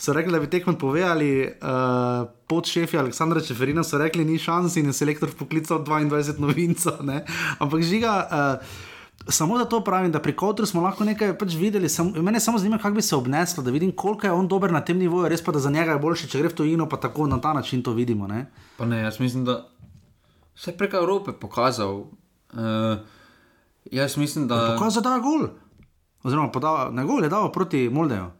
So 0.00 0.16
rekli, 0.16 0.32
da 0.32 0.40
bi 0.40 0.48
tekmo 0.48 0.76
povedali, 0.80 1.30
uh, 1.44 2.28
pod 2.46 2.66
šefi 2.66 2.98
Aleksandra 2.98 3.40
Čeferina 3.40 3.82
so 3.84 3.98
rekli, 3.98 4.24
ni 4.24 4.38
šans 4.38 4.76
in 4.76 4.86
je 4.86 4.92
selektor 4.92 5.30
poklical 5.38 5.65
22 5.74 6.38
novincev. 6.38 7.02
ne. 7.02 7.24
Ampak 7.58 7.82
žiga. 7.82 8.28
Uh, 8.30 8.66
Samo 9.28 9.58
da 9.58 9.64
to 9.64 9.80
pravim, 9.84 10.12
da 10.12 10.20
pri 10.22 10.36
Kotru 10.36 10.66
smo 10.66 10.82
lahko 10.82 11.04
nekaj 11.04 11.32
pač 11.38 11.54
videli. 11.58 11.88
Sam, 11.88 12.12
mene 12.22 12.40
samo 12.40 12.58
zanima, 12.58 12.78
kako 12.78 12.94
bi 12.94 13.02
se 13.02 13.16
obneslo, 13.16 13.62
da 13.62 13.70
vidim, 13.70 13.92
koliko 13.92 14.26
je 14.26 14.32
on 14.32 14.48
dober 14.48 14.72
na 14.72 14.84
tem 14.84 14.98
nivoju, 14.98 15.28
res 15.28 15.42
pa 15.44 15.52
da 15.52 15.58
za 15.58 15.70
njega 15.70 15.92
je 15.96 15.98
boljše, 15.98 16.28
če 16.28 16.38
gre 16.38 16.48
v 16.48 16.54
tujino, 16.54 16.86
pa 16.88 16.96
tako 16.96 17.26
na 17.26 17.40
ta 17.40 17.52
način 17.52 17.82
to 17.82 17.92
vidimo. 17.92 18.26
Ne? 18.26 18.44
Pa 18.76 18.86
ne, 18.86 19.00
jaz 19.02 19.18
mislim, 19.20 19.44
da 19.44 19.66
se 20.54 20.70
je 20.70 20.76
preko 20.76 20.96
Evrope 20.96 21.32
pokazal. 21.32 21.96
Uh, 21.96 22.98
jaz 23.90 24.16
mislim, 24.16 24.46
da. 24.48 24.76
Pokazal 24.78 25.02
da 25.02 25.14
je 25.14 25.20
gol. 25.20 25.48
Oziroma, 26.22 26.52
podal, 26.52 26.94
na 26.94 27.04
gol 27.04 27.24
je 27.24 27.30
dal 27.30 27.50
proti 27.52 27.88
Moldeju. 27.90 28.30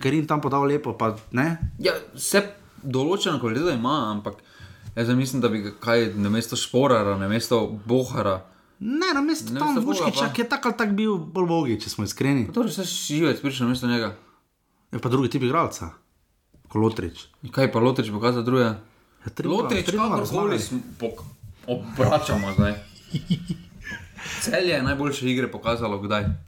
Ker 0.00 0.14
jim 0.14 0.26
tam 0.26 0.40
podal 0.40 0.64
lepo, 0.68 0.92
pa 0.98 1.14
ne. 1.32 1.58
Ja, 1.80 1.92
vse 2.14 2.42
določeno 2.82 3.40
kvaliteto 3.40 3.72
ima, 3.72 4.12
ampak 4.12 4.40
jaz 4.96 5.08
mislim, 5.08 5.40
da 5.40 5.48
bi 5.48 5.58
ga 5.58 5.72
kaj 5.80 6.14
na 6.14 6.30
mesto 6.30 6.56
Šporara, 6.56 7.16
na 7.18 7.28
mesto 7.28 7.78
Bohara. 7.84 8.44
Ne, 8.80 9.12
na 9.14 9.20
mestu 9.20 9.52
Ne, 9.52 9.60
tam 9.60 9.74
pa. 9.74 10.28
ki 10.32 10.40
je 10.40 10.48
tako 10.48 10.68
ali 10.68 10.78
tako 10.78 10.92
bil 10.92 11.16
bolj 11.18 11.46
bogi, 11.46 11.80
če 11.80 11.90
smo 11.90 12.04
iskreni. 12.04 12.46
To 12.52 12.62
je 12.62 12.70
vse 12.70 12.84
živec, 12.84 13.40
prišel 13.40 13.66
na 13.66 13.70
mesto 13.70 13.86
njega. 13.86 14.14
Je 14.92 14.98
pa 14.98 15.08
drugi 15.08 15.30
tip 15.30 15.42
igralca, 15.42 15.90
kolotrič. 16.68 17.26
In 17.42 17.52
kaj 17.52 17.72
pa 17.72 17.80
Lotrič 17.80 18.10
pokazal 18.10 18.42
druge? 18.42 18.70
Lotrič, 19.44 19.90
kakorkoli 19.90 20.58
smo, 20.58 20.78
obračamo 21.66 22.52
zdaj. 22.54 22.74
Celje 24.42 24.72
je 24.72 24.82
najboljše 24.82 25.30
igre 25.30 25.50
pokazalo 25.50 25.98
kdaj. 25.98 26.47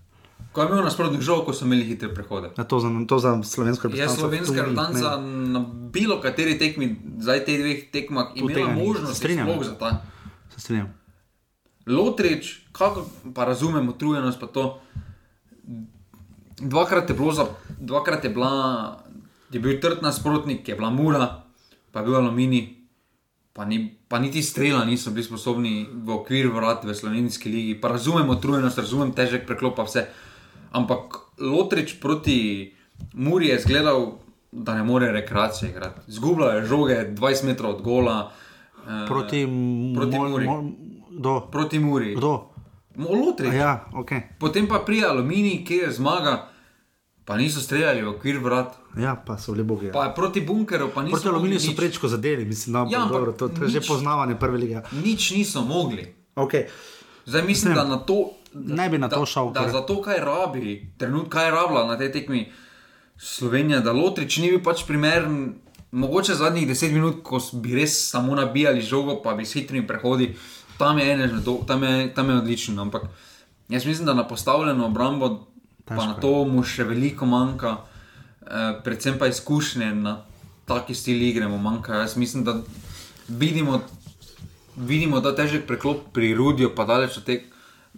Ko 0.53 0.63
je 0.63 0.69
imel 0.69 0.83
nasprotnik 0.85 1.23
žal, 1.23 1.45
ko 1.47 1.53
so 1.55 1.65
imeli 1.65 1.85
hitre 1.87 2.09
prehode. 2.15 2.51
Ja, 2.59 2.65
to, 2.65 2.81
za, 2.83 2.91
to 3.07 3.19
za 3.23 3.37
slovensko 3.43 3.89
Je 3.89 4.03
reprezentanco 4.03 4.21
slovenska 4.21 4.47
tu 4.47 4.53
ni, 4.53 4.59
reprezentanca 4.59 5.11
na 5.53 5.61
bilo 5.93 6.21
kateri 6.21 6.59
tekmi, 6.59 6.97
zdaj 7.23 7.45
te 7.47 7.59
dveh 7.59 7.85
tekmah, 7.95 8.33
imela 8.35 8.67
se 8.67 8.75
možnost 8.75 9.17
strinjam. 9.17 9.47
sploh 9.47 9.67
za 9.67 9.75
ta. 9.79 9.91
Se 10.55 10.61
strinjam. 10.61 10.89
Lotrič, 11.87 12.67
kako 12.73 13.07
pa 13.35 13.45
razumemo 13.45 13.93
utrujenost, 13.95 14.41
pa 14.41 14.47
to. 14.47 14.81
Dvakrat 16.61 17.11
je, 17.11 17.15
bilo 17.17 17.33
za, 17.33 17.47
dvakrat 17.79 18.25
je, 18.25 18.31
bila, 18.31 18.51
je 19.51 19.61
bil 19.61 19.79
trd 19.81 20.03
nasprotnik, 20.03 20.69
je 20.69 20.75
bila 20.75 20.91
mura, 20.91 21.43
pa 21.91 22.01
je 22.01 22.07
bil 22.07 22.17
aluminij, 22.17 22.67
pa, 23.53 23.65
ni, 23.65 23.97
pa 24.09 24.19
niti 24.19 24.43
strela 24.43 24.85
niso 24.85 25.11
bili 25.11 25.25
sposobni 25.25 25.87
v 25.93 26.11
okviru 26.11 26.53
vrat 26.53 26.85
v 26.85 26.95
slovenski 26.95 27.49
ligi. 27.49 27.79
Pa 27.81 27.89
razumemo 27.89 28.33
utrujenost, 28.33 28.79
razumem 28.79 29.15
težek 29.15 29.47
preklop, 29.47 29.77
pa 29.77 29.87
vse. 29.87 30.05
Ampak 30.71 31.01
Lotrič 31.39 31.95
proti 31.95 32.71
Muri 33.15 33.47
je 33.47 33.57
izgledal, 33.57 34.19
da 34.53 34.75
ne 34.75 34.83
more 34.83 35.07
rekreacije 35.09 35.71
igrati. 35.71 36.01
Zgubljal 36.09 36.57
je 36.57 36.67
žoge 36.67 36.95
20 37.09 37.45
metrov 37.45 37.71
od 37.71 37.83
gola. 37.83 38.31
eh, 38.79 39.07
Proti, 39.07 39.47
proti 39.95 40.19
Muri. 40.19 40.47
Kdo? 41.11 41.41
Proti 41.43 41.79
Muri. 41.79 42.15
Kdo? 42.15 42.47
Lotrič. 42.97 43.51
A 43.51 43.55
Ja, 43.55 43.73
ok. 43.93 44.11
Potem 44.39 44.69
pa 44.69 44.79
prija 44.79 45.09
aluminij, 45.09 45.65
ki 45.65 45.75
je 45.77 45.93
zmaga, 45.93 46.49
pa 47.25 47.37
niso 47.37 47.61
streljali 47.61 48.03
v 48.03 48.09
okvir 48.09 48.39
vrat. 48.39 48.75
Ja, 48.97 49.15
pa 49.17 49.39
so 49.39 49.53
bili 49.53 49.65
bogi. 49.65 49.87
ja. 49.87 49.93
Pa 49.93 50.11
proti 50.11 50.41
bunkerju, 50.41 50.91
pa 50.91 51.03
niso 51.03 51.15
Proti 51.15 51.29
aluminiju 51.29 51.61
so 51.61 51.73
prečko 51.73 52.09
zadeli, 52.09 52.45
mislim, 52.45 52.73
da 52.75 52.79
Ja, 52.81 52.99
ja, 52.99 53.07
dobro, 53.07 53.33
to, 53.33 53.49
to 53.49 53.63
je 53.63 53.69
že 53.71 53.79
nič. 53.79 53.89
poznavanje 53.89 54.35
prve 54.35 54.59
lige. 54.59 54.83
Nič 54.95 55.31
niso 55.31 55.63
mogli. 55.63 56.15
Okay. 56.37 56.67
Zdaj 57.27 57.43
mislim, 57.43 57.75
da 57.75 57.85
na 57.85 57.99
to. 57.99 58.31
Da, 58.53 58.75
Ne 58.75 58.89
bi 58.89 58.99
na 58.99 59.09
to 59.09 59.21
da, 59.21 59.27
šel, 59.27 59.51
Da 59.51 59.61
ker- 59.61 59.71
za 59.71 59.81
to, 59.83 60.01
kaj 60.01 60.19
rabi, 60.19 60.71
trenutno 60.97 61.29
kaj 61.29 61.45
je 61.45 61.51
rabila 61.53 61.87
na 61.87 61.97
tej 61.97 62.13
tekmi 62.13 62.53
Slovenija, 63.17 63.81
da 63.81 63.93
Lotrič 63.93 64.39
ni 64.39 64.49
bil 64.49 64.61
pač 64.61 64.85
primeren. 64.85 65.55
Mogoče 65.93 66.35
zadnjih 66.35 66.67
deset 66.67 66.93
minut, 66.93 67.23
ko 67.23 67.39
bi 67.55 67.75
res 67.75 68.11
samo 68.11 68.35
nabijali 68.35 68.81
žogo, 68.83 69.17
pa 69.19 69.35
bi 69.35 69.45
s 69.45 69.53
hitrimi 69.53 69.83
prehodi, 69.85 70.35
tam 70.79 70.99
je 70.99 71.07
eno, 71.09 71.27
tam, 71.63 71.83
je- 71.83 72.15
tam 72.15 72.29
je 72.29 72.37
odličen. 72.37 72.79
Ampak 72.79 73.03
jaz 73.69 73.85
mislim, 73.85 74.07
da 74.07 74.15
na 74.15 74.25
postavljeno 74.25 74.87
obrambo, 74.87 75.47
pa 75.85 75.95
Težko 75.95 76.05
na 76.05 76.13
je. 76.13 76.21
to 76.21 76.45
mu 76.45 76.63
še 76.65 76.85
veliko 76.85 77.27
manjka, 77.27 77.77
eh, 78.43 78.47
predvsem 78.85 79.19
pa 79.19 79.27
izkušnje 79.27 79.95
na 79.97 80.23
taki 80.67 80.95
stil 80.95 81.21
igre 81.21 81.49
mu 81.49 81.59
manjka. 81.59 81.95
Jaz 81.97 82.17
mislim, 82.17 82.45
da 82.45 82.55
vidimo 83.29 83.81
vidimo 84.79 85.21
ta 85.21 85.33
težek 85.33 85.67
preklop 85.67 86.13
pri 86.13 86.35
Rudiju, 86.35 86.71
pa 86.71 86.85
daleč 86.85 87.17
od 87.17 87.25
tega. 87.25 87.43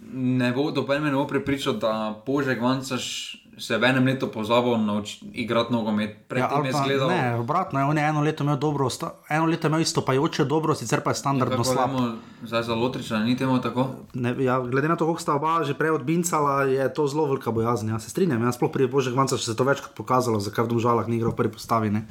Ne 0.07 0.51
bo 0.51 0.71
doben 0.71 1.03
me 1.03 1.09
ne 1.09 1.15
bo 1.15 1.25
prepričal, 1.25 1.73
da 1.75 1.91
Božek 2.23 2.57
Vancaš 2.57 3.05
se 3.53 3.77
v 3.77 3.83
enem 3.85 4.05
letu 4.05 4.25
pozabil 4.27 4.73
naučiti 4.79 5.25
igrati 5.35 5.69
nogomet. 5.69 6.09
Ja, 6.09 6.15
Predtem 6.27 6.49
ali 6.51 6.67
je 6.67 6.71
pa- 6.71 6.77
zgledal. 6.79 7.09
ne, 7.09 7.35
obratno, 7.35 7.79
je, 7.79 7.85
on 7.85 7.93
je 7.93 8.03
eno 8.03 8.21
leto 8.21 8.43
imel 8.43 8.57
dobro, 8.57 8.87
sta- 8.87 9.13
eno 9.29 9.45
leto 9.45 9.67
je 9.67 9.69
imel 9.69 9.81
istopajoče 9.81 10.45
dobro, 10.45 10.73
sicer 10.73 11.01
pa 11.01 11.11
je 11.11 11.15
standardno 11.15 11.55
Kako 11.55 11.63
slab. 11.65 11.89
vemo, 11.89 12.15
zdaj 12.41 12.63
za 12.63 12.75
Lotriča 12.75 13.19
ni 13.19 13.37
temu 13.37 13.61
tako. 13.61 13.89
Ne, 14.13 14.33
ja, 14.39 14.59
glede 14.59 14.87
na 14.87 14.95
to, 14.95 15.05
kako 15.05 15.19
sta 15.19 15.33
oba 15.33 15.63
že 15.63 15.73
prej 15.73 15.91
odbincala, 15.91 16.63
je 16.63 16.81
to 16.89 17.07
zelo 17.07 17.25
velika 17.25 17.51
bojazen. 17.51 17.89
Ja, 17.89 17.99
se 17.99 18.09
strinjam, 18.09 18.41
jaz 18.41 18.55
sploh 18.55 18.71
pri 18.71 18.87
Božjih 18.87 19.13
Vanca 19.13 19.37
se 19.37 19.45
je 19.45 19.55
to 19.55 19.63
večkrat 19.63 19.93
pokazalo, 19.93 20.39
zakaj 20.39 20.65
v 20.65 20.69
Domžalah 20.69 21.05
ni 21.05 21.15
igral 21.15 21.31
v 21.31 21.37
prvi 21.37 21.51
postavi. 21.51 21.89
ne. 21.91 22.07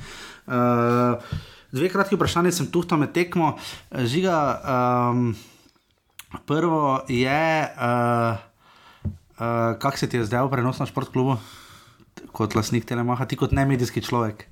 Uh, 0.46 1.18
dve 1.72 1.88
kratki 1.88 2.14
vprašanje 2.14 2.52
sem 2.52 2.66
tuhtal 2.68 2.98
med 2.98 3.10
tekmo. 3.10 3.58
Eh, 3.90 4.06
Žiga, 4.06 4.36
um, 5.10 5.34
prvo 6.46 7.00
je, 7.08 7.68
uh, 7.76 8.36
uh, 9.38 9.78
kak 9.78 9.98
se 9.98 10.08
ti 10.08 10.16
je 10.16 10.24
zdaj 10.24 10.50
prenos 10.50 10.78
na 10.78 10.86
športklubu, 10.86 11.36
kot 12.32 12.54
lasnik 12.54 12.84
Telemaha, 12.84 13.26
ti 13.26 13.36
kot 13.36 13.52
nemedijski 13.52 14.02
človek. 14.02 14.48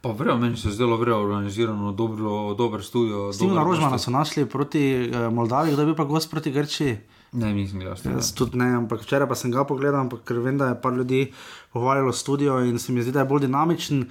Pa 0.00 0.12
vrjo, 0.12 0.36
meni 0.38 0.56
se 0.56 0.68
je 0.68 0.72
zdelo 0.72 0.96
vrjo 0.96 1.18
organizirano, 1.18 1.92
dobro, 1.92 2.54
dober 2.54 2.84
studio. 2.84 3.32
Simona 3.32 3.54
dobro 3.54 3.72
Rožmana 3.72 3.96
gosti. 3.96 4.04
so 4.04 4.10
našli 4.10 4.46
proti 4.46 5.10
uh, 5.10 5.32
Moldaviji, 5.32 5.72
kdo 5.72 5.82
je 5.82 5.86
bil 5.86 5.96
pa 5.98 6.04
gost 6.04 6.30
proti 6.30 6.52
Grčiji. 6.52 6.98
Ne, 7.32 7.54
nisem 7.54 7.80
gledal. 7.80 7.96
tega. 7.96 8.14
Jaz 8.16 8.32
tudi 8.34 8.58
ne, 8.58 8.68
ampak 8.76 9.02
včeraj 9.02 9.28
pa 9.28 9.34
sem 9.34 9.50
ga 9.50 9.64
pogledal, 9.64 10.06
ampak 10.06 10.22
ker 10.24 10.38
vem, 10.40 10.58
da 10.58 10.70
je 10.70 10.80
par 10.80 10.94
ljudi 10.94 11.32
pohvalilo 11.72 12.12
studio 12.12 12.60
in 12.64 12.78
se 12.78 12.92
mi 12.92 13.02
zdi, 13.02 13.12
da 13.12 13.24
je 13.24 13.28
bolj 13.28 13.46
dinamičen. 13.46 14.06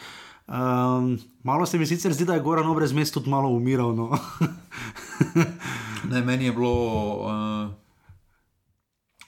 Um, 0.47 1.18
malo 1.46 1.66
se 1.66 1.78
mi 1.78 1.86
sicer 1.86 2.14
zdi, 2.14 2.26
da 2.26 2.34
je 2.34 2.39
Goran 2.39 2.76
brez 2.76 2.93
mest 2.93 3.14
tudi 3.14 3.30
malo 3.30 3.50
umiral. 3.50 3.96
No. 3.96 4.10
Ne, 6.10 6.22
meni 6.22 6.46
je 6.46 6.52
bilo. 6.52 6.72
Uh, 7.26 7.72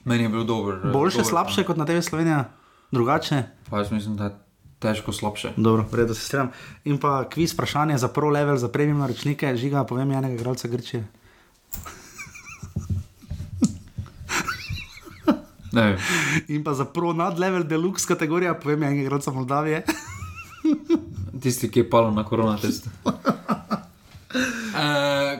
meni 0.04 0.22
je 0.22 0.28
bilo 0.28 0.44
dobro. 0.44 0.92
Boljše, 0.92 1.16
dober, 1.16 1.30
slabše 1.30 1.64
kot 1.64 1.76
na 1.76 1.86
TV 1.86 2.00
Slovenija, 2.00 2.44
drugače. 2.90 3.42
Pa 3.70 3.78
jaz 3.78 3.90
mislim, 3.90 4.16
da 4.16 4.24
je 4.24 4.38
težko 4.78 5.12
slabše. 5.12 5.52
Dobro, 5.56 5.84
v 5.92 5.94
redu 5.94 6.14
se 6.14 6.20
strinjam. 6.20 6.50
In 6.84 6.98
pa 6.98 7.28
kviz 7.28 7.52
vprašanje 7.52 7.98
za 7.98 8.08
pro 8.08 8.28
level, 8.30 8.56
za 8.56 8.68
premium 8.68 8.98
naročnike, 8.98 9.56
žiga, 9.56 9.84
povem 9.84 10.10
enega 10.12 10.34
igralca 10.34 10.68
Grčije. 10.68 11.06
Ne. 15.72 15.98
In 16.48 16.64
pa 16.64 16.72
za 16.74 16.84
pro 16.84 17.12
nadlevel 17.12 17.64
deluxe 17.64 18.08
kategorija, 18.08 18.54
povem 18.54 18.82
enega 18.82 19.02
igralca 19.02 19.30
Moldavije. 19.32 19.82
Tisti, 21.40 21.70
ki 21.70 21.80
je 21.80 21.90
palo 21.90 22.10
na 22.10 22.24
korona 22.24 22.56
test. 22.56 22.88
uh, 23.04 23.12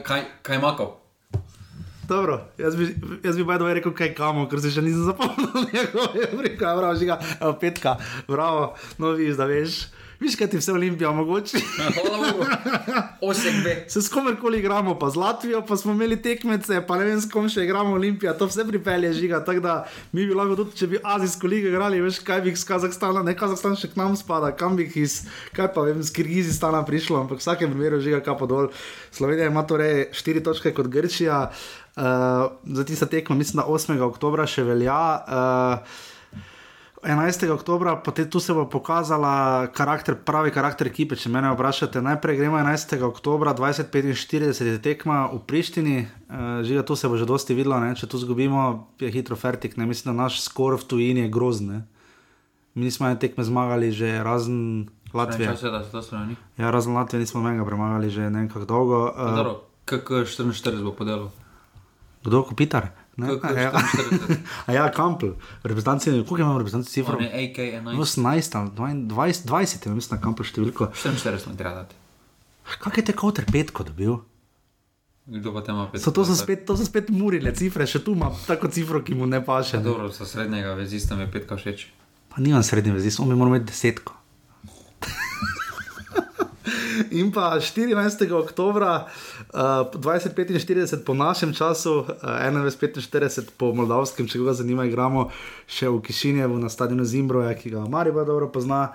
kaj, 0.07 0.21
kaj 0.41 0.55
je 0.55 0.61
makal? 0.61 0.95
Dobro, 2.09 2.41
jaz 2.57 2.75
bi, 2.75 2.95
jaz 3.23 3.37
bi 3.37 3.43
bajdo 3.43 3.67
rekel, 3.73 3.93
kaj 3.93 4.15
kamo, 4.17 4.47
ker 4.49 4.63
se 4.63 4.71
še 4.73 4.81
nisem 4.81 5.05
zapomnil 5.05 5.67
njegove 5.75 6.25
rubrike, 6.31 6.57
bravo, 6.65 6.95
žiga, 6.97 7.19
evo, 7.37 7.53
petka, 7.61 7.99
bravo, 8.27 8.71
no 8.97 9.11
vidiš, 9.13 9.35
da 9.37 9.45
veš, 9.45 9.75
viš, 10.19 10.35
kaj 10.39 10.49
ti 10.49 10.57
vse 10.57 10.73
olimpija 10.73 11.11
omogoči. 11.13 11.61
Osem 13.29 13.61
B. 13.63 13.75
Se 13.93 14.01
s 14.01 14.09
komerkoli 14.09 14.57
igramo, 14.59 14.95
pa 14.99 15.11
z 15.13 15.21
Latvijo, 15.21 15.61
pa 15.67 15.77
smo 15.77 15.93
imeli 15.93 16.17
tekmece, 16.21 16.81
pa 16.87 16.97
ne 16.97 17.05
vem, 17.11 17.21
s 17.21 17.29
kom 17.29 17.45
še 17.45 17.67
igramo 17.67 17.93
Olimpija, 17.93 18.33
to 18.37 18.49
vse 18.49 18.65
pripelje 18.65 19.13
žiga. 19.13 19.43
Tako 19.45 19.61
da 19.63 19.75
mi 20.11 20.25
bi 20.25 20.33
lahko 20.33 20.57
tudi, 20.63 20.79
če 20.81 20.89
bi 20.89 21.01
Azijsko 21.03 21.47
ligo 21.51 21.69
igrali, 21.69 22.01
veš, 22.01 22.23
kaj 22.25 22.41
bi 22.47 22.55
iz 22.57 22.65
Kazahstana, 22.67 23.21
ne 23.27 23.35
Kazahstan 23.37 23.77
še 23.77 23.91
k 23.93 24.01
nam 24.01 24.17
spada, 24.17 24.49
kam 24.57 24.79
bi 24.79 24.89
iz, 24.97 25.21
kaj 25.53 25.69
pa 25.77 25.85
vem, 25.85 26.01
iz 26.01 26.09
Kirgizistana 26.15 26.81
prišlo, 26.89 27.21
ampak 27.21 27.37
v 27.37 27.45
vsakem 27.45 27.69
primeru 27.75 28.01
žiga 28.01 28.23
kapo 28.25 28.49
dol. 28.49 28.73
Slovenija 29.13 29.53
ima 29.53 29.61
torej 29.69 30.09
štiri 30.17 30.41
točke 30.43 30.73
kot 30.73 30.89
Grčija, 30.89 31.45
uh, 31.47 31.77
za 32.63 32.85
tista 32.85 33.05
tekma, 33.05 33.35
mislim, 33.35 33.61
da 33.61 33.67
8. 33.67 33.99
oktober 34.01 34.47
še 34.47 34.63
velja. 34.63 35.01
Uh, 35.27 36.07
11. 37.03 37.47
oktober, 37.51 37.95
potem 38.03 38.27
tu 38.27 38.39
se 38.43 38.53
bo 38.53 38.65
pokazala 38.67 39.67
karakter, 39.71 40.17
pravi 40.19 40.51
karakter 40.51 40.89
ekipe. 40.91 41.15
Če 41.15 41.31
me 41.31 41.39
vprašate, 41.47 42.01
najprej 42.03 42.41
gremo 42.41 42.59
11. 42.59 42.99
oktober 43.07 43.53
2045, 43.55 44.67
je 44.67 44.81
tekma 44.83 45.29
v 45.31 45.39
Prištini, 45.47 45.97
uh, 46.03 46.59
žiga 46.67 46.83
tu 46.83 46.99
se 46.99 47.07
bo 47.07 47.15
že 47.15 47.25
dosti 47.25 47.55
videlo, 47.55 47.79
ne? 47.79 47.95
če 47.95 48.07
tu 48.07 48.19
zgubimo, 48.19 48.91
je 48.99 49.11
hitro 49.11 49.39
fertik. 49.39 49.77
Ne? 49.79 49.87
Mislim, 49.87 50.11
da 50.11 50.27
naš 50.27 50.43
skor 50.43 50.75
v 50.75 50.83
tujini 50.83 51.27
je 51.27 51.31
grozen. 51.31 51.67
ne. 51.67 51.79
Mi 52.75 52.91
smo 52.91 53.07
ene 53.07 53.19
tekme 53.19 53.43
zmagali 53.43 53.91
že 53.91 54.23
razen 54.23 54.87
Latvije. 55.13 55.49
Čas 55.49 55.63
je, 55.63 55.71
da 55.71 55.83
se 55.83 55.91
to 55.91 56.01
strani. 56.01 56.35
Ja, 56.57 56.71
razen 56.71 56.93
Latvije 56.93 57.19
nismo 57.19 57.41
menega 57.41 57.65
premagali 57.65 58.09
že 58.09 58.29
ne 58.29 58.39
vem 58.39 58.49
kako 58.49 58.65
dolgo. 58.65 58.99
Uh, 59.15 59.57
KK 59.85 60.27
44 60.27 60.83
bo 60.83 60.91
podelil. 60.91 61.31
Kdo, 62.23 62.43
Kopitar? 62.43 62.91
Ja. 63.17 63.25
44. 63.25 64.37
A 64.65 64.73
ja, 64.73 64.91
Kampel, 64.95 65.33
reprezentanci, 65.63 66.11
koliko 66.11 66.37
imamo 66.37 66.57
reprezentanci 66.57 66.91
cifrov? 66.91 67.17
On 67.17 67.23
je 67.23 67.29
AK 67.29 67.57
11. 67.57 67.97
18 67.97 68.57
ali 68.57 68.69
20, 69.07 69.47
20 69.47 69.87
je, 69.87 69.95
mislim, 69.95 70.17
na 70.17 70.23
kampu 70.23 70.45
številko. 70.47 70.91
44 70.95 71.43
smo 71.43 71.55
treba 71.59 71.83
dati. 71.83 71.95
Kaj 72.79 73.01
je 73.01 73.05
te 73.09 73.15
kot 73.17 73.41
petko 73.51 73.83
dobil? 73.83 74.19
Kdo 75.29 75.53
pa 75.53 75.61
te 75.61 75.71
ima 75.71 75.87
pet? 75.91 76.01
So, 76.01 76.11
to, 76.11 76.25
so 76.25 76.35
spet, 76.37 76.65
to 76.65 76.75
so 76.77 76.85
spet 76.85 77.09
murile 77.13 77.51
cifre, 77.53 77.85
še 77.85 78.01
tu 78.05 78.13
ima 78.17 78.31
tako 78.47 78.67
cifro, 78.73 79.01
ki 79.05 79.13
mu 79.17 79.25
ne 79.29 79.45
paše. 79.45 79.77
Ne? 79.77 79.83
Dobro, 79.85 80.09
za 80.13 80.25
srednjega 80.25 80.73
vezista 80.77 81.15
mi 81.17 81.23
je 81.27 81.31
petka 81.33 81.57
všeč. 81.57 81.85
Pa 82.33 82.41
nimam 82.41 82.63
srednje 82.65 82.93
vezi, 82.95 83.13
on 83.21 83.29
bi 83.29 83.35
moral 83.37 83.55
imeti 83.55 83.69
desetko. 83.69 84.13
In 87.19 87.31
pa 87.33 87.59
14. 87.61 88.31
oktober 88.33 88.83
uh, 89.53 89.87
2045 89.93 91.03
po 91.05 91.13
našem 91.13 91.53
času, 91.53 91.99
uh, 91.99 92.05
2145 92.23 93.55
po 93.57 93.73
moldavskem, 93.73 94.27
če 94.27 94.39
koga 94.39 94.53
zanima, 94.53 94.85
igramo 94.85 95.29
še 95.67 95.89
v 95.89 96.01
Kišinjevu 96.05 96.59
na 96.59 96.69
stadionu 96.69 97.05
Zimbroja, 97.05 97.55
ki 97.57 97.73
ga 97.73 97.87
Marijo 97.89 98.25
dobro 98.25 98.51
pozna. 98.51 98.93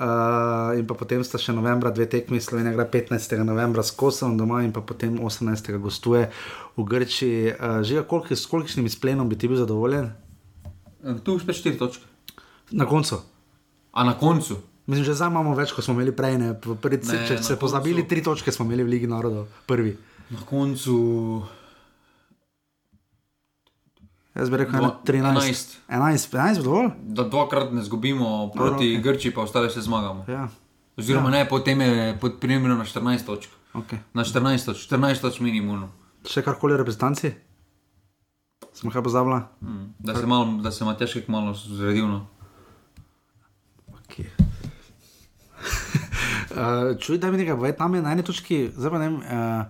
Uh, 0.00 0.72
in 0.78 0.86
pa 0.88 0.94
potem 0.96 1.20
sta 1.26 1.36
še 1.36 1.52
novembra 1.52 1.90
dve 1.92 2.06
tekmi, 2.08 2.38
Slovenija 2.40 2.72
gre 2.72 2.86
15. 2.88 3.34
novembra 3.44 3.82
s 3.84 3.92
Kosovom 3.92 4.38
doma 4.38 4.62
in 4.64 4.72
pa 4.72 4.80
potem 4.80 5.18
18. 5.20 5.76
gostuje 5.76 6.30
v 6.78 6.86
Grčiji. 6.88 7.52
Uh, 7.52 7.82
že 7.84 8.00
koliko, 8.08 8.32
s 8.32 8.48
kolikšnim 8.48 8.88
izplenom 8.88 9.28
bi 9.28 9.36
ti 9.36 9.50
bil 9.50 9.60
zadovoljen? 9.60 10.08
Tu 11.26 11.36
spet 11.42 11.58
4 11.58 11.76
točke. 11.76 12.06
Na 12.70 12.86
koncu. 12.88 13.20
A 13.92 14.04
na 14.06 14.14
koncu? 14.16 14.69
Mislim, 14.90 15.04
že 15.04 15.14
zdaj 15.14 15.30
imamo 15.30 15.54
več, 15.54 15.70
kot 15.70 15.84
smo 15.84 15.94
imeli 15.94 16.10
prej. 16.10 16.34
Ne? 16.36 16.50
Prvi, 16.56 16.98
Ne, 17.04 17.20
če 17.24 17.38
se 17.38 17.54
pozabili, 17.56 18.02
koncu- 18.02 18.08
tri 18.08 18.22
točke 18.22 18.50
smo 18.50 18.64
imeli 18.64 18.82
v 18.82 18.88
Ligi 18.88 19.06
narodov, 19.06 19.46
prvi. 19.64 19.94
Na 20.28 20.42
koncu 20.42 20.96
Jaz 24.32 24.46
bi 24.46 24.56
rekel, 24.56 24.78
Dva- 24.80 24.98
13. 25.02 25.78
11, 25.88 26.30
11 26.30 26.62
dovolj? 26.62 26.90
da 26.96 27.24
dvakrat 27.24 27.72
ne 27.72 27.82
zgubimo 27.82 28.50
proti 28.50 28.74
okej. 28.88 29.02
Grčiji, 29.02 29.34
pa 29.34 29.42
ostale 29.42 29.68
še 29.68 29.80
zmagamo. 29.80 30.24
Ja, 30.26 30.48
Oziroma, 30.96 31.30
ne, 31.30 31.42
potem 31.44 31.80
je 31.80 32.16
pod 32.16 32.38
primerom 32.38 32.78
na 32.78 32.84
14 32.84 33.24
točk. 33.24 33.50
ok. 33.74 33.94
Na 34.14 34.22
14 34.22 34.64
točk, 34.64 34.86
14 34.86 35.20
točk 35.20 35.40
minimum. 35.40 35.90
Še 36.24 36.42
karkoli 36.42 36.74
reprezentanci? 36.74 37.34
Smo 38.72 38.90
kaj 38.90 39.02
pozabili? 39.02 39.42
Mm. 39.60 39.86
Da 39.98 40.14
se, 40.14 40.26
malo, 40.26 40.58
da 40.58 40.70
se 40.70 40.84
Matjašek 40.84 41.26
malo 41.26 41.50
zredil. 41.52 42.06
No. 42.06 42.26
Okay. 44.00 44.30
Uh, 46.50 46.98
čuj, 46.98 47.18
da 47.18 47.30
mi 47.30 47.38
nekaj 47.38 47.56
pove, 47.56 47.72
tam 47.76 47.94
je 47.94 48.02
na 48.02 48.12
eni 48.12 48.22
točki, 48.22 48.70
zdaj 48.76 48.90
pa 48.90 48.98
ne 48.98 49.08
vem. 49.08 49.16
Uh, 49.16 49.64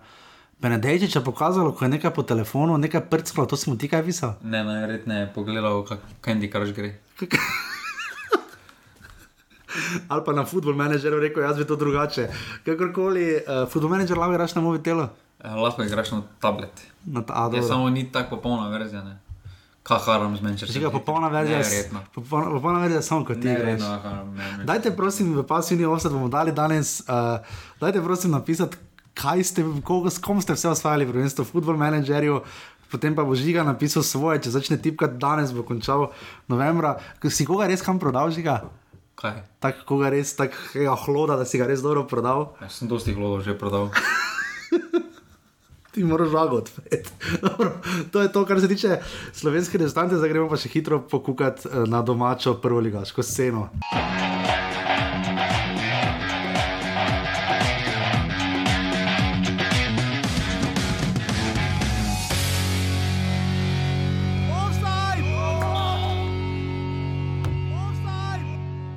Benedejčič 0.61 1.16
je 1.16 1.24
pokazal, 1.24 1.72
ko 1.72 1.85
je 1.85 1.89
nekaj 1.89 2.12
po 2.12 2.22
telefonu, 2.22 2.76
nekaj 2.76 3.09
prskalo, 3.09 3.49
to 3.49 3.57
si 3.57 3.70
mu 3.70 3.78
ti 3.81 3.89
kaj 3.89 4.05
pisal. 4.05 4.37
Ne, 4.45 4.61
najverjetneje 4.64 5.20
je 5.20 5.33
pogledal, 5.33 5.81
kako 5.89 6.05
Candy 6.20 6.53
Crush 6.53 6.76
gre. 6.76 7.01
Ali 10.11 10.22
pa 10.26 10.33
na 10.33 10.45
football 10.45 10.76
manager 10.76 11.16
rekel, 11.16 11.43
jaz 11.43 11.57
bi 11.57 11.64
to 11.64 11.76
drugače. 11.76 12.28
Kakorkoli, 12.64 13.41
uh, 13.41 13.68
football 13.72 13.97
manager 13.97 14.18
lahko 14.18 14.37
igraš 14.37 14.55
na 14.55 14.61
mobitelu. 14.61 15.09
Eh, 15.45 15.55
lahko 15.55 15.83
igraš 15.83 16.11
na 16.11 16.22
tablet. 16.41 16.85
Na 17.07 17.22
ta, 17.22 17.33
a, 17.37 17.51
Je 17.57 17.62
samo 17.62 17.91
ni 17.91 18.12
tako 18.12 18.37
popolna 18.37 18.68
verzija. 18.68 19.03
Ne. 19.03 19.16
Haram 19.99 20.36
z 20.36 20.45
Manchester 20.45 20.76
Če 20.76 20.84
ga 20.84 20.91
popolna 20.95 21.28
verzija, 21.32 21.62
popolna, 22.14 22.51
popolna 22.55 22.82
verzija 22.84 23.03
samo 23.03 23.24
kot 23.24 23.41
ti. 23.43 23.49
Ne. 23.49 23.78
Dajte, 24.68 24.93
prosim, 24.97 25.32
v 25.34 25.45
pasivni 25.47 25.88
offset 25.88 26.12
bomo 26.12 26.28
dali 26.28 26.53
danes. 26.53 27.01
Uh, 27.09 27.41
dajte, 27.80 28.03
prosim, 28.05 28.30
napisati, 28.30 28.78
kaj 29.18 29.45
ste, 29.45 29.64
koga, 29.84 30.12
s 30.12 30.22
kom 30.22 30.43
ste 30.43 30.55
vse 30.55 30.70
osvajali, 30.74 31.09
prvenstvo, 31.11 31.45
football 31.49 31.80
managerju. 31.80 32.43
Potem 32.91 33.14
pa 33.14 33.22
bo 33.22 33.38
žiga 33.38 33.62
napisal 33.62 34.03
svoje, 34.03 34.43
če 34.47 34.55
začne 34.59 34.76
tipkati 34.82 35.18
danes, 35.22 35.55
bo 35.55 35.62
končal 35.62 36.11
novembra. 36.51 36.97
Si 37.30 37.47
koga 37.47 37.70
res 37.70 37.84
kam 37.86 38.03
prodal, 38.03 38.34
žiga? 38.34 38.64
Kaj? 39.20 39.45
Tako 39.62 39.86
koga 39.86 40.11
res, 40.11 40.32
takega 40.34 40.97
hloda, 41.07 41.36
da 41.38 41.47
si 41.47 41.61
ga 41.61 41.70
res 41.70 41.84
dobro 41.84 42.07
prodal. 42.11 42.51
Jaz 42.64 42.80
sem 42.80 42.91
dosti 42.91 43.14
glodov 43.14 43.47
že 43.47 43.55
prodal. 43.55 43.93
Ti 45.91 46.05
moraš 46.05 46.28
žago 46.28 46.57
odpreti. 46.57 47.11
Dobro, 47.43 47.72
to 48.12 48.22
je 48.22 48.32
to, 48.32 48.45
kar 48.47 48.61
se 48.61 48.68
tiče 48.68 48.99
slovenske 49.32 49.78
rezultate, 49.78 50.16
zdaj 50.16 50.28
gremo 50.28 50.49
pa 50.49 50.57
še 50.57 50.70
hitro 50.70 51.01
pokukati 51.03 51.66
eh, 51.68 51.82
na 51.91 52.03
domačo 52.03 52.55
prvo 52.62 52.80
ligaško 52.80 53.22
sceno. 53.22 53.68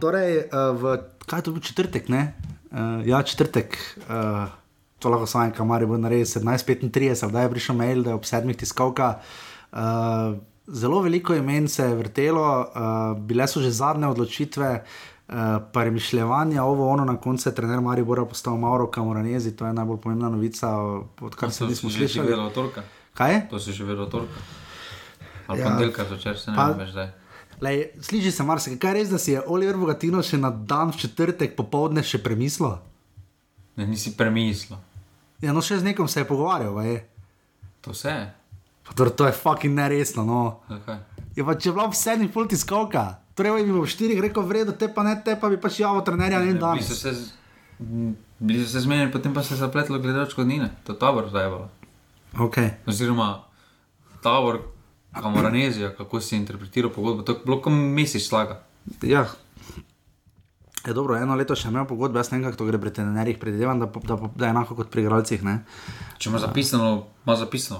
Torej, 0.03 0.51
uh, 0.51 0.75
v, 0.75 0.97
kaj 1.25 1.39
je 1.39 1.43
to 1.47 1.51
bil 1.55 1.63
četrtek? 1.63 2.09
Ne? 2.11 2.35
Uh, 2.69 2.99
ja, 3.07 3.23
četrtek. 3.23 3.79
Uh, 4.03 4.51
to 5.03 5.09
lahko 5.09 5.27
samo 5.27 5.43
en 5.43 5.51
kamar 5.53 5.83
bo 5.85 5.97
naredil 5.97 6.25
17:35, 6.25 6.87
da 7.29 7.41
je 7.41 7.51
prišel 7.51 7.75
mail, 7.75 8.01
da 8.01 8.09
je 8.09 8.15
ob 8.15 8.25
sedmih 8.25 8.55
tiskalka. 8.57 9.17
Uh, 9.73 10.37
zelo 10.65 11.01
veliko 11.01 11.35
imen 11.35 11.67
se 11.67 11.83
je 11.83 11.95
vrtelo, 11.95 12.45
uh, 12.61 12.65
bile 13.19 13.43
so 13.45 13.59
že 13.59 13.71
zadnje 13.73 14.07
odločitve. 14.07 14.83
Uh, 15.25 15.35
Premišljevanja, 15.73 16.63
ovo, 16.63 16.89
ono, 16.89 17.05
na 17.05 17.15
koncu 17.17 17.49
je 17.49 17.55
trener 17.55 17.81
Maribora 17.81 18.25
postal 18.25 18.57
Mauro 18.57 18.87
Kamoranezi, 18.87 19.53
to 19.53 19.65
je 19.65 19.73
najbolj 19.73 19.97
pomembna 19.99 20.29
novica, 20.29 20.67
odkar 21.21 21.51
se 21.51 21.59
To 21.59 21.67
nismo 21.67 21.89
si 21.89 21.95
že 21.95 22.07
slišali. 22.07 22.27
vedel 22.27 22.45
od 22.45 22.53
torka. 22.53 22.83
Kaj 23.13 23.33
je? 23.33 23.39
To 23.49 23.59
si 23.59 23.73
že 23.73 23.83
vedel 23.83 24.03
od 24.03 24.11
torka. 24.11 24.39
Ali 25.47 25.59
Ja. 25.59 25.65
ja. 25.65 25.69
ponedeljka 25.69 26.03
začer, 26.05 26.37
se 26.37 26.51
ne 26.51 26.57
Pa- 26.57 26.71
več 26.73 26.91
zdaj. 26.91 27.09
Lej, 27.61 27.77
sliši 28.01 28.31
se 28.31 28.43
marsikaj, 28.43 28.77
kaj 28.77 28.93
res, 28.93 29.09
da 29.09 29.17
si 29.17 29.31
je 29.31 29.41
Oliver 29.47 29.77
Bogatino 29.77 30.21
še 30.21 30.37
na 30.37 30.49
dan 30.51 30.91
v 30.91 30.97
četrtek 30.97 31.55
popovdne 31.55 32.03
še 32.03 32.19
premislil? 32.19 32.75
Ne, 33.75 33.87
nisi 33.87 34.11
premislil. 34.13 34.77
Ja, 35.43 35.51
no, 35.51 35.59
še 35.59 35.77
z 35.77 35.83
nekom 35.85 36.07
se 36.07 36.19
je 36.19 36.25
pogovarjal, 36.25 36.79
je. 36.81 37.03
To 37.81 37.91
vse 37.91 38.15
To, 38.85 39.03
to 39.05 39.25
je 39.25 39.31
fucking 39.33 39.73
neresno. 39.73 40.23
No. 40.23 40.39
Zakaj? 40.69 40.99
Je 41.33 41.43
pa 41.43 41.55
če 41.55 41.71
bila 41.71 41.87
v 41.87 41.95
sedmih 41.95 42.29
pol 42.29 42.45
tiskalka, 42.45 43.03
torej 43.33 43.55
bi 43.57 43.71
bil 43.71 43.81
v 43.81 43.89
štirih 43.89 44.19
rekel, 44.19 44.43
vredo, 44.43 44.71
te 44.71 44.87
pa 44.87 45.03
ne, 45.03 45.15
te 45.17 45.35
pa 45.35 45.47
bi 45.47 45.57
pač 45.57 45.79
javno 45.79 45.99
trenerja 46.01 46.39
ne 46.39 46.51
z- 47.13 47.31
m, 47.79 48.11
bili 48.37 48.59
so 48.61 48.69
se 48.69 48.79
zmenili, 48.79 49.09
potem 49.09 49.33
pa 49.33 49.41
se 49.41 49.53
je 49.53 49.59
zapletlo 49.59 49.97
glede 49.97 50.19
odškodnine. 50.21 50.69
To 50.83 50.93
je 50.93 50.99
tabor 50.99 51.27
zdaj. 51.27 51.47
Okay. 52.37 52.75
Oziroma, 52.85 53.43
tabor, 54.21 54.61
kamoranezija, 55.11 55.91
kako 55.91 56.21
si 56.21 56.35
interpretiral 56.35 56.91
pogodbo. 56.91 57.23
To 57.23 57.31
je 57.31 57.39
bilo 57.41 57.59
kot 57.59 57.73
mesec 57.73 58.21
slaga. 58.21 58.61
Ja. 59.01 59.25
Je 60.87 60.93
dobro, 60.93 61.15
eno 61.15 61.35
leto 61.39 61.55
še 61.55 61.69
imel 61.71 61.85
pogodbe, 61.87 62.19
jaz 62.19 62.33
ne 62.33 62.37
vem, 62.37 62.49
kako 62.49 62.59
to 62.59 62.65
gre 62.67 62.79
pri 62.81 62.91
trenerjih, 62.91 63.37
predvidevam, 63.39 63.79
da, 63.79 63.87
da, 63.87 64.17
da 64.35 64.49
je 64.49 64.51
enako 64.51 64.75
kot 64.81 64.89
pri 64.91 65.05
igralcih. 65.05 65.43
ne. 65.43 65.61
Če 66.19 66.29
imaš 66.29 66.43
zapisano, 66.43 66.89
imaš 67.23 67.39
zapisano. 67.45 67.79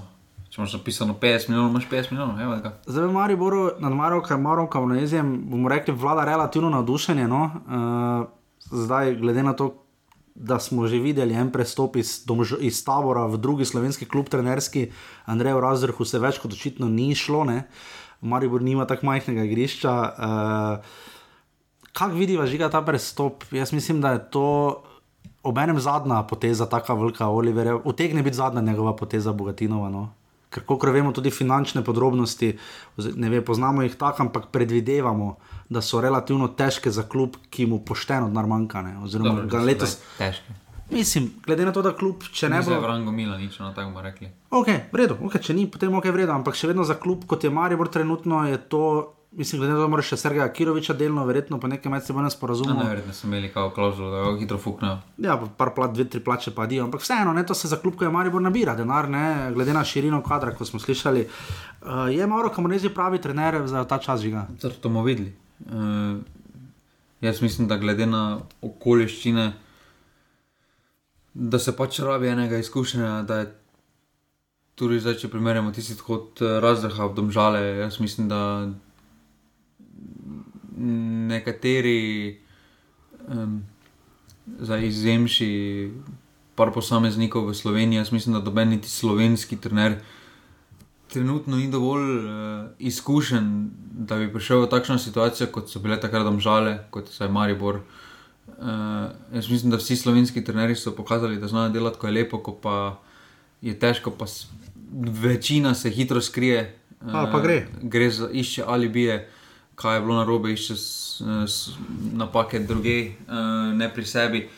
Če 0.54 0.62
imaš 0.62 0.76
zapisano 0.78 1.18
50 1.20 1.49
milijonov, 1.51 1.72
imaš 1.74 1.89
50 1.91 2.14
milijonov. 2.14 2.39
Evo 2.45 2.56
ga. 2.64 2.72
Zdaj 2.88 3.10
v 3.10 3.18
Mariboru, 3.18 3.62
nad 3.84 3.97
Marokom, 3.97 4.41
Marokom, 4.47 4.95
Nezijem, 4.95 5.36
bomo 5.51 5.72
rekli, 5.74 5.95
vlada 5.97 6.24
relativno 6.30 6.72
navdušenje. 6.78 7.28
No? 7.28 7.43
Uh, 7.43 8.28
zdaj, 8.72 9.18
glede 9.20 9.43
na 9.43 9.58
to, 9.58 9.74
da 10.36 10.60
smo 10.60 10.88
že 10.88 11.01
videli 11.04 11.36
en 11.36 11.51
prestop 11.51 11.99
iz, 11.99 12.22
domž, 12.26 12.56
iz 12.64 12.80
tabora 12.86 13.28
v 13.30 13.38
drugi 13.38 13.66
slovenski 13.68 14.08
klub, 14.10 14.32
trenerski, 14.32 14.88
Andrej 15.30 15.60
Razrhu 15.62 16.06
se 16.08 16.22
več 16.24 16.39
kot 16.41 16.56
očitno 16.56 16.88
ni 16.89 17.12
šlo, 17.16 17.43
ne? 17.43 17.66
Maribor 18.24 18.64
nima 18.64 18.88
tako 18.88 19.12
majhnega 19.12 19.43
igrišča. 19.43 19.91
Uh, 19.91 21.12
Kako 21.94 22.16
vidiva 22.16 22.46
žiga 22.46 22.70
ta 22.70 22.82
prestop? 22.82 23.44
Jaz 23.52 23.74
mislim, 23.74 24.02
da 24.02 24.12
je 24.12 24.30
to 24.30 24.84
obenem 25.44 25.80
zadnja 25.80 26.24
poteza, 26.24 26.66
tako 26.66 26.96
velika 26.96 27.28
Oliverja. 27.28 27.78
Utegne 27.84 28.24
biti 28.24 28.36
zadnja 28.36 28.62
njegova 28.62 28.96
poteza 28.96 29.34
Bogatinova. 29.34 29.89
No? 29.89 30.10
Ker, 30.50 30.64
kot 30.66 30.84
vemo, 30.84 31.12
tudi 31.12 31.32
finančne 31.32 31.84
podrobnosti, 31.84 32.58
ne 32.98 33.30
vem, 33.30 33.44
poznamo 33.44 33.82
jih 33.82 33.96
tako, 33.96 34.24
ampak 34.24 34.46
predvidevamo, 34.52 35.36
da 35.70 35.82
so 35.82 36.02
relativno 36.02 36.48
težke 36.48 36.91
za 36.91 37.04
klub, 37.04 37.38
ki 37.50 37.66
mu 37.66 37.80
pošteno 37.80 38.28
denar 38.28 38.46
manjka. 38.46 38.82
ne. 38.82 38.98
Oziroma, 39.00 39.30
Dobro, 39.30 39.46
da 39.46 39.60
letos, 39.60 39.98
Težko. 40.18 40.54
mislim, 40.91 41.32
glede 41.46 41.66
na 41.66 41.72
to, 41.72 41.82
da 41.82 41.96
klub, 41.96 42.24
če 42.24 42.50
ne 42.50 42.58
Ne 42.58 42.62
bo 42.62 42.70
bo. 42.72 42.82
v 42.82 42.86
rangu 42.86 43.12
Mila, 43.12 43.38
nič 43.38 43.60
na 43.60 43.74
tako 43.74 43.89
bomo 43.89 44.02
rekli. 44.02 44.30
Ok, 44.52 44.68
v 44.94 44.96
redu, 44.96 45.18
okay, 45.22 45.41
če 45.41 45.54
ni, 45.54 45.66
potem 45.68 45.94
ok, 45.94 46.06
v 46.06 46.16
redu, 46.16 46.32
ampak 46.32 46.56
še 46.56 46.68
vedno 46.68 46.84
za 46.84 46.96
klub, 46.96 47.26
kot 47.26 47.44
je 47.44 47.50
Maribor, 47.50 47.89
trenutno 47.89 48.46
je 48.46 48.58
to, 48.58 49.14
mislim, 49.36 49.60
glede 49.60 49.74
na 49.74 49.78
to, 49.78 49.82
da 49.82 49.88
moraš 49.88 50.12
še 50.14 50.18
Sergeja 50.18 50.48
Kiroviča 50.54 50.94
delno, 50.94 51.26
verjetno 51.26 51.60
po 51.60 51.68
nekem 51.68 51.92
medsebojnem 51.92 52.30
No, 52.30 52.34
sporazumu. 52.34 52.76
Najverjetneje 52.78 53.18
so 53.18 53.28
imeli 53.28 53.50
kao 53.54 53.70
klauzulo, 53.70 54.12
da 54.12 54.22
ga 54.24 54.40
hitro 54.40 54.58
fuknejo. 54.58 55.00
Ja, 55.18 55.38
pa 55.38 55.48
par 55.58 55.74
plat, 55.76 55.94
dve, 55.94 56.06
tri 56.10 56.22
plače 56.24 56.54
pa 56.56 56.68
dijo, 56.70 56.86
ampak 56.86 57.02
vseeno, 57.02 57.34
ne, 57.34 57.46
to 57.46 57.54
se 57.54 57.68
za 57.68 57.80
klub, 57.82 57.96
ko 57.98 58.06
je 58.06 58.12
Maribor 58.14 58.42
nabira 58.42 58.76
denar, 58.76 59.10
ne, 59.10 59.52
glede 59.54 59.74
na 59.74 59.84
širino 59.84 60.22
kadra, 60.24 60.54
kot 60.56 60.70
smo 60.70 60.80
slišali. 60.80 61.26
Uh, 61.82 62.06
je 62.14 62.28
Mauro 62.28 62.50
Kamonezi 62.54 62.94
pravi 62.94 63.22
trener 63.22 63.62
za 63.68 63.84
ta 63.90 63.98
čas 63.98 64.22
žiga. 64.22 64.46
To 64.62 64.72
bomo 64.84 65.04
videli. 65.04 65.34
Uh, 65.66 66.22
jaz 67.22 67.42
mislim, 67.42 67.68
da 67.68 67.78
glede 67.78 68.06
na 68.06 68.40
okoliščine, 68.62 69.52
da 71.34 71.60
se 71.60 71.76
pač 71.76 72.00
rabi 72.00 72.30
enega 72.30 72.58
izkušenja, 72.62 73.22
da 73.28 73.42
je 73.42 73.52
tudi 74.76 75.00
zdaj, 75.00 75.18
če 75.22 75.30
primerjamo 75.30 75.72
tisti 75.74 75.98
kot 76.02 76.42
razdraha 76.42 77.10
v 77.10 77.16
domžale, 77.18 77.62
jaz 77.84 78.00
mislim, 78.02 78.28
da 78.30 78.40
nekateri 81.34 82.40
um, 83.28 83.62
za 84.60 84.78
izjemši 84.78 85.52
par 86.56 86.72
posameznikov 86.74 87.50
v 87.50 87.56
Sloveniji, 87.58 88.04
jaz 88.04 88.12
mislim, 88.14 88.38
da 88.38 88.44
doben 88.46 88.70
niti 88.70 88.90
slovenski 88.90 89.58
trener 89.58 89.98
trenutno 91.14 91.58
ni 91.58 91.70
dovolj 91.72 92.18
uh, 92.18 92.66
izkušen, 92.80 93.70
da 93.94 94.18
bi 94.18 94.32
prišel 94.34 94.64
v 94.64 94.70
takšno 94.70 94.98
situacijo, 94.98 95.48
kot 95.54 95.70
so 95.70 95.82
bile 95.84 96.00
takrat 96.02 96.26
domžale, 96.26 96.80
kot 96.90 97.12
je 97.14 97.30
Maribor. 97.30 97.84
Uh, 98.48 99.12
jaz 99.36 99.50
mislim, 99.50 99.72
da 99.72 99.78
vsi 99.78 99.96
slovenski 99.96 100.44
trenerji 100.44 100.76
so 100.76 100.96
pokazali, 100.96 101.38
da 101.38 101.48
znajo 101.48 101.70
delati, 101.70 102.00
ko 102.02 102.10
je 102.10 102.14
lepo, 102.18 102.42
ko 102.44 102.56
pa 102.58 102.78
je 103.62 103.76
težko, 103.80 104.12
pa 104.12 104.26
večina 105.22 105.76
se 105.76 105.90
hitro 105.90 106.22
skrije. 106.22 106.80
A, 107.02 107.28
pa 107.32 107.40
gre. 107.44 107.66
Gre 107.82 108.10
za 108.10 108.30
išče 108.32 108.64
ali 108.68 108.90
bije, 108.90 109.30
kaj 109.76 109.97
je 109.97 110.01
bilo 110.01 110.15
na 110.15 110.24
robe, 110.24 110.53
išče 110.53 110.76
s, 110.76 111.69
napake 112.13 112.59
druge, 112.59 113.13
uh, 113.28 113.74
ne 113.74 113.89
pri 113.93 114.05
sebi. 114.05 114.49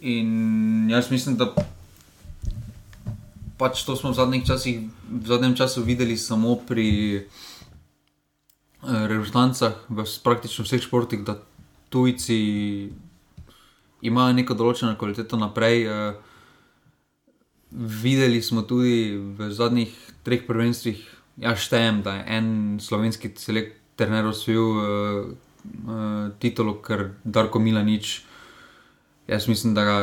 In 0.00 0.90
jaz 0.90 1.10
mislim, 1.10 1.36
da 1.36 1.52
pač 3.58 3.84
to 3.86 3.96
smo 3.96 4.10
v 4.10 4.42
časih, 4.46 4.80
v 5.10 5.26
zadnjem 5.26 5.54
času 5.54 5.82
videli 5.82 6.16
samo 6.16 6.56
pri 6.56 7.22
uh, 7.22 9.06
reprezentancah, 9.06 9.86
v 9.88 10.06
praktično 10.24 10.64
vseh 10.64 10.82
športih, 10.82 11.24
da 11.24 11.38
tujci 11.90 12.90
imajo 14.02 14.32
neko 14.34 14.54
določeno 14.54 14.96
kvaliteto 14.98 15.36
naprej. 15.36 15.86
Videli 17.72 18.42
smo 18.42 18.62
tudi 18.66 19.14
v 19.16 19.50
zadnjih 19.52 19.92
treh 20.26 20.42
prvenstvih, 20.46 20.98
ja, 21.40 21.54
štejem, 21.56 22.02
da 22.02 22.18
je 22.18 22.24
en 22.36 22.48
slovenski 22.82 23.30
selektor 23.36 23.81
osvojil 24.10 24.62
uh, 24.62 25.32
uh, 25.86 26.30
titulo, 26.38 26.80
ker 26.82 27.10
Darko 27.24 27.58
Mila 27.58 27.82
nič. 27.82 28.22
Jaz 29.28 29.48
mislim, 29.48 29.74
da 29.74 29.84
ga 29.84 29.96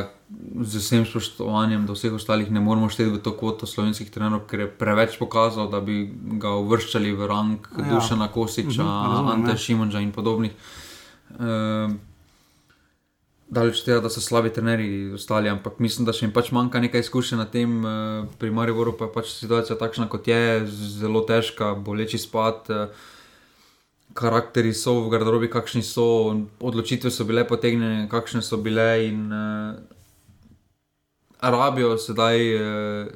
z 0.62 0.80
vsem 0.80 1.06
spoštovanjem 1.06 1.86
do 1.86 1.94
vseh 1.94 2.14
ostalih 2.14 2.52
ne 2.52 2.62
moremo 2.64 2.90
šteti 2.90 3.12
v 3.12 3.20
to 3.20 3.34
kvoto 3.36 3.68
slovenskih 3.68 4.08
trenerov, 4.14 4.46
ker 4.48 4.60
je 4.64 4.70
preveč 4.72 5.18
pokazal, 5.20 5.68
da 5.70 5.82
bi 5.82 6.06
ga 6.40 6.56
uvrščali 6.62 7.12
v 7.18 7.28
rang 7.28 7.68
ja. 7.78 7.90
Dušana 7.90 8.30
Kosiča, 8.32 8.84
mhm, 8.84 8.90
-huh, 8.90 9.34
Ante 9.34 9.52
ja. 9.52 9.58
Šimunča 9.58 10.00
in 10.00 10.12
podobnih. 10.12 10.52
Uh, 11.30 11.92
Daleč 13.50 13.82
tega, 13.82 14.00
da 14.00 14.10
so 14.10 14.22
slabi 14.22 14.54
trenerji 14.54 15.14
ostali, 15.14 15.50
ampak 15.50 15.80
mislim, 15.80 16.06
da 16.06 16.14
še 16.14 16.26
jim 16.26 16.32
pač 16.32 16.52
manjka 16.52 16.80
nekaj 16.80 17.00
izkušenj 17.00 17.38
na 17.38 17.46
tem. 17.46 17.86
Uh, 17.86 18.26
pri 18.38 18.52
Mariboru 18.52 18.94
pa 18.98 19.06
je 19.06 19.14
pač 19.14 19.32
situacija 19.34 19.78
takšna, 19.78 20.08
kot 20.08 20.28
je, 20.28 20.68
zelo 20.70 21.22
težka, 21.22 21.74
boleči 21.74 22.18
spad. 22.18 22.70
Uh, 22.70 22.88
karakteri 24.14 24.74
so 24.74 25.06
v 25.06 25.10
garderobi, 25.14 25.50
kakšni 25.52 25.84
so, 25.86 26.36
odločitve 26.60 27.12
so 27.12 27.26
bile 27.30 27.46
potegnjene, 27.48 28.08
kakšne 28.10 28.42
so 28.42 28.58
bile. 28.58 29.06
In 29.08 29.32
uh, 29.32 29.76
Arabijo 31.40 31.98
sedaj 31.98 32.38
uh, 32.56 33.08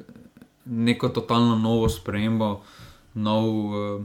neko 0.64 1.08
totalno 1.08 1.58
novo 1.58 1.88
spremembo, 1.88 2.62
nov, 3.14 3.50
uh, 3.74 4.02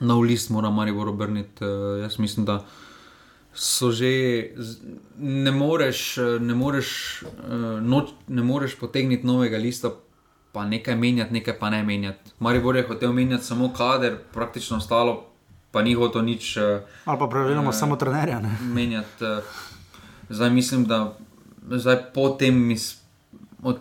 nov 0.00 0.24
list, 0.24 0.50
mora 0.50 0.70
Maribor 0.70 1.08
obrniti. 1.12 1.64
Uh, 1.64 2.00
jaz 2.02 2.18
mislim, 2.18 2.48
da. 2.48 2.64
So 3.58 3.90
že, 3.90 4.54
ne 5.18 5.50
moreš, 5.50 6.18
ne 6.40 6.54
moreš, 6.54 6.90
noč, 7.82 8.12
ne 8.28 8.42
moreš 8.46 8.76
potegniti 8.78 9.26
novega 9.26 9.58
lista, 9.58 9.90
pa 10.52 10.62
nekaj 10.68 10.94
menjati, 10.94 11.34
nekaj 11.34 11.56
pa 11.58 11.70
ne 11.74 11.80
menjati. 11.82 12.36
Maribor 12.38 12.76
je 12.76 12.84
hotel 12.86 13.12
menjati 13.12 13.44
samo 13.44 13.72
kader, 13.74 14.20
praktično 14.32 14.76
ostalo 14.78 15.27
pa 15.70 15.82
ni 15.82 15.94
hotel 15.94 16.22
nič. 16.22 16.56
Uh, 16.56 16.84
Ali 17.04 17.18
pa 17.18 17.26
praviloma 17.26 17.70
uh, 17.70 17.76
samo 17.76 17.96
trenerja. 17.96 18.40
Menjati. 18.76 19.24
Uh, 19.24 19.44
zdaj 20.28 20.50
mislim, 20.50 20.84
da 20.84 21.16
zdaj 21.70 22.12
po 22.14 22.28
tem, 22.28 22.76
od, 23.62 23.78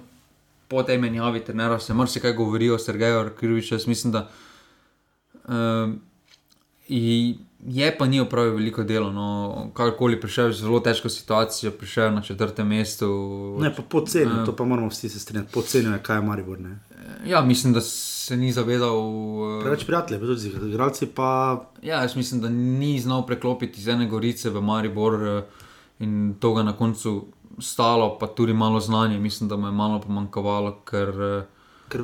po 0.67 0.83
tej 0.83 0.97
menjavi 0.97 1.43
trenera 1.45 1.79
se 1.79 1.93
marsikaj 1.93 2.33
govori 2.33 2.69
o 2.69 2.79
Sergeju 2.79 3.29
Kriviču. 3.39 3.75
Jaz 3.75 3.87
mislim, 3.87 4.11
da 4.11 4.27
uh, 5.43 5.93
je 7.67 7.97
pa 7.97 8.05
ni 8.05 8.19
opravil 8.19 8.53
veliko 8.53 8.83
dela. 8.83 9.11
No, 9.11 9.69
karkoli 9.73 10.19
prišel 10.21 10.49
v 10.49 10.53
zelo 10.53 10.79
težko 10.79 11.09
situacijo, 11.09 11.71
prišel 11.71 12.13
na 12.13 12.21
četrtem 12.21 12.67
mestu. 12.67 13.07
Ne, 13.59 13.75
pa 13.75 13.81
poceni, 13.81 14.31
uh, 14.31 14.45
to 14.45 14.55
pa 14.55 14.65
moramo 14.65 14.89
vsi 14.89 15.09
se 15.09 15.19
strinjati, 15.19 15.53
poceni 15.53 15.91
je, 15.91 16.03
kaj 16.03 16.17
je 16.17 16.21
Maribor. 16.21 16.59
Ne? 16.59 16.79
Ja, 17.25 17.41
mislim, 17.41 17.73
da 17.73 17.81
se 18.27 18.37
ni 18.37 18.51
zavedal. 18.51 18.97
Uh, 18.99 19.61
Preveč 19.61 19.85
prijateljev, 19.85 20.21
tudi 20.21 20.39
z 20.39 20.67
igralci. 20.67 21.07
Pa... 21.07 21.29
Ja, 21.81 22.01
jaz 22.01 22.15
mislim, 22.15 22.41
da 22.41 22.49
ni 22.49 22.99
znal 22.99 23.25
preklopiti 23.25 23.79
iz 23.79 23.87
ene 23.87 24.07
gorice 24.07 24.49
v 24.49 24.61
Maribor 24.61 25.13
uh, 25.13 25.63
in 25.99 26.35
to 26.39 26.53
ga 26.53 26.63
na 26.63 26.73
koncu 26.75 27.25
stalo, 27.59 28.17
pa 28.19 28.27
tudi 28.27 28.53
malo 28.53 28.79
znanja. 28.79 29.19
Mislim, 29.19 29.49
da 29.49 29.55
mu 29.55 29.67
je 29.67 29.71
malo 29.71 30.01
pomankovalo. 30.01 30.75
Ker, 30.83 31.09
uh, 31.09 31.89
ker... 31.89 32.03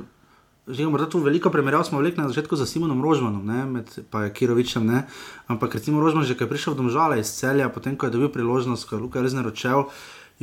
Že 0.67 0.83
imamo 0.83 1.05
tu 1.11 1.19
veliko 1.19 1.49
primerjav, 1.51 1.83
smo 1.83 1.99
vlekli 1.99 2.23
na 2.23 2.29
začetku 2.31 2.55
za 2.55 2.65
Simonom 2.65 3.03
Rožmanom, 3.03 3.43
ne, 3.45 3.65
med, 3.65 3.89
pa 4.09 4.29
Kirovičem. 4.29 4.85
Ne. 4.87 5.03
Ampak 5.51 5.75
recimo 5.75 5.99
Rožman, 5.99 6.23
že 6.23 6.37
ko 6.39 6.47
je 6.47 6.53
prišel 6.55 6.73
v 6.73 6.77
Domžale 6.79 7.19
iz 7.19 7.27
celja, 7.35 7.67
potem 7.67 7.99
ko 7.99 8.07
je 8.07 8.15
dobil 8.15 8.31
priložnost, 8.31 8.87
ko 8.87 8.95
je 8.95 9.03
Luka 9.03 9.19
res 9.19 9.35
naročil, 9.35 9.91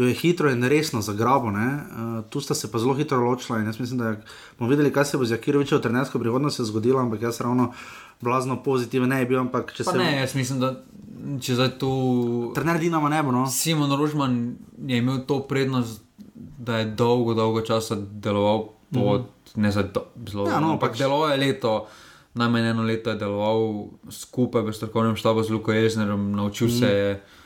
jo 0.01 0.09
je 0.09 0.15
hitro 0.15 0.51
in 0.51 0.65
resno 0.65 1.01
zagrabil. 1.01 1.51
Uh, 1.51 2.25
tu 2.31 2.41
sta 2.41 2.55
se 2.55 2.71
pa 2.73 2.79
zelo 2.79 2.95
hitro 2.95 3.21
ločila 3.21 3.59
in 3.59 3.67
jaz 3.67 3.81
mislim, 3.81 3.99
da 3.99 4.17
bomo 4.59 4.71
videli, 4.71 4.93
kaj 4.93 5.05
se 5.05 5.19
bo 5.19 5.25
z 5.25 5.37
Jakirovičem 5.37 5.79
v 5.79 5.83
trenersko 5.83 6.19
prihodnosti 6.19 6.65
zgodilo, 6.65 7.01
ampak 7.01 7.23
jaz 7.23 7.41
ravno 7.41 7.73
blazno 8.21 8.63
pozitiven 8.63 9.09
ne 9.09 9.21
bi 9.25 9.35
bil. 9.35 9.41
Ampak, 9.41 9.75
če 9.77 9.85
se 9.85 9.99
ne, 9.99 10.13
jaz 10.21 10.35
mislim, 10.35 10.61
da 10.61 10.75
če 11.41 11.57
zdaj 11.59 11.73
tu. 11.81 11.91
Trener 12.57 12.81
Dinamo 12.81 13.09
ne 13.09 13.23
bo. 13.23 13.35
No? 13.35 13.47
Simon 13.51 13.93
Rožman 13.99 14.39
je 14.87 14.99
imel 14.99 15.25
to 15.29 15.43
prednost, 15.49 16.03
da 16.35 16.81
je 16.81 16.93
dolgo, 16.97 17.35
dolgo 17.35 17.61
časa 17.61 17.97
deloval 17.97 18.71
pod 18.93 19.27
mm. 19.29 19.63
ne 19.63 19.71
za 19.73 19.85
zelo 20.31 20.49
ja, 20.49 20.61
no, 20.61 20.79
pač... 20.79 20.99
deloval 20.99 21.37
leto. 21.39 21.85
Najmanj 22.35 22.69
eno 22.71 22.85
leto 22.87 23.11
je 23.11 23.19
deloval 23.19 23.91
skupaj 24.07 24.63
v 24.63 24.73
strokovnem 24.73 25.17
štabu 25.19 25.43
z 25.43 25.51
Luko 25.51 25.75
Jeznerom, 25.75 26.31
naučil 26.33 26.69
mm. 26.71 26.79
se 26.79 26.87
je. 26.87 27.13
Mm, 27.15 27.40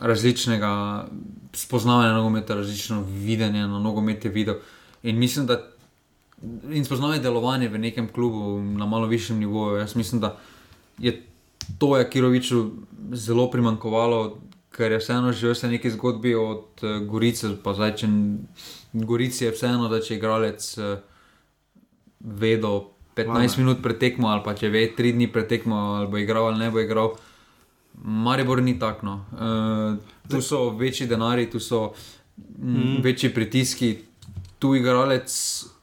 različnega 0.00 1.06
spoznavanja 1.52 2.12
nogometa, 2.12 2.54
različno 2.54 3.02
videnje 3.02 3.66
na 3.66 3.78
nogomet 3.78 4.24
je 4.24 4.30
videl. 4.30 4.54
In 5.02 5.18
mislim, 5.18 5.46
da 5.46 5.60
in 6.70 6.84
spoznavanje 6.84 7.20
delovanja 7.20 7.68
v 7.68 7.78
nekem 7.78 8.08
klubu 8.08 8.60
na 8.60 8.86
malo 8.86 9.06
višjem 9.06 9.38
nivoju. 9.38 9.78
Jaz 9.78 9.96
mislim, 9.96 10.20
da 10.20 10.36
je 10.98 11.22
to 11.78 11.96
Jakiroviču 11.96 12.70
zelo 13.12 13.50
primankovalo, 13.50 14.38
ker 14.70 14.92
je 14.92 14.98
vseeno 14.98 15.32
že 15.32 15.50
vse 15.50 15.68
neki 15.68 15.90
zgodbi 15.90 16.34
od 16.34 16.82
uh, 16.82 17.06
Gorice, 17.06 17.48
pa 17.62 17.74
zdaj 17.74 17.96
če 17.96 18.08
Gorici 18.92 19.44
je 19.44 19.52
vseeno, 19.52 19.88
da 19.88 20.00
če 20.00 20.16
igralec 20.16 20.78
uh, 20.78 20.98
ve 22.20 22.56
do 22.56 22.90
15 23.16 23.28
Vame. 23.28 23.48
minut 23.58 23.82
pretekmo, 23.82 24.28
ali 24.28 24.42
pa 24.44 24.54
če 24.54 24.70
ve 24.70 24.86
3 24.96 25.12
dni 25.12 25.28
pretekmo, 25.32 25.76
ali 25.76 26.08
bo 26.08 26.18
igral 26.18 26.46
ali 26.46 26.58
ne 26.58 26.70
bo 26.70 26.80
igral. 26.80 27.16
Maribor 28.04 28.62
ni 28.62 28.78
tako. 28.78 29.06
No. 29.06 29.24
Uh, 29.32 30.30
tu 30.30 30.40
so 30.42 30.70
večji 30.70 31.06
denari, 31.06 31.50
tu 31.50 31.60
so 31.60 31.92
mm, 32.58 33.02
večji 33.02 33.34
pritiski, 33.34 33.98
tu 34.58 34.74
igralec 34.74 35.30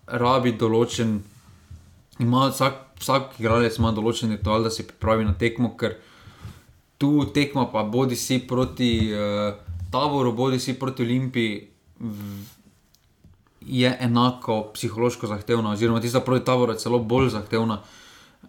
rabi 0.08 0.54
določen. 0.58 1.20
Ima, 2.20 2.48
vsak, 2.50 2.80
vsak 3.02 3.40
igralec 3.40 3.78
ima 3.78 3.92
določen 3.94 4.34
ritual, 4.34 4.66
da 4.66 4.74
se 4.74 4.88
pripravi 4.88 5.28
na 5.28 5.36
tekmo, 5.38 5.76
ker 5.78 5.98
tu 6.98 7.28
tekmo, 7.34 7.68
pa 7.74 7.84
bodi 7.84 8.18
si 8.18 8.40
proti 8.48 8.92
uh, 9.14 9.54
Taboru, 9.92 10.34
bodi 10.36 10.60
si 10.60 10.74
proti 10.80 11.06
Olimpiji, 11.06 11.60
je 13.68 13.92
enako 14.02 14.72
psihološko 14.74 15.28
zahtevna, 15.28 15.72
oziroma 15.76 16.02
tista 16.02 16.20
proti 16.20 16.46
Taboru 16.46 16.74
je 16.74 16.82
celo 16.82 17.00
bolj 17.00 17.30
zahtevna. 17.36 17.82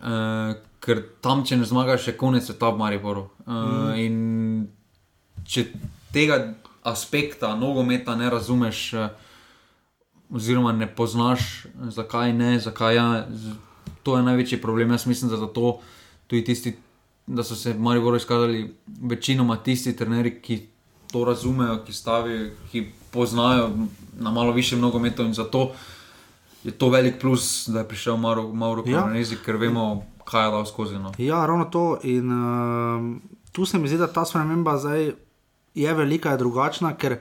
Uh, 0.01 0.57
ker 0.81 1.03
tam, 1.21 1.45
če 1.45 1.57
ne 1.57 1.69
zmagaš, 1.69 2.09
je 2.09 2.17
konec 2.17 2.47
sveta 2.47 2.71
v 2.71 2.79
Mariboru. 2.79 3.29
Uh, 3.47 3.53
mm. 3.53 3.95
In 4.03 5.45
če 5.49 5.69
tega 6.15 6.41
aspekta 6.87 7.55
nogometa 7.57 8.17
ne 8.17 8.31
razumeš, 8.31 8.83
uh, 8.95 9.09
oziroma 10.31 10.73
ne 10.73 10.87
poznaš, 10.87 11.67
zakaj 11.95 12.33
ne, 12.33 12.59
zakaj 12.61 12.97
ja, 12.97 13.07
to 14.03 14.17
je 14.17 14.23
največji 14.23 14.61
problem. 14.61 14.91
Jaz 14.91 15.07
mislim, 15.07 15.31
da, 15.31 15.47
to, 15.47 15.79
tisti, 16.29 16.77
da 17.27 17.45
so 17.45 17.57
se 17.57 17.73
v 17.73 17.81
Mariboru 17.81 18.17
izkazali 18.17 18.75
večinoma 19.03 19.57
tisti 19.57 19.97
trenerji, 19.97 20.41
ki 20.43 20.61
to 21.13 21.25
razumejo, 21.25 21.83
ki 21.87 21.93
stavijo, 21.93 22.51
ki 22.73 22.87
poznajo 23.11 23.71
na 24.21 24.31
malo 24.31 24.53
više 24.53 24.77
nogometu 24.77 25.23
in 25.23 25.35
zato. 25.35 25.73
Je 26.65 26.73
to 26.73 26.89
velik 26.89 27.21
plus, 27.21 27.69
da 27.69 27.79
je 27.79 27.89
prišel 27.89 28.17
Mauro, 28.17 28.49
Mauro 28.53 28.83
ja. 28.87 29.01
Koronezi, 29.01 29.37
ker 29.45 29.57
vemo, 29.57 30.05
kaj 30.29 30.47
je 30.47 30.51
dal 30.51 30.67
skozi. 30.67 30.99
No. 31.01 31.13
Ja, 31.19 31.47
ravno 31.47 31.65
to. 31.65 31.99
In 32.03 32.33
uh, 32.33 33.17
tu 33.53 33.65
se 33.67 33.79
mi 33.79 33.89
zdi, 33.89 33.99
da 33.99 34.13
ta 34.13 34.25
sprememba 34.25 34.77
zdaj 34.79 35.13
je 35.75 35.95
velika, 35.95 36.31
je 36.31 36.43
drugačna, 36.45 36.93
ker 36.97 37.19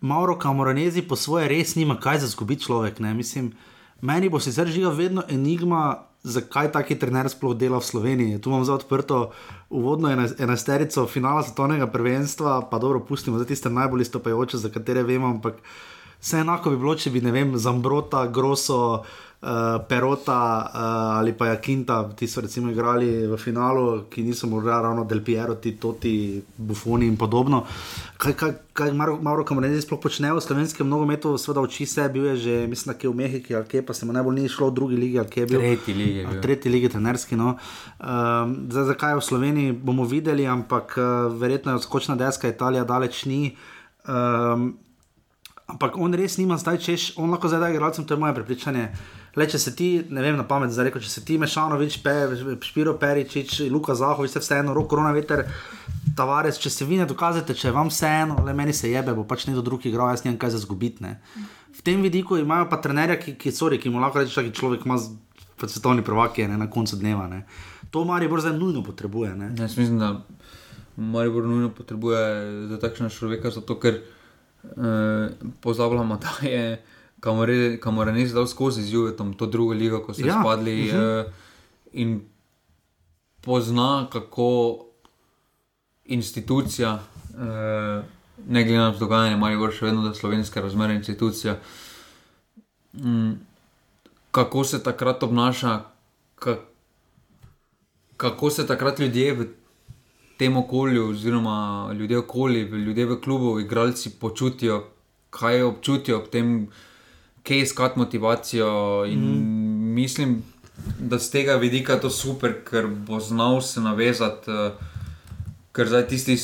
Mauro 0.00 0.36
Kamoranezi 0.38 1.02
po 1.02 1.16
svoje 1.16 1.48
res 1.48 1.74
nima 1.74 1.96
kaj 2.00 2.18
za 2.18 2.26
zgubiti 2.26 2.68
človek. 2.68 3.00
Mislim, 3.00 3.52
meni 4.00 4.28
bo 4.28 4.40
sicer 4.40 4.68
žiga 4.68 4.92
vedno 4.92 5.24
enigma. 5.28 6.02
Zakaj 6.26 6.72
taki 6.74 6.96
trener 6.98 7.28
sploh 7.30 7.52
dela 7.54 7.78
v 7.78 7.86
Sloveniji? 7.86 8.40
Tu 8.42 8.50
imam 8.50 8.64
za 8.66 8.74
odprto 8.74 9.30
uvodno 9.70 10.10
enajsterico 10.10 11.04
finala 11.06 11.44
svetovnega 11.46 11.86
prvenstva, 11.86 12.66
pa 12.70 12.80
dobro, 12.82 12.98
pustimo 12.98 13.38
za 13.38 13.46
tiste 13.46 13.70
najbolj 13.70 14.04
stopajoče, 14.08 14.58
za 14.58 14.70
katere 14.74 15.04
vemo, 15.06 15.30
ampak 15.30 15.62
vse 16.20 16.42
enako 16.42 16.70
bi 16.70 16.76
bilo, 16.76 16.94
če 16.94 17.10
bi, 17.10 17.20
ne 17.20 17.32
vem, 17.32 17.56
Zambrota, 17.58 18.26
Grosso, 18.32 19.04
uh, 19.40 19.84
Perota 19.88 20.40
uh, 20.66 21.18
ali 21.18 21.32
pa 21.32 21.46
Jakinta, 21.46 22.00
ti 22.16 22.26
so 22.26 22.40
recimo 22.40 22.70
igrali 22.70 23.26
v 23.26 23.36
finalu, 23.36 24.06
ki 24.10 24.22
niso 24.22 24.46
morda 24.46 24.80
ravno 24.80 25.04
Del 25.04 25.20
Piero, 25.22 25.54
ti 25.54 25.76
Toti, 25.78 26.42
Buffoni 26.56 27.06
in 27.06 27.16
podobno. 27.16 27.64
Kaj, 28.16 28.32
kaj, 28.32 28.52
kaj 28.72 28.92
Mauro 28.96 29.44
Kamoreni 29.44 29.80
sploh 29.80 30.00
počne 30.00 30.32
v 30.32 30.40
slovenskem 30.40 30.88
nogometu, 30.88 31.36
seveda 31.38 31.60
oči 31.60 31.86
se, 31.86 32.08
bil 32.08 32.32
je 32.32 32.36
že, 32.36 32.54
mislim, 32.66 32.94
da 32.94 32.98
je 33.02 33.10
v 33.10 33.14
Mehiki 33.14 33.54
ali 33.54 33.68
kje, 33.68 33.84
pa 33.86 33.94
se 33.94 34.06
mu 34.06 34.16
najbolj 34.16 34.40
ni 34.40 34.48
šlo 34.48 34.70
v 34.70 34.74
drugi 34.74 34.96
ligi 34.96 35.18
ali 35.20 35.28
kje 35.28 35.42
je 35.42 35.46
bil. 35.46 35.60
Tretji 35.60 35.94
lige. 35.94 36.26
V 36.26 36.40
tretji 36.40 36.72
lige, 36.72 36.88
trenerski. 36.88 37.36
No. 37.36 37.58
Um, 38.00 38.56
zdaj, 38.72 38.88
zakaj 38.96 39.20
v 39.20 39.26
Sloveniji, 39.28 39.76
bomo 39.76 40.08
videli, 40.08 40.48
ampak 40.48 40.96
uh, 40.96 41.28
verjetno 41.36 41.76
je 41.76 41.84
odskočna 41.84 42.16
deska 42.16 42.48
Italija 42.48 42.88
daleč 42.88 43.26
ni. 43.28 43.52
Um, 44.08 44.78
ampak 45.66 45.96
on 45.98 46.14
res 46.14 46.38
nima 46.38 46.56
zdaj, 46.58 46.78
češ, 46.78 47.12
on 47.18 47.30
lahko 47.34 47.50
zdaj 47.50 47.60
da 47.60 47.70
igralcem, 47.74 48.06
to 48.06 48.14
je 48.14 48.22
moje 48.22 48.34
prepričanje. 48.34 48.88
Le, 49.36 49.44
če 49.44 49.58
se 49.60 49.74
ti, 49.76 49.88
ne 50.08 50.22
vem, 50.24 50.36
na 50.38 50.46
pamet, 50.48 50.72
zdaj 50.72 50.88
reko, 50.88 51.00
če 51.02 51.10
se 51.12 51.22
ti 51.26 51.36
Mešanovič, 51.36 51.98
pe, 52.00 52.14
Špiro 52.64 52.94
Peričič, 52.96 53.58
Luka 53.68 53.92
Zahovič, 53.98 54.32
vse 54.32 54.40
vseeno, 54.40 54.72
roko, 54.76 54.94
korona 54.94 55.10
veter. 55.12 55.42
Tavares, 56.16 56.56
če 56.62 56.72
se 56.72 56.86
vi 56.88 56.96
ne 56.96 57.04
dokazate, 57.08 57.52
če 57.52 57.74
vam 57.74 57.90
vseeno, 57.92 58.38
le 58.46 58.54
meni 58.56 58.72
se 58.72 58.88
jebe, 58.88 59.12
bo 59.12 59.26
pač 59.28 59.44
nekdo 59.50 59.64
drug 59.66 59.84
igral, 59.84 60.14
jaz 60.14 60.24
nimam 60.24 60.38
kaj 60.40 60.54
za 60.54 60.62
zgubitne. 60.64 61.18
V 61.76 61.84
tem 61.84 62.00
vidiku 62.00 62.40
imajo 62.40 62.70
pa 62.70 62.80
trenerja, 62.80 63.18
ki, 63.20 63.36
ki, 63.36 63.52
sorry, 63.52 63.76
ki 63.82 63.92
mu 63.92 64.00
lahko 64.00 64.22
reče, 64.22 64.46
da 64.48 64.56
človek 64.56 64.88
ima 64.88 64.96
svetovni 65.66 66.06
prvak, 66.06 66.40
je 66.40 66.48
ne, 66.48 66.56
na 66.56 66.70
koncu 66.72 66.96
dneva. 66.96 67.28
Ne. 67.28 67.44
To 67.92 68.06
Maribor 68.08 68.40
zdaj 68.40 68.56
nujno 68.56 68.80
potrebuje. 68.86 69.34
Ne. 69.36 69.52
Jaz 69.60 69.76
mislim, 69.76 70.00
da 70.00 70.14
Maribor 70.96 71.44
nujno 71.44 71.68
potrebuje 71.76 72.24
za 72.72 72.80
takšne 72.80 73.12
človeka, 73.12 73.52
zato 73.52 73.76
ker 73.76 74.00
pozabljamo, 75.60 76.16
da 76.22 76.48
je 76.48 76.82
kamor 77.80 78.08
je 78.16 78.26
zdaj 78.26 78.46
skozi 78.46 78.82
z 78.82 78.92
Juvetom, 78.92 79.34
to 79.34 79.46
drugo 79.46 79.72
ligo, 79.72 80.00
ko 80.00 80.14
so 80.14 80.26
ja. 80.26 80.40
spadli. 80.40 80.88
Uh 80.88 80.94
-huh. 80.94 81.20
eh, 81.20 81.32
in 81.92 82.20
pozna, 83.40 84.06
kako 84.12 84.78
institucija, 86.04 86.98
eh, 87.34 88.02
ne 88.48 88.64
glede 88.64 88.78
na 88.78 88.90
dogajanje, 88.90 89.34
ima 89.34 89.70
še 89.70 89.84
vedno 89.84 90.14
slovenske 90.14 90.60
razmere 90.60 90.94
institucija. 90.94 91.56
Mm, 92.92 93.32
kako 94.30 94.64
se 94.64 94.82
takrat 94.82 95.22
obnaša, 95.22 95.80
ka, 96.34 96.56
kako 98.16 98.50
se 98.50 98.66
takrat 98.66 98.98
ljudje 98.98 99.32
v 99.32 99.46
tem 100.36 100.56
okolju, 100.56 101.10
oziroma 101.10 101.90
ljudje 101.98 102.18
okoli, 102.18 102.60
ljudje 102.60 103.06
v 103.06 103.20
klubu, 103.20 103.60
igralci 103.60 104.10
počutijo, 104.10 104.84
kaj 105.30 105.62
občutijo 105.62 106.18
ob 106.18 106.28
tem, 106.32 106.68
kje 107.42 107.60
iskati 107.60 107.98
motivacijo. 107.98 109.04
In 109.08 109.20
mm. 109.20 109.94
mislim, 109.94 110.42
da 110.98 111.18
z 111.18 111.30
tega 111.30 111.54
vidika 111.54 111.92
je 111.92 112.00
to 112.00 112.10
super, 112.10 112.54
ker 112.70 112.86
bo 112.86 113.20
znal 113.20 113.60
se 113.62 113.80
navezati, 113.80 114.50
uh, 114.50 114.72
ker 115.72 115.88
zdaj 115.88 116.08
tisti. 116.08 116.38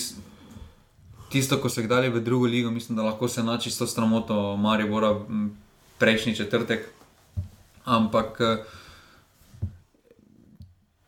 Tisto, 1.32 1.56
ko 1.56 1.70
so 1.72 1.80
jih 1.80 1.88
dali 1.88 2.10
v 2.12 2.20
drugo 2.20 2.44
ligo, 2.46 2.70
mislim, 2.70 2.96
da 2.96 3.02
lahko 3.02 3.28
se 3.28 3.42
nači 3.42 3.70
s 3.70 3.78
to 3.78 3.86
stramoto, 3.86 4.56
Marijo 4.56 4.88
Bora, 4.88 5.14
prejšnji 5.98 6.34
četrtek. 6.36 6.88
Ampak 7.84 8.40
eh, 8.40 8.64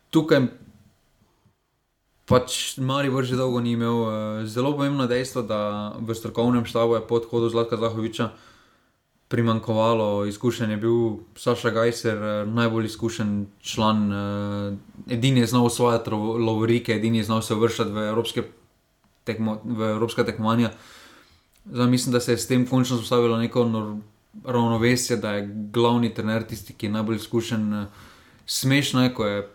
tukaj 0.09 0.47
pač 2.25 2.77
Marijo 2.77 3.13
Bora 3.13 3.25
že 3.25 3.37
dolgo 3.37 3.61
ni 3.61 3.77
imel. 3.77 3.97
Eh, 4.41 4.47
zelo 4.49 4.73
pomembno 4.73 5.07
dejstvo, 5.07 5.41
da 5.45 5.93
v 5.97 6.13
strokovnem 6.13 6.65
štabu 6.65 6.97
je 6.97 7.07
pod 7.07 7.29
hodom 7.29 7.49
Zlatka 7.49 7.77
Zahoviča 7.77 8.33
primankovalo 9.27 10.25
izkušenj, 10.25 10.71
je 10.71 10.77
bil 10.77 10.97
Saša 11.35 11.69
Gajser 11.69 12.17
eh, 12.17 12.45
najbolj 12.45 12.85
izkušen 12.85 13.47
član, 13.61 14.11
eh, 14.11 15.13
edini 15.13 15.39
je 15.39 15.47
znal 15.47 15.65
osvajati 15.65 16.09
lovorike, 16.09 16.93
edini 16.93 17.17
je 17.17 17.29
znal 17.29 17.41
se 17.41 17.55
vršati 17.55 17.91
v 17.91 18.09
evropske, 18.09 18.43
tekmo, 19.23 19.61
v 19.63 19.89
evropske 19.97 20.23
tekmovanja. 20.23 20.71
Zdaj 21.65 21.87
mislim, 21.87 22.13
da 22.13 22.19
se 22.19 22.33
je 22.33 22.37
s 22.37 22.47
tem 22.47 22.67
končno 22.67 22.97
zastavilo 22.97 23.37
neko 23.37 23.65
ravnovesje, 24.45 25.17
da 25.17 25.31
je 25.31 25.49
glavni 25.73 26.13
trener 26.13 26.43
tisti, 26.43 26.73
ki 26.73 26.85
je 26.85 26.91
najbolj 26.91 27.15
izkušen. 27.15 27.87
Smešno 28.45 29.03
je, 29.03 29.13
ko 29.13 29.25
je, 29.25 29.54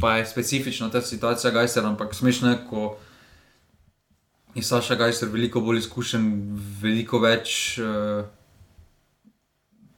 pa 0.00 0.16
je 0.16 0.26
specifična 0.26 0.90
ta 0.90 1.00
situacija 1.00 1.50
Gajser, 1.50 1.86
ampak 1.86 2.14
smešno 2.14 2.50
je, 2.50 2.58
ko 2.70 2.96
je 4.54 4.62
Saša 4.62 4.94
Gajser 4.94 5.28
veliko 5.32 5.60
bolj 5.60 5.78
izkušen, 5.78 6.26
veliko 6.82 7.18
več 7.18 7.78
uh, 7.78 8.24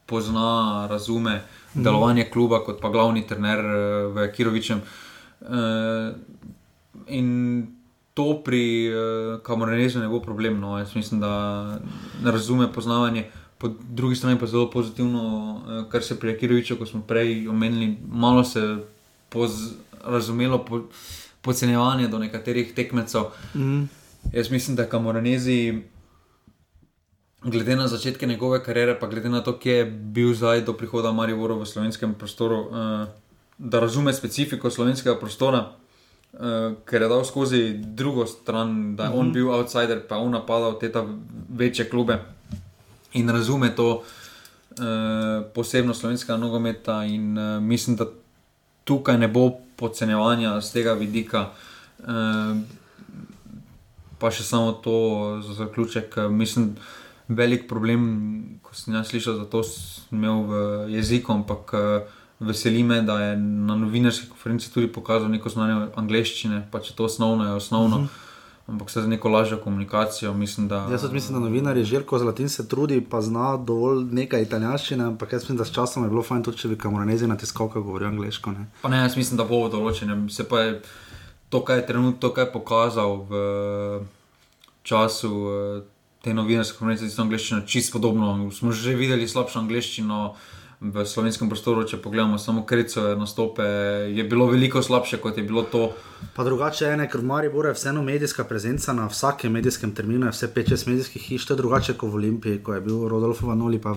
pozna, 0.06 0.86
razume 0.90 1.40
mm. 1.74 1.82
delovanje 1.82 2.28
kluba 2.32 2.62
kot 2.64 2.80
pa 2.80 2.88
glavni 2.88 3.26
trener 3.26 3.64
uh, 3.64 4.14
v 4.14 4.28
Kirovičem. 4.32 4.82
Uh, 5.40 6.14
in 7.06 7.66
to 8.14 8.42
pri 8.44 8.90
uh, 8.94 9.40
Kamorenezu 9.42 10.00
ne 10.00 10.08
bo 10.08 10.20
problem. 10.22 10.60
No. 10.60 10.78
Jaz 10.78 10.94
mislim, 10.94 11.20
da 11.20 11.78
razume 12.24 12.72
poznavanje. 12.72 13.30
Po 13.58 13.68
drugi 13.90 14.16
strani 14.16 14.38
pa 14.38 14.46
zelo 14.46 14.70
pozitivno, 14.70 15.22
uh, 15.54 15.90
kar 15.90 16.02
se 16.02 16.18
pri 16.20 16.38
Kiroviču, 16.38 16.76
kot 16.76 16.88
smo 16.88 17.02
prej 17.02 17.48
omenili, 17.48 17.96
malo 18.08 18.44
se 18.44 18.60
je 18.60 18.78
razumelo 20.04 20.64
po, 20.64 20.82
podcenjevanje 21.40 22.08
do 22.08 22.18
nekaterih 22.18 22.74
tekmecev. 22.74 23.22
Mm. 23.54 23.82
Jaz 24.32 24.50
mislim, 24.50 24.76
da 24.76 24.88
Kamoranezi, 24.88 25.82
glede 27.42 27.76
na 27.76 27.88
začetke 27.88 28.26
njegove 28.26 28.62
kariere, 28.64 29.00
pa 29.00 29.06
glede 29.06 29.28
na 29.28 29.40
to, 29.40 29.58
kje 29.58 29.72
je 29.72 29.84
bil 29.84 30.34
zdaj 30.34 30.60
do 30.60 30.72
prihoda 30.72 31.12
Marijo 31.12 31.58
v 31.58 31.66
slovenskem 31.66 32.14
prostoru, 32.14 32.60
uh, 32.60 33.08
da 33.58 33.80
razume 33.80 34.12
specifiko 34.12 34.70
slovenskega 34.70 35.18
prostora, 35.20 35.66
uh, 36.32 36.40
ker 36.84 37.02
je 37.02 37.08
dal 37.08 37.24
skozi 37.24 37.74
drugo 37.78 38.26
stran, 38.26 38.96
da 38.96 39.04
je 39.04 39.08
uh 39.10 39.14
-huh. 39.14 39.20
on 39.20 39.26
mhm. 39.26 39.32
bil 39.32 39.50
outsider, 39.50 40.02
pa 40.08 40.16
on 40.16 40.30
napadal 40.30 40.78
te 40.78 40.92
večje 41.48 41.88
klube 41.88 42.33
in 43.14 43.30
razume 43.30 43.70
to 43.76 44.02
uh, 44.02 45.44
posebno 45.54 45.94
slovenskega 45.94 46.36
nogometa. 46.36 47.04
In 47.04 47.38
uh, 47.38 47.62
mislim, 47.62 47.96
da 47.96 48.06
tukaj 48.84 49.18
ne 49.18 49.28
bo 49.28 49.50
podcenjevanja 49.76 50.60
z 50.60 50.72
tega 50.72 50.92
vidika. 50.92 51.48
Uh, 51.98 52.58
pa 54.18 54.30
še 54.30 54.44
samo 54.44 54.72
to 54.72 54.96
za 55.46 55.54
zaključek. 55.64 56.16
Mislim, 56.30 56.74
velik 57.28 57.68
problem, 57.68 58.04
ko 58.62 58.74
sem 58.74 58.94
jaz 58.94 59.10
slišal, 59.10 59.42
da 59.42 59.48
to 59.50 59.62
sem 59.62 60.18
imel 60.18 60.44
v 60.48 60.60
jeziku, 60.94 61.32
ampak 61.32 61.72
veseli 62.44 62.82
me, 62.82 63.02
da 63.02 63.18
je 63.20 63.36
na 63.36 63.76
novinarski 63.76 64.28
konferenci 64.28 64.72
tudi 64.72 64.90
pokazal 64.92 65.30
neko 65.32 65.48
znanje 65.48 65.88
angleščine, 65.96 66.66
pa 66.70 66.80
če 66.84 66.94
to 66.96 67.08
osnovno 67.08 67.46
je 67.46 67.58
osnovno. 67.58 67.96
Uh 67.96 68.02
-huh. 68.02 68.33
Ampak 68.66 68.90
se 68.90 69.00
za 69.02 69.08
neko 69.08 69.28
lažjo 69.28 69.58
komunikacijo. 69.60 70.34
Mislim, 70.34 70.68
da... 70.68 70.86
Jaz 70.90 71.04
mislim, 71.12 71.38
da 71.38 71.44
novinar 71.44 71.76
žirko 71.76 72.18
za 72.18 72.24
latin 72.24 72.48
se 72.48 72.68
trudi, 72.68 73.00
pa 73.10 73.20
zna 73.20 73.56
dovolj 73.56 74.04
nekaj 74.10 74.42
italijanščine, 74.42 75.04
ampak 75.04 75.32
jaz 75.32 75.42
mislim, 75.42 75.58
da 75.58 75.64
s 75.64 75.72
časom 75.72 76.04
je 76.04 76.10
bilo 76.10 76.22
fajn 76.22 76.42
tudi, 76.42 76.58
če 76.58 76.68
bi 76.68 76.78
kamoranezi 76.78 77.26
na 77.26 77.36
tiskovkah 77.36 77.82
govorili 77.82 78.08
angliško. 78.08 78.52
Ne? 78.52 78.66
Pa 78.82 78.88
ne, 78.88 79.02
jaz 79.04 79.16
mislim, 79.16 79.36
da 79.36 79.44
bo 79.44 79.66
določen. 79.68 80.16
Se 80.32 80.48
pa 80.48 80.60
je 80.60 80.80
to, 81.48 81.60
kar 81.64 81.82
je 81.82 81.86
trenutno 81.86 82.20
to, 82.20 82.32
kar 82.34 82.46
je 82.46 82.52
pokazal 82.52 83.20
v 83.28 83.42
času 84.82 85.32
eh, 85.50 85.82
te 86.24 86.34
novinarske 86.34 86.78
konference, 86.78 87.04
da 87.04 87.12
je 87.12 87.24
angliščina 87.26 87.66
čisto 87.66 87.98
podobno. 87.98 88.50
Smo 88.50 88.72
že 88.72 88.96
videli 88.96 89.28
slabšo 89.28 89.60
angliščino 89.60 90.20
v 90.84 91.04
slovenskem 91.08 91.48
prostoru, 91.48 91.84
če 91.88 91.96
pogledamo 92.02 92.36
samo 92.38 92.64
kricove 92.68 93.14
nastope, 93.16 93.64
je 94.12 94.24
bilo 94.28 94.50
veliko 94.50 94.82
slabše, 94.82 95.16
kot 95.22 95.38
je 95.38 95.44
bilo 95.44 95.62
to. 95.62 95.92
Pa 96.36 96.44
drugače 96.44 96.84
je, 96.84 97.06
ker 97.08 97.20
v 97.20 97.28
Mariboru 97.28 97.68
je 97.68 97.76
vseeno 97.76 98.02
medijska 98.04 98.44
prezenca 98.48 98.92
na 98.92 99.06
vsakem 99.08 99.52
medijskem 99.52 99.94
terminu, 99.96 100.28
vse 100.32 100.48
5-6 100.52 100.88
medijskih 100.88 101.22
hiš, 101.22 101.46
to 101.46 101.54
je 101.54 101.60
drugače 101.60 101.94
kot 102.00 102.12
v 102.12 102.20
Olimpiji, 102.20 102.60
ko 102.64 102.74
je 102.74 102.80
bil 102.84 103.08
Rodolf 103.08 103.42
Vanoli, 103.42 103.80
pa 103.80 103.94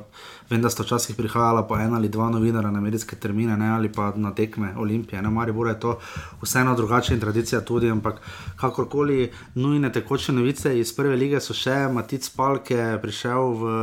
vem, 0.49 0.61
da 0.61 0.71
sta 0.71 0.83
včasih 0.83 1.15
prihajala 1.15 1.65
po 1.67 1.79
ena 1.79 1.99
ali 1.99 2.11
dva 2.11 2.29
novinara 2.31 2.71
na 2.71 2.81
medijske 2.83 3.15
termine, 3.15 3.57
ne, 3.57 3.71
ali 3.75 3.91
pa 3.91 4.13
na 4.15 4.31
tekme 4.35 4.73
Olimpije. 4.77 5.21
Na 5.21 5.29
Mariboru 5.29 5.69
je 5.69 5.79
to 5.79 5.97
vseeno 6.43 6.75
drugače 6.75 7.13
in 7.13 7.19
tradicija 7.19 7.61
tudi, 7.61 7.91
ampak 7.91 8.21
kakorkoli 8.55 9.31
nujne 9.55 9.91
tekoče 9.91 10.31
novice 10.31 10.79
iz 10.79 10.95
prve 10.95 11.15
lige 11.15 11.43
so 11.43 11.55
še 11.55 11.87
Matic 11.91 12.29
Palke 12.35 12.95
prišel 13.01 13.51
v 13.59 13.75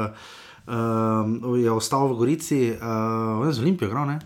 uh, 0.67 1.57
je 1.57 1.71
ostal 1.71 2.09
v 2.09 2.17
Gorici, 2.19 2.61
uh, 2.73 3.45
z 3.53 3.59
Olimpijo, 3.61 3.91
igral, 3.91 4.19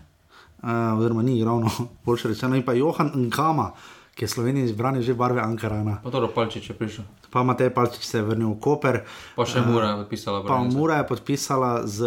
uh, 0.63 0.99
oziroma 0.99 1.21
ni 1.21 1.39
igral, 1.39 1.59
no, 1.59 1.71
boljše 2.05 2.33
rečeno, 2.33 2.55
in 2.55 2.63
pa 2.63 2.73
Johan 2.73 3.11
Nkama, 3.15 3.71
ki 4.15 4.27
je 4.27 4.29
Sloveniji 4.29 4.63
izbral 4.71 4.99
že 5.01 5.13
barve 5.13 5.41
Ankarana. 5.41 6.03
Pa 6.03 6.09
dobro, 6.09 6.27
Palčič 6.27 6.69
je 6.69 6.75
prišel. 6.75 7.05
Pa 7.31 7.43
Matej 7.43 7.69
Palčič 7.69 8.03
se 8.03 8.17
je 8.19 8.23
vrnil 8.25 8.51
v 8.51 8.59
Koper. 8.59 9.05
Pa 9.37 9.45
še 9.45 9.61
Mura 9.63 9.95
je 9.95 9.95
podpisala. 10.03 10.43
Pa 10.43 10.59
Mura 10.65 10.95
je 10.99 11.05
podpisala 11.07 11.71
z. 11.87 11.97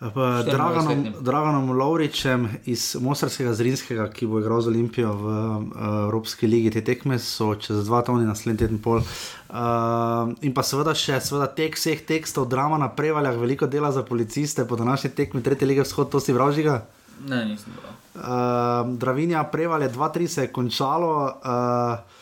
Draganom, 0.00 1.12
Draganom 1.20 1.70
Lovričem 1.76 2.48
iz 2.64 2.96
Mostarskega 3.00 3.52
Zrinskega, 3.52 4.06
ki 4.08 4.26
bo 4.26 4.40
igral 4.40 4.62
z 4.64 4.72
Olimpijo 4.72 5.12
v 5.12 5.24
uh, 5.26 5.64
Evropski 6.08 6.48
ligi, 6.48 6.70
te 6.72 6.80
tekme 6.80 7.18
so 7.20 7.52
čez 7.60 7.84
dva 7.84 8.00
toni, 8.02 8.24
naslednji 8.24 8.62
teden 8.62 8.78
pol. 8.80 9.04
Uh, 9.04 10.32
in 10.40 10.56
pa 10.56 10.64
seveda 10.64 10.96
še 10.96 11.20
seveda 11.20 11.50
tek 11.52 11.76
vseh 11.76 12.00
tekstov, 12.08 12.48
drama 12.48 12.80
na 12.80 12.88
prevaljah, 12.88 13.36
veliko 13.36 13.68
dela 13.68 13.92
za 13.92 14.00
policiste, 14.00 14.64
po 14.64 14.80
današnji 14.80 15.12
tekmi 15.20 15.44
Tretje 15.44 15.68
lige 15.68 15.84
vzhod, 15.84 16.08
to 16.08 16.20
si 16.20 16.32
vražiga? 16.32 16.80
Ne, 17.28 17.44
nisem 17.44 17.76
bral. 17.76 17.92
Uh, 18.16 18.96
Dravinja 18.96 19.44
prevalje 19.52 19.90
2-3 19.92 20.26
se 20.26 20.48
je 20.48 20.52
končalo. 20.52 21.12
Uh, 21.44 22.19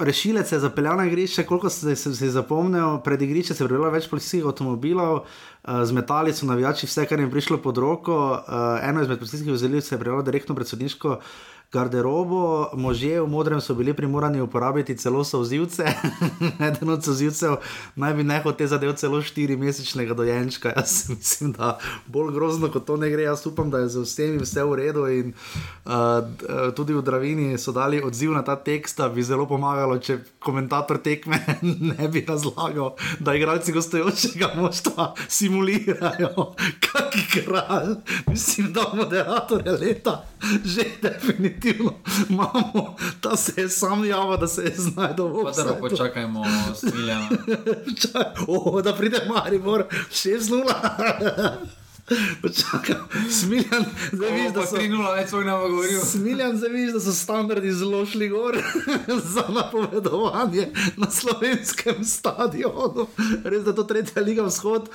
Rešilec 0.00 0.52
je 0.52 0.58
zapeljal 0.60 0.96
na 0.96 1.06
igrišče, 1.06 1.44
koliko 1.44 1.70
se 1.70 1.92
je 1.92 2.30
zapomnil, 2.30 2.98
pred 3.04 3.22
igriščem 3.22 3.56
se 3.56 3.64
je 3.64 3.68
vrnilo 3.68 3.90
več 3.92 4.08
policijskih 4.08 4.48
avtomobilov, 4.48 5.24
Uh, 5.60 5.84
zmetali 5.84 6.32
so 6.32 6.46
navijači 6.46 6.86
vse, 6.86 7.02
kar 7.06 7.18
jim 7.18 7.26
je 7.26 7.30
prišlo 7.30 7.58
pod 7.60 7.78
roko. 7.78 8.14
Uh, 8.32 8.88
eno 8.88 9.02
izmed 9.02 9.18
policijskih 9.18 9.52
vozil 9.52 9.80
se 9.80 9.94
je 9.94 9.98
prijavilo 9.98 10.22
direktno 10.22 10.54
pred 10.54 10.66
sodniško 10.66 11.18
garderobo, 11.72 12.70
možje 12.74 13.22
v 13.22 13.28
modrem 13.30 13.60
so 13.60 13.74
bili 13.74 13.94
primorani 13.94 14.40
uporabiti 14.40 14.96
celo 14.96 15.24
sozivce. 15.24 15.86
Eden 16.66 16.90
od 16.90 17.04
sozivcev 17.04 17.56
naj 17.96 18.14
bi 18.14 18.24
nehal 18.24 18.52
te 18.58 18.66
zadeve 18.66 18.96
celo 18.96 19.22
štiri 19.22 19.56
mesečnega 19.56 20.14
dojenčka. 20.14 20.72
Jaz 20.76 21.08
mislim, 21.08 21.52
da 21.52 21.78
bolj 22.06 22.34
grozno 22.34 22.70
kot 22.70 22.84
to 22.86 22.96
ne 22.96 23.10
gre. 23.10 23.22
Jaz 23.22 23.46
upam, 23.46 23.70
da 23.70 23.78
je 23.78 23.88
z 23.88 24.02
vsemi 24.02 24.42
vse 24.42 24.64
v 24.64 24.74
redu. 24.74 25.06
In, 25.06 25.32
uh, 25.86 26.72
tudi 26.74 26.94
v 26.94 27.02
Dravini 27.02 27.58
so 27.58 27.72
dali 27.72 28.02
odziv 28.02 28.34
na 28.34 28.42
ta 28.42 28.56
tekst, 28.56 28.98
da 28.98 29.08
bi 29.08 29.22
zelo 29.22 29.46
pomagalo, 29.46 29.98
če 29.98 30.18
komentator 30.42 30.98
tekme 30.98 31.38
ne 31.94 32.08
bi 32.08 32.24
razlagal, 32.28 32.96
da 33.20 33.34
igralci 33.34 33.72
gostujočega 33.72 34.50
moštva 34.58 35.14
simulirajo, 35.28 36.50
kakšen 36.90 37.46
kralj. 37.46 37.94
Mislim, 38.26 38.72
da 38.74 38.90
moderator 38.94 39.62
je 39.66 39.78
leta 39.78 40.18
že 40.64 40.82
definitivno 41.02 41.59
definitivno 41.60 41.92
imamo, 42.28 42.96
da 43.22 43.36
se 43.36 43.60
je 43.60 43.68
sam 43.68 44.04
javil, 44.04 44.36
da 44.36 44.46
se 44.46 44.62
je 44.62 44.74
znašel 44.76 45.28
v 45.28 45.46
Avstraliji. 45.46 45.74
Zelo 45.74 45.88
počakajmo, 45.88 46.44
smiljamo. 46.74 47.28
oh, 48.48 48.82
da 48.82 48.94
pride 48.94 49.28
Maribor, 49.28 49.84
6-0. 50.10 50.72
Smiljan, 53.30 53.84
zdaj 54.12 54.30
vidiš, 54.30 54.52
da 54.54 54.66
so 54.66 54.76
ti 54.76 54.88
nula, 54.88 55.12
več 55.14 55.30
svoj 55.30 55.44
nam 55.46 55.60
govoril. 55.62 56.00
Smiljan, 56.04 56.56
zdaj 56.58 56.72
vidiš, 56.72 56.92
da 56.96 57.02
so 57.04 57.12
standardi 57.14 57.72
zelo 57.72 58.02
šli 58.06 58.28
gor 58.28 58.58
za 59.34 59.44
napovedovanje 59.54 60.68
na 60.96 61.10
slovenskem 61.10 62.04
stadionu. 62.04 63.06
Res, 63.44 63.62
da 63.66 63.74
to 63.76 63.84
tretja 63.86 64.22
liga 64.26 64.46
vzhod, 64.48 64.90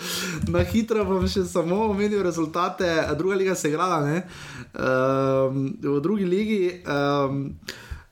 na 0.51 0.65
hitro 0.67 1.05
bom 1.07 1.23
še 1.27 1.45
samo 1.47 1.85
omenil 1.91 2.23
rezultate, 2.25 2.91
druga 3.17 3.39
liga 3.39 3.55
se 3.55 3.71
igrala, 3.71 4.01
ne? 4.03 4.21
Um, 4.75 5.71
v 5.81 5.99
drugi 6.03 6.29
ligi. 6.29 6.61
Um, 6.83 7.51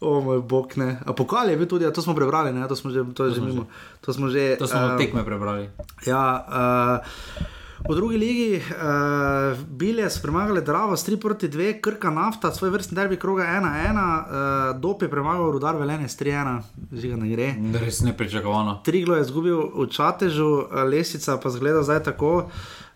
O 0.04 0.18
moj 0.20 0.42
bog, 0.44 0.74
ne. 0.76 1.00
A 1.08 1.14
pokal 1.16 1.48
je 1.48 1.56
bil 1.56 1.68
tudi, 1.72 1.88
to 1.96 2.02
smo 2.04 2.12
prebrali, 2.12 2.52
ne, 2.52 2.68
to 2.68 2.76
smo 2.76 2.92
že, 2.92 3.08
to 3.16 3.24
je 3.24 3.32
to 3.32 3.36
že 3.40 3.42
mimo. 3.42 3.72
To 4.04 4.12
smo 4.12 4.28
že. 4.28 4.60
To 4.60 4.68
smo 4.68 4.82
uh, 4.84 5.00
tekme 5.00 5.24
prebrali. 5.24 5.72
Ja. 6.04 6.44
Uh, 6.44 7.63
V 7.90 7.96
drugi 7.96 8.18
ligi 8.18 8.56
uh, 8.56 9.58
bile 9.68 10.10
so 10.10 10.22
premagali 10.22 10.62
Dravo 10.62 10.98
s 10.98 11.04
3 11.04 11.20
proti 11.20 11.48
2, 11.48 11.82
Krka 11.82 12.10
nafta, 12.10 12.52
svoj 12.52 12.70
vrstni 12.70 12.96
derbi 12.96 13.18
kroga 13.20 13.44
1-1, 13.44 14.00
uh, 14.00 14.80
Dop 14.80 15.02
je 15.02 15.10
premagal 15.12 15.52
Rudar 15.52 15.76
Velenje 15.76 16.08
s 16.08 16.16
3-1, 16.20 16.62
žiga 16.94 17.16
ne 17.20 17.28
gre. 17.28 17.50
Res 17.82 18.00
nepričakovano. 18.08 18.80
Triglo 18.88 19.20
je 19.20 19.26
izgubil 19.28 19.60
v 19.76 19.90
Čatežu, 19.92 20.68
Lesica 20.88 21.36
pa 21.38 21.52
zgleda 21.52 21.84
zdaj 21.84 22.04
tako. 22.04 22.48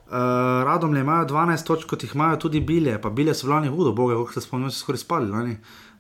Uh, 0.08 0.64
radom 0.64 0.94
le 0.96 1.04
imajo 1.04 1.26
12 1.28 1.68
točk, 1.68 1.90
kot 1.90 2.04
jih 2.08 2.16
imajo 2.16 2.40
tudi 2.48 2.64
bile, 2.64 2.96
pa 3.02 3.10
bile 3.10 3.36
so 3.36 3.52
vlani 3.52 3.68
hudo, 3.68 3.92
boge, 3.92 4.16
kako 4.16 4.40
se 4.40 4.42
spomnijo, 4.48 4.72
so 4.72 4.86
skoraj 4.86 5.04
spali. 5.04 5.32
Lani. 5.32 5.58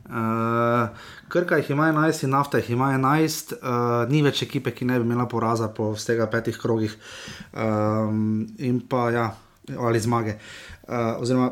Uh, 0.08 0.88
Krka 1.28 1.58
jih 1.60 1.70
ima 1.70 1.89
11, 1.91 2.24
in 2.24 2.32
nafta 2.32 2.62
jih 2.62 2.70
ima 2.70 2.93
11, 2.95 3.53
uh, 3.60 4.10
ni 4.10 4.22
več 4.24 4.45
ekipe, 4.45 4.72
ki 4.72 4.88
ne 4.88 4.99
bi 4.99 5.03
imela 5.03 5.28
poraza 5.28 5.68
po 5.68 5.91
vsega 5.97 6.30
petih 6.32 6.55
krogih 6.55 6.93
um, 7.51 8.45
in 8.58 8.80
pa 8.88 9.10
ja, 9.12 9.30
ali 9.76 9.99
zmage. 9.99 10.38
Uh, 10.88 11.20
oziroma, 11.20 11.49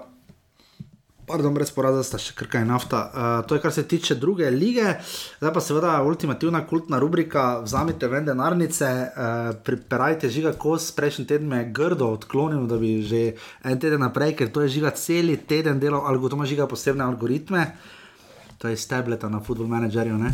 pardon, 1.28 1.52
brez 1.58 1.74
poraza 1.76 2.06
sta 2.08 2.20
še 2.22 2.38
krka 2.40 2.62
in 2.64 2.72
nafta. 2.72 3.02
Uh, 3.10 3.34
to 3.50 3.58
je 3.58 3.64
kar 3.66 3.74
se 3.76 3.84
tiče 3.84 4.16
druge 4.22 4.48
lige, 4.54 4.94
zdaj 5.42 5.52
pa 5.58 5.64
seveda 5.66 5.98
ultimativna 6.08 6.64
kultna 6.70 7.02
rubrika. 7.04 7.44
Vzamite 7.66 8.08
ven 8.08 8.30
denarnice, 8.30 8.94
uh, 9.10 9.50
priperajte 9.68 10.32
žiga 10.32 10.54
kos, 10.56 10.88
prejšnji 10.96 11.28
teden 11.34 11.52
me 11.52 11.60
je 11.66 11.74
grdo 11.76 12.14
odklonil, 12.16 12.64
da 12.72 12.80
bi 12.80 13.02
že 13.04 13.26
en 13.68 13.84
teden 13.84 14.06
naprej, 14.08 14.38
ker 14.40 14.56
to 14.56 14.64
je 14.64 14.72
žiga 14.78 14.96
cel 14.96 15.36
teden 15.44 15.84
delal, 15.84 16.08
ali 16.08 16.24
gotovo 16.24 16.48
žiga 16.48 16.72
posebne 16.72 17.04
algoritme 17.04 17.68
to 18.66 18.70
je 18.70 18.78
stebleta 18.78 19.30
na 19.30 19.40
football 19.40 19.68
managerju. 19.68 20.16
Uh, 20.16 20.32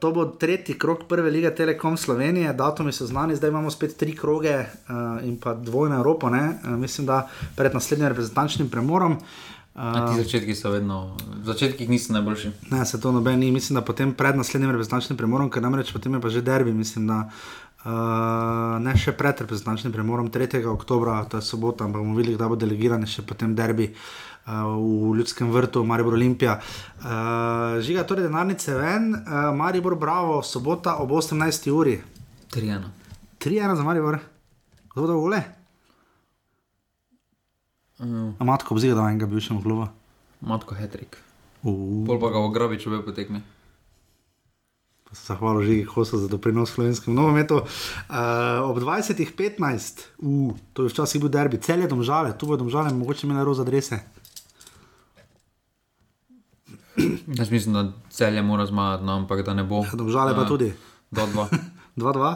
to 0.00 0.12
bo 0.12 0.24
tretji 0.24 0.78
krok 0.78 1.08
prve 1.08 1.30
lige 1.30 1.54
Telekom 1.54 1.96
Slovenije, 1.96 2.52
datumi 2.52 2.92
so 2.92 3.06
znani, 3.06 3.36
zdaj 3.36 3.50
imamo 3.50 3.70
spet 3.70 3.96
tri 3.96 4.16
kroge 4.16 4.58
uh, 4.58 5.24
in 5.24 5.38
pa 5.40 5.54
dvojno 5.54 5.96
Evropo, 5.96 6.26
uh, 6.26 6.68
mislim, 6.76 7.06
da 7.06 7.28
pred 7.56 7.74
naslednjim 7.74 8.08
reprezentančnim 8.08 8.68
premorom. 8.68 9.16
Uh, 9.74 10.12
ti 10.12 10.22
začetki 10.22 10.54
so 10.54 10.70
vedno, 10.70 11.16
začetki 11.44 11.88
niso 11.88 12.12
najboljši. 12.12 12.50
Ne, 12.70 12.84
se 12.86 13.00
to 13.00 13.12
nobeni, 13.12 13.50
mislim, 13.50 13.74
da 13.74 13.84
potem 13.84 14.12
pred 14.14 14.36
naslednjim 14.36 14.70
reprezentančnim 14.70 15.16
premorom, 15.16 15.50
ker 15.50 15.62
namreč 15.62 15.92
potem 15.92 16.14
je 16.14 16.20
pa 16.20 16.28
že 16.28 16.42
derbi, 16.42 16.72
mislim, 16.72 17.06
da 17.06 17.30
uh, 17.84 18.76
ne 18.80 18.96
še 18.96 19.16
pred 19.16 19.40
reprezentančnim 19.40 19.92
premorom 19.92 20.28
3. 20.30 20.64
oktobra, 20.68 21.24
to 21.24 21.40
je 21.40 21.48
sobota, 21.48 21.84
ampak 21.84 22.04
bomo 22.04 22.16
videli, 22.16 22.36
kdaj 22.36 22.48
bo 22.48 22.60
delegiran 22.60 23.08
še 23.08 23.24
potem 23.24 23.56
derbi. 23.56 23.94
V 24.46 25.14
Ljudskem 25.16 25.50
vrtu, 25.54 25.84
Maribor 25.84 26.14
Olimpija. 26.14 26.58
Uh, 26.58 27.78
žiga 27.80 28.02
torej 28.02 28.26
denarnice 28.26 28.74
ven, 28.74 29.12
uh, 29.14 29.54
Maribor 29.54 29.94
Bravo, 29.94 30.42
sobota 30.42 30.96
ob 30.98 31.10
18. 31.10 31.70
uri. 31.70 32.00
3-1. 32.50 32.82
3-1 33.38 33.76
za 33.76 33.82
Maribor, 33.82 34.18
kdo 34.94 35.06
da 35.06 35.12
vole? 35.12 35.42
Uh. 37.98 38.34
Matko, 38.38 38.74
vzige 38.74 38.94
da 38.94 39.06
enega 39.10 39.26
bivšega 39.26 39.62
kluba. 39.62 39.92
Matko 40.40 40.74
Hetrik. 40.74 41.18
Uh. 41.62 42.02
Pol 42.06 42.18
pa 42.18 42.30
ga 42.34 42.42
v 42.42 42.50
Grabiču 42.50 42.90
ve 42.90 42.98
potekne. 43.04 43.42
Zahvalo 45.12 45.62
žigi 45.62 45.84
Hosa 45.84 46.18
za 46.18 46.26
doprinos 46.28 46.72
slovenskem 46.72 47.14
nogometu. 47.14 47.60
Uh, 47.62 48.64
ob 48.66 48.80
20.15, 48.82 50.02
uh, 50.18 50.56
to 50.72 50.82
je 50.82 50.88
včasih 50.88 51.20
bil 51.20 51.30
derbi, 51.30 51.60
cel 51.62 51.84
je 51.84 51.86
domžale, 51.86 52.32
tu 52.38 52.48
bo 52.48 52.56
domžale, 52.56 52.90
mogoče 52.90 53.26
imeli 53.26 53.44
roza 53.44 53.62
adrese. 53.62 54.00
Jaz 57.32 57.50
mislim, 57.50 57.74
da 57.74 57.92
celje 58.10 58.42
mora 58.42 58.66
zmagati, 58.66 59.04
no, 59.04 59.12
ampak 59.12 59.44
da 59.46 59.54
ne 59.54 59.64
bo. 59.64 59.84
Ja, 59.84 59.96
Domžale 59.96 60.34
pa 60.34 60.44
ja. 60.44 60.48
tudi. 60.48 60.72
2-2. 61.12 61.48
2-2. 61.96 62.34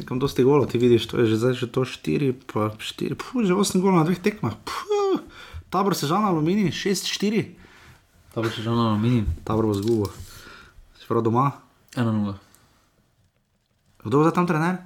Nekam 0.00 0.18
dosti 0.18 0.44
golo, 0.44 0.66
ti 0.66 0.78
vidiš, 0.78 1.06
to 1.06 1.20
je 1.20 1.26
že 1.26 1.36
zdaj 1.36 1.54
že 1.60 1.66
to 1.68 1.84
4, 1.84 2.32
pa 2.52 2.72
4, 2.76 3.14
puh, 3.20 3.44
že 3.44 3.52
8 3.52 3.80
golo 3.80 4.00
na 4.00 4.04
dveh 4.08 4.20
tekmah. 4.20 4.56
Puh. 4.64 5.20
Tabor 5.70 5.94
se 5.94 6.08
žal 6.08 6.24
na 6.24 6.32
aluminij, 6.32 6.72
6-4. 6.72 7.44
Tabor 8.34 8.50
se 8.50 8.64
žal 8.64 8.76
na 8.76 8.90
aluminij. 8.90 9.24
Tabor 9.44 9.68
bo 9.68 9.74
zgubo. 9.76 10.08
Si 10.96 11.04
prav 11.04 11.22
doma? 11.22 11.52
1-0. 11.94 12.34
Kdo 14.04 14.20
je 14.20 14.24
za 14.24 14.32
tam 14.32 14.48
trener? 14.48 14.80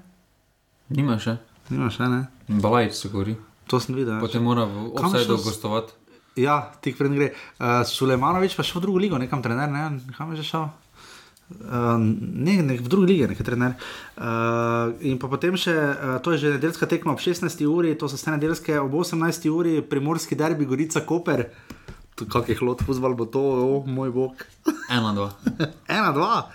Nima 0.90 1.16
še. 1.22 1.38
Nima 1.70 1.88
še, 1.94 2.11
ne? 2.11 2.26
Balajč 2.48 2.98
se 2.98 3.09
govori. 3.09 3.38
To 3.70 3.80
sem 3.80 3.94
videl. 3.94 4.18
Potem 4.20 4.42
mora 4.42 4.66
v 4.68 4.90
obsajdu 4.92 5.38
gostovati. 5.40 5.94
Ja, 6.35 6.74
tik 6.82 6.99
pred 6.99 7.12
gre. 7.14 7.30
Uh, 7.62 7.82
Sulejmanovič 7.87 8.57
pa 8.59 8.66
šel 8.66 8.80
v 8.80 8.87
drugo 8.89 8.99
ligo, 8.99 9.18
nekam 9.22 9.43
trener, 9.43 9.70
ne, 9.70 10.03
kam 10.16 10.35
je 10.35 10.43
že 10.43 10.49
šel. 10.51 10.66
Uh, 11.61 11.95
ne, 12.01 12.57
ne, 12.64 12.74
v 12.80 12.91
drugi 12.91 13.12
lige, 13.12 13.28
nekaj 13.30 13.47
trener. 13.47 13.76
Uh, 14.18 14.97
in 15.07 15.20
pa 15.22 15.30
potem 15.30 15.55
še, 15.55 15.74
uh, 15.74 16.16
to 16.18 16.35
je 16.35 16.43
že 16.43 16.55
nedeljska 16.57 16.91
tekma 16.91 17.14
ob 17.14 17.22
16. 17.22 17.47
uri, 17.70 17.95
to 17.95 18.11
so 18.11 18.18
ste 18.18 18.35
nedeljske 18.35 18.74
ob 18.82 18.99
18. 18.99 19.47
uri, 19.53 19.78
primorski 19.78 20.35
derbi, 20.35 20.66
Gorica 20.66 21.05
Koper. 21.07 21.47
Kak 22.18 22.51
je 22.51 22.59
hlod, 22.59 22.82
fuzbal 22.82 23.14
bo 23.14 23.30
to, 23.30 23.43
oh, 23.43 23.87
moj 23.87 24.11
bog. 24.11 24.43
Ena, 24.97 25.14
dva. 25.14 25.30
Ena, 25.99 26.11
dva. 26.11 26.51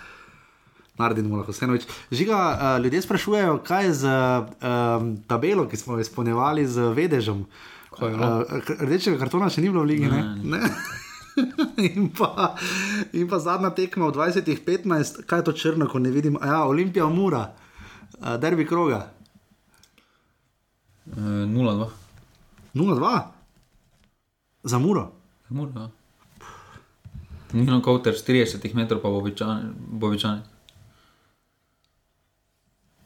Naredimo 1.00 1.40
lahko 1.40 1.56
vse 1.56 1.64
noč. 1.64 1.88
Žiga, 2.12 2.36
uh, 2.36 2.76
ljudje 2.84 3.00
sprašujejo, 3.08 3.60
kaj 3.64 3.88
je 3.88 3.98
z 4.04 4.12
uh, 4.12 5.10
tabelo, 5.24 5.64
ki 5.64 5.80
smo 5.80 5.96
jo 5.96 6.04
izpolnjevali 6.04 6.68
z 6.68 6.92
vedežem. 6.92 7.46
Uh, 7.48 7.68
rdečega 7.98 9.18
kartona 9.18 9.50
še 9.50 9.64
ni 9.64 9.70
bilo 9.70 9.82
v 9.82 9.90
Ligi. 9.90 10.10
Ne, 10.10 10.22
ne. 10.44 10.58
ne. 10.58 10.70
in, 11.88 12.10
pa, 12.14 12.54
in 13.12 13.28
pa 13.28 13.38
zadnja 13.42 13.70
tekma 13.74 14.10
v 14.10 14.16
20-15, 14.18 15.24
kaj 15.26 15.42
je 15.42 15.46
to 15.48 15.52
črno, 15.52 15.88
ko 15.90 15.98
ne 15.98 16.10
vidim. 16.10 16.38
Ja, 16.42 16.64
Olimpija, 16.68 17.08
Mura, 17.10 17.46
uh, 18.18 18.36
derbi 18.40 18.66
kroga. 18.66 19.06
0-2. 21.16 21.50
Uh, 21.54 21.90
0-2? 22.74 23.20
Za 24.62 24.78
Muro. 24.78 25.10
Muro. 25.48 25.90
Ni 27.52 27.66
na 27.66 27.80
kauter 27.82 28.14
40 28.14 28.62
metrov, 28.74 29.02
pa 29.02 29.10
bo 29.10 29.18
običajno. 30.06 30.42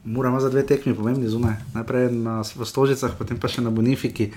Moramo 0.04 0.40
za 0.40 0.50
dve 0.50 0.66
tekmi 0.66 0.94
pomembni 0.94 1.28
zunaj. 1.28 1.56
Najprej 1.74 2.12
na 2.12 2.44
Stožicah, 2.44 3.16
potem 3.16 3.40
pa 3.40 3.48
še 3.48 3.64
na 3.64 3.72
Bonifiki. 3.72 4.28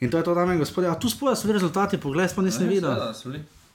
In 0.00 0.08
to 0.08 0.16
je 0.16 0.24
to, 0.24 0.32
dame 0.32 0.56
in 0.56 0.62
gospodje. 0.64 0.88
A 0.88 0.96
tu 0.96 1.12
spodaj 1.12 1.36
so 1.36 1.44
bili 1.44 1.60
rezultati, 1.60 2.00
poglej, 2.00 2.32
sploh 2.32 2.48
nisem 2.48 2.64
videl. 2.64 2.88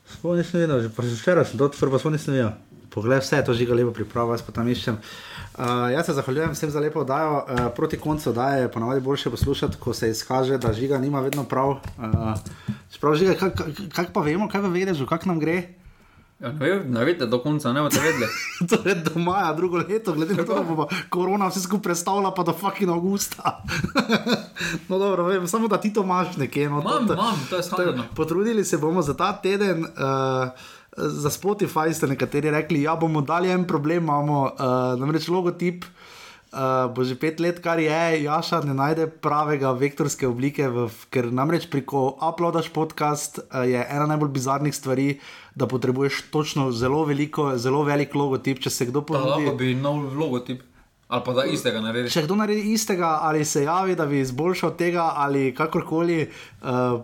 Sploh 0.09 0.33
nisem 0.33 0.65
videl, 0.65 0.81
že 0.81 0.89
včeraj 0.89 1.53
sem 1.53 1.61
to 1.61 1.69
odprl, 1.69 1.93
pa 1.93 2.01
sploh 2.01 2.17
nisem 2.17 2.33
videl. 2.33 2.57
Poglej, 2.89 3.21
vse 3.21 3.37
je 3.37 3.45
to 3.45 3.53
žiga 3.53 3.77
lepo 3.77 3.93
pripravo, 3.93 4.33
jaz 4.33 4.41
pa 4.41 4.57
tam 4.57 4.65
iščem. 4.65 4.97
Uh, 4.97 5.93
jaz 5.93 6.09
se 6.09 6.17
zahvaljujem 6.17 6.57
vsem 6.57 6.73
za 6.73 6.81
lepo 6.81 7.05
oddajo. 7.05 7.45
Uh, 7.45 7.69
proti 7.77 8.01
koncu 8.01 8.33
oddaje 8.33 8.65
je 8.65 8.73
ponavadi 8.73 9.05
boljše 9.05 9.29
poslušati, 9.29 9.77
ko 9.77 9.93
se 9.93 10.09
izkaže, 10.09 10.57
da 10.57 10.73
žiga 10.73 10.97
nima 10.97 11.21
vedno 11.21 11.45
prav. 11.45 11.77
Uh, 12.01 12.33
prav 12.97 13.13
žiga, 13.21 13.37
kako 13.37 13.69
kak, 13.69 13.93
kak 13.93 14.13
pa 14.17 14.25
vemo, 14.25 14.49
kaj 14.49 14.65
v 14.65 14.73
vedežu, 14.81 15.05
kako 15.05 15.29
nam 15.29 15.37
gre. 15.37 15.77
Ja, 16.39 16.51
ne, 16.51 16.59
ve, 16.59 16.83
ne 16.83 17.05
veste, 17.07 17.25
do 17.31 17.39
konca 17.39 17.71
ne 17.73 17.79
boste 17.81 18.01
vedeli. 18.03 18.27
torej 18.69 18.95
do 19.05 19.19
maja, 19.19 19.53
drugo 19.55 19.77
leto, 19.79 20.11
glede 20.13 20.35
na 20.35 20.43
to, 20.43 20.55
da 20.55 20.63
bo 20.67 20.87
korona 21.09 21.47
vse 21.47 21.61
skupaj 21.63 21.83
predstavila, 21.83 22.33
pa 22.35 22.43
do 22.43 22.51
fucking 22.53 22.91
avgusta. 22.91 23.61
no, 24.89 24.99
dobro, 24.99 25.23
vem, 25.25 25.47
samo 25.47 25.67
da 25.67 25.79
ti 25.79 25.93
to 25.93 26.03
imaš 26.03 26.35
nekje. 26.37 26.69
No, 26.69 26.81
Imam, 26.81 27.07
to- 27.07 27.13
imam, 27.13 27.39
to 27.49 27.55
je 27.55 27.63
standardno. 27.63 28.03
Potrudili 28.15 28.65
se 28.65 28.77
bomo 28.77 29.01
za 29.01 29.13
ta 29.13 29.33
teden. 29.33 29.85
Uh, 29.85 30.49
Za 30.95 31.27
Spotify 31.27 31.91
ste 31.91 32.07
nekateri 32.07 32.47
rekli, 32.51 32.79
da 32.79 32.85
ja, 32.85 32.95
bomo 32.95 33.19
dali 33.21 33.49
en 33.51 33.65
problem, 33.67 34.03
imamo 34.03 34.43
uh, 34.43 34.59
namreč 34.95 35.27
logotip, 35.27 35.83
uh, 35.83 36.87
bo 36.87 37.03
že 37.03 37.17
pet 37.19 37.39
let, 37.43 37.59
kar 37.59 37.79
je, 37.83 38.23
Jaša 38.23 38.61
ne 38.63 38.71
najde 38.73 39.09
pravega 39.11 39.73
vektorske 39.75 40.23
oblike, 40.23 40.69
v, 40.71 40.85
ker 41.11 41.27
namreč 41.35 41.67
pri 41.67 41.83
ko 41.83 42.15
uploadaš 42.15 42.71
podcast, 42.71 43.43
uh, 43.51 43.67
je 43.67 43.75
ena 43.75 44.07
najbolj 44.07 44.31
bizarnih 44.39 44.71
stvari, 44.71 45.19
da 45.55 45.67
potrebuješ 45.67 46.21
točno 46.31 46.71
zelo 46.71 47.03
veliko, 47.05 47.57
zelo 47.57 47.83
velik 47.83 48.15
logotip, 48.15 48.59
če 48.59 48.69
se 48.69 48.85
kdo 48.85 48.99
lahko 49.09 49.13
ponudi. 49.35 49.57
bi 49.57 49.75
nov 49.75 50.13
logotip. 50.17 50.63
Ali 51.07 51.21
pa 51.25 51.33
da 51.33 51.43
istega 51.45 51.81
narediš. 51.85 52.15
Če 52.17 52.23
kdo 52.25 52.35
naredi 52.39 52.71
istega, 52.73 53.11
ali 53.21 53.43
se 53.45 53.61
javi, 53.63 53.93
da 53.95 54.07
bi 54.09 54.23
izboljšal 54.23 54.71
tega, 54.77 55.03
ali 55.21 55.51
kakorkoli, 55.53 56.23
uh, 56.25 56.95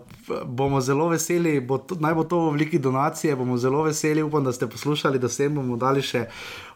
bomo 0.44 0.80
zelo 0.82 1.06
veseli. 1.12 1.60
Bo 1.60 1.78
to, 1.78 1.94
naj 2.02 2.16
bo 2.18 2.24
to 2.26 2.40
v 2.42 2.48
obliki 2.50 2.80
donacije, 2.82 3.36
bomo 3.38 3.54
zelo 3.62 3.84
veseli. 3.86 4.24
Upam, 4.26 4.42
da 4.44 4.52
ste 4.52 4.66
poslušali, 4.66 5.20
da 5.22 5.28
se 5.30 5.46
jim 5.46 5.54
bomo 5.54 5.76
dali 5.78 6.02
še 6.02 6.24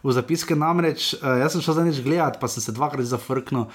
v 0.03 0.15
zapiske. 0.15 0.55
Namreč, 0.55 1.09
uh, 1.17 1.33
jaz 1.41 1.57
sem 1.57 1.65
šel 1.65 1.75
za 1.81 1.83
nič 1.89 1.99
gledati, 2.05 2.39
pa 2.39 2.47
sem 2.47 2.63
se 2.63 2.71
dvakrat 2.71 3.09
zafrknil. 3.11 3.65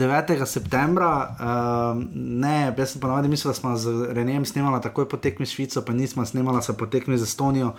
9. 0.00 0.32
septembra, 0.48 1.10
uh, 1.36 2.00
ne, 2.16 2.70
jaz 2.72 2.94
sem 2.94 3.02
ponavadi 3.04 3.28
mislil, 3.28 3.52
da 3.52 3.58
smo 3.60 3.74
z 3.76 4.08
Renem 4.16 4.48
snemali 4.48 4.80
takoj 4.80 5.04
po 5.12 5.20
tekmi 5.20 5.44
s 5.44 5.52
Švico, 5.52 5.84
pa 5.84 5.92
nismo 5.92 6.24
snemali 6.24 6.64
se 6.64 6.72
po 6.72 6.88
tekmi 6.88 7.20
z 7.20 7.28
Estonijo. 7.28 7.74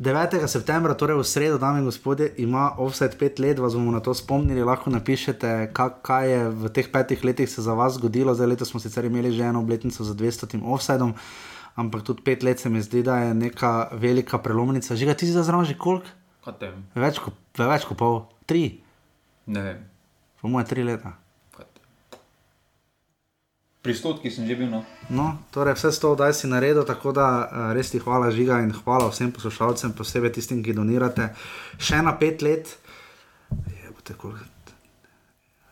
9. 0.00 0.48
septembra, 0.48 0.96
torej 0.96 1.20
v 1.20 1.24
sredo, 1.28 1.60
dame 1.60 1.78
in 1.78 1.84
gospodje, 1.84 2.32
ima 2.40 2.72
offset 2.80 3.18
pet 3.20 3.36
let, 3.36 3.60
vas 3.60 3.76
bomo 3.76 3.92
na 3.92 4.00
to 4.00 4.14
spomnili. 4.16 4.64
Lahko 4.64 4.88
napišete, 4.88 5.76
kak, 5.76 6.00
kaj 6.00 6.24
je 6.24 6.40
v 6.48 6.70
teh 6.72 6.88
petih 6.88 7.20
letih 7.20 7.44
se 7.44 7.60
za 7.60 7.76
vas 7.76 8.00
zgodilo. 8.00 8.32
Zdaj 8.32 8.48
letos 8.48 8.72
smo 8.72 8.80
sicer 8.80 9.04
imeli 9.04 9.28
že 9.28 9.44
eno 9.44 9.60
obletnico 9.60 10.00
za 10.00 10.16
200 10.16 10.64
offsetom, 10.64 11.12
ampak 11.76 12.00
tudi 12.00 12.24
pet 12.24 12.40
let 12.40 12.56
se 12.56 12.72
mi 12.72 12.80
zdi, 12.80 13.04
da 13.04 13.28
je 13.28 13.34
neka 13.34 13.92
velika 13.92 14.40
prelomnica. 14.40 14.96
Že 14.96 15.04
ga 15.04 15.14
ti 15.14 15.28
zdaj 15.28 15.44
zraven 15.44 15.68
že 15.68 15.76
koliko? 15.76 16.08
Več 16.96 17.20
kot, 17.20 17.36
več 17.60 17.84
kot 17.84 17.96
pol, 18.00 18.24
tri, 18.48 18.80
Ne 19.44 19.60
vem. 19.60 19.78
po 20.40 20.48
moje 20.48 20.64
tri 20.64 20.80
leta. 20.80 21.12
Pri 23.80 23.96
stotki 23.96 24.28
sem 24.28 24.44
že 24.44 24.54
bil. 24.60 24.68
No. 24.68 24.84
No, 25.08 25.40
torej 25.48 25.72
vse 25.80 25.88
to 25.96 26.12
zdaj 26.12 26.36
si 26.36 26.44
naredil, 26.44 26.84
tako 26.84 27.16
da 27.16 27.26
uh, 27.48 27.48
res 27.72 27.88
ti 27.88 27.96
hvala 27.96 28.28
žiga 28.28 28.60
in 28.60 28.76
hvala 28.76 29.08
vsem 29.08 29.32
poslušalcem, 29.32 29.96
posebej 29.96 30.36
tistim, 30.36 30.60
ki 30.60 30.76
donirate. 30.76 31.32
Še 31.80 32.04
na 32.04 32.12
pet 32.20 32.44
let, 32.44 32.76
je 33.48 33.88
bo 33.88 34.04
tako. 34.04 34.36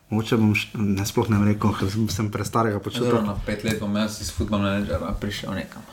Mogoče 0.09 0.41
bom, 0.41 0.57
ne 0.97 1.05
sploh 1.05 1.29
ne 1.29 1.43
rekel, 1.53 1.75
ker 1.77 1.93
sem, 1.93 2.33
prestarega 2.33 2.81
Zelo 2.81 2.85
počutil. 2.85 3.21
na 3.29 3.37
pet 3.37 3.61
let 3.69 3.77
bom 3.77 3.93
jaz 3.93 4.23
iz 4.25 4.33
futbola 4.33 4.65
menedžera 4.65 5.13
prišel 5.21 5.53
nekam. 5.53 5.85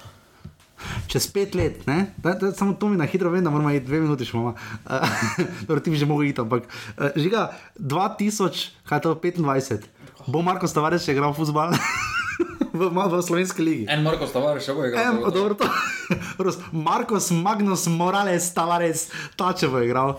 Čez 1.11 1.28
pet 1.32 1.55
let, 1.55 1.84
ne? 1.88 2.16
Da, 2.24 2.34
da, 2.39 2.53
samo 2.55 2.74
to 2.80 2.88
mi 2.88 2.97
na 2.97 3.05
hitro 3.05 3.30
vem, 3.30 3.43
da 3.43 3.49
moramo 3.49 3.72
iti 3.76 3.86
dve 3.86 3.99
minuti 3.99 4.24
še 4.24 4.38
imamo. 4.38 4.55
Uh, 4.88 5.20
torej, 5.68 5.84
ti 5.84 5.91
bi 5.91 5.99
že 5.99 6.07
mogel 6.07 6.32
iti, 6.32 6.39
ampak 6.39 6.63
uh, 6.63 7.11
žiga 7.20 7.49
2000, 7.76 8.88
kaj 8.88 9.03
to 9.03 9.16
25, 9.20 9.88
bo 10.28 10.41
Marko 10.41 10.67
Stavarec 10.67 11.03
še 11.05 11.13
igral 11.15 11.34
futbol 11.38 11.73
v, 12.80 12.89
v, 12.89 13.21
slovenski 13.23 13.61
ligi. 13.63 13.86
En 13.89 14.03
Marko 14.05 14.28
Stavar 14.28 14.59
še 14.61 14.73
bo 14.76 14.86
igral. 14.88 15.21
Zagotovo. 15.21 15.32
dobro, 15.32 15.55
to. 15.55 16.71
Markos 16.89 17.32
Magnus 17.32 17.88
Morales 17.88 18.49
Tavares, 18.53 19.07
tače 19.39 19.69
bo 19.71 19.84
igral. 19.86 20.17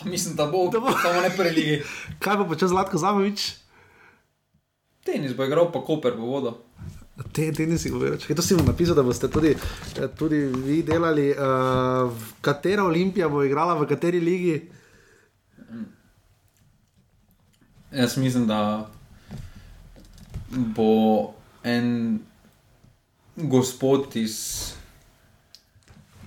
Pa 0.00 0.08
mislim, 0.08 0.36
da 0.36 0.46
bo, 0.46 0.68
Da 0.72 0.80
bo. 0.80 0.92
samo 1.02 1.20
ne 1.20 1.30
prvi 1.36 1.54
ligi. 1.54 1.76
Kaj 2.22 2.40
pa 2.40 2.44
počeš 2.48 2.72
Zlatko 2.72 2.98
Zamovič? 2.98 3.50
Tenis 5.04 5.36
bo 5.36 5.44
igral, 5.44 5.70
pa 5.72 5.80
Koper 5.84 6.16
bo 6.16 6.26
vodo. 6.28 6.56
Te, 7.32 7.50
te 7.52 7.66
nisi 7.68 7.90
govoril. 7.92 8.16
Čakaj, 8.16 8.36
to 8.36 8.42
si 8.42 8.56
bom 8.56 8.64
napisal, 8.64 8.96
da 8.96 9.04
boste 9.04 9.28
tudi, 9.28 9.52
eh, 9.52 10.08
tudi 10.16 10.38
vi 10.64 10.80
delali. 10.82 11.28
Uh, 11.36 12.08
katera 12.40 12.86
Olimpija 12.88 13.28
bo 13.28 13.42
igrala 13.44 13.76
v 13.76 13.84
kateri 13.88 14.20
ligi? 14.24 14.54
Jaz 17.92 18.16
mislim, 18.16 18.46
da 18.46 18.88
bo 20.50 21.32
en 21.64 22.18
gospod 23.36 24.16
iz 24.16 24.36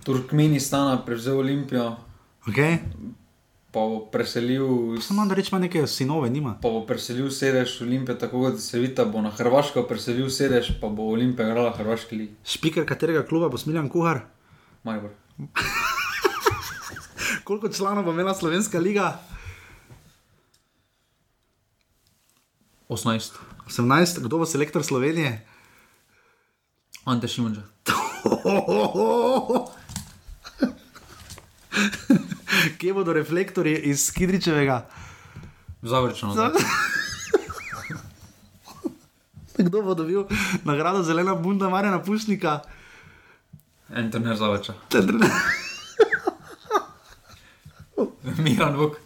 Turkmenistana 0.04 0.98
prevzel 1.00 1.40
Olimpijo, 1.40 1.96
Okay. 2.46 2.78
pa 3.72 3.80
bo 3.82 4.00
preselil, 4.06 4.68
Samo 5.02 5.26
da 5.26 5.34
rečemo 5.34 5.60
neke 5.60 5.88
sinove, 5.88 6.30
nima. 6.30 6.58
pa 6.62 6.70
bo 6.70 6.82
preselil 6.82 7.32
sedež 7.32 7.82
Olimpije, 7.82 8.20
tako 8.20 8.42
kot 8.42 8.60
se 8.60 8.80
vidi, 8.80 9.02
bo 9.06 9.22
na 9.22 9.30
Hrvaško 9.30 9.84
preselil 9.84 10.30
sedež, 10.30 10.72
pa 10.82 10.90
bo 10.90 11.04
Olimpija 11.04 11.48
igrala 11.48 11.72
Hrvaški 11.72 12.16
ligi. 12.16 12.34
Špiker 12.46 12.86
katerega 12.86 13.24
kluba 13.24 13.50
bo 13.50 13.58
Smiljan 13.58 13.90
Kuhar? 13.90 14.20
Maribor. 14.84 15.10
Koliko 17.44 17.70
članov 17.70 18.04
bo 18.04 18.12
imela 18.12 18.34
Slovenska 18.34 18.80
liga? 18.80 19.20
18. 22.94 23.34
18. 23.68 24.20
Kdo 24.24 24.38
bo 24.38 24.46
selektor 24.46 24.84
Slovenije? 24.84 25.46
Ante 27.06 27.28
Šimunča. 27.28 27.62
Kje 32.78 32.94
bodo 32.94 33.14
reflektorji 33.14 33.78
iz 33.78 34.12
Kidričevega? 34.12 34.86
Zavrečno. 35.82 36.52
Kdo 39.58 39.82
bo 39.82 39.94
dobil 39.94 40.24
nagrado 40.64 41.04
zelena 41.04 41.36
bunda 41.36 41.70
Marjana 41.70 42.04
Pušnika? 42.04 42.60
En 43.90 44.12
trener 44.12 44.38
trener. 44.90 45.30
Miran 48.38 48.76
Vuk. 48.76 48.98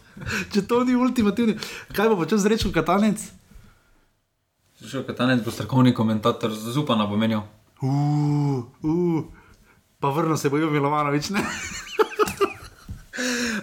Če 0.54 0.64
to 0.66 0.84
ni 0.88 0.96
ultimativni, 0.98 1.58
kaj 1.94 2.10
bo 2.10 2.18
počel 2.18 2.40
z 2.42 2.50
rečko 2.54 2.72
katanec? 2.74 3.22
Še 4.78 5.02
katanec 5.08 5.42
bo 5.42 5.50
strokovni 5.50 5.90
komentator, 5.98 6.54
zupana 6.54 7.08
bo 7.10 7.18
menil. 7.18 7.42
Uf, 7.82 8.70
uf, 8.86 9.26
pa 9.98 10.10
vrno 10.14 10.38
se 10.38 10.50
bojo 10.54 10.70
Milovanovič, 10.70 11.30
ne? 11.34 11.42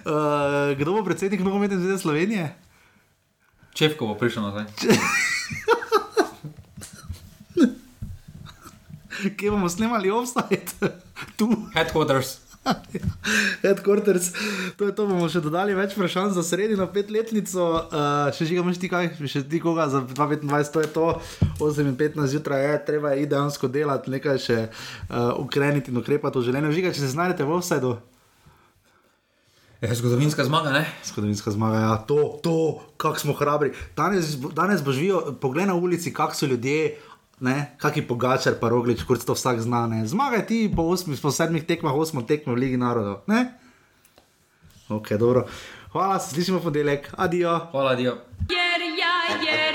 uh, 0.02 0.74
kdo 0.78 0.98
bo 0.98 1.04
predsednik 1.06 1.46
nogometne 1.46 1.78
zveze 1.78 2.02
Slovenije? 2.02 2.50
Čevko 3.78 4.06
bo 4.10 4.18
prišel 4.18 4.42
nazaj. 4.42 4.66
Kje 9.38 9.50
bomo 9.54 9.70
snemali 9.70 10.10
offside? 10.10 10.66
tu. 11.38 11.46
Headquarters. 11.74 12.43
Headquarters, 13.64 14.30
to 14.78 14.88
to, 14.92 15.06
bomo 15.08 15.28
še 15.28 15.42
dodali 15.44 15.76
več 15.76 15.96
vprašanj 15.96 16.32
za 16.36 16.44
sredino 16.46 16.86
petletnico. 16.92 17.66
Uh, 17.88 18.30
še 18.36 18.48
žiga, 18.48 18.64
imaš 18.64 18.80
ti 18.80 18.90
kaj, 18.92 19.10
še 19.30 19.44
ti 19.48 19.60
koga 19.62 19.86
za 19.92 20.00
2025, 20.06 20.72
to 20.72 20.84
je 20.84 20.90
to, 20.94 21.06
8.15 21.60 22.32
zjutraj 22.36 22.64
je, 22.64 22.80
treba 22.88 23.12
je 23.14 23.28
idejansko 23.28 23.68
delati, 23.68 24.14
nekaj 24.16 24.40
še 24.40 24.58
uh, 24.64 25.36
ukreniti 25.42 25.92
in 25.92 26.00
ukrepati 26.00 26.40
v 26.40 26.48
življenju. 26.48 26.74
Žiga, 26.80 26.96
če 26.96 27.04
se 27.04 27.14
znajdete 27.14 27.48
v 27.48 27.56
offsajdu, 27.58 27.94
Je 29.84 29.94
zgodovinska 29.94 30.44
zmaga, 30.44 30.70
ne? 30.72 30.86
zgodovinska 31.04 31.50
zmaga, 31.50 31.78
ja, 31.78 31.96
to, 32.08 32.40
to, 32.42 32.80
kako 32.96 33.18
smo 33.18 33.32
hrabri. 33.36 33.74
Danes, 33.96 34.32
danes 34.56 34.80
boš 34.80 34.96
videl, 34.96 35.34
poglej 35.36 35.66
na 35.68 35.74
ulici, 35.74 36.12
kak 36.14 36.32
so 36.32 36.48
ljudje. 36.48 36.96
Ne, 37.40 37.74
kaki 37.82 38.04
pogačar, 38.06 38.54
pa 38.60 38.70
roglič, 38.70 39.02
kot 39.02 39.24
to 39.26 39.34
vsak 39.34 39.60
zna. 39.60 39.86
Ne. 39.90 40.06
Zmagaj 40.06 40.46
ti 40.46 40.58
po, 40.70 40.86
osmi, 40.94 41.18
po 41.18 41.34
sedmih 41.34 41.66
tekmah, 41.66 41.94
osmo 41.94 42.22
tekmo 42.22 42.54
v 42.54 42.62
Ligi 42.62 42.78
narodov. 42.78 43.26
Ne? 43.26 43.58
Ok, 44.88 45.16
dobro. 45.18 45.46
Hvala, 45.92 46.18
se 46.18 46.34
slišimo 46.34 46.58
v 46.58 46.70
ponedeljek. 46.70 47.10
Adijo. 47.18 47.58
Hvala, 47.74 47.94
Dio. 47.94 48.18
Yeah. 48.48 49.73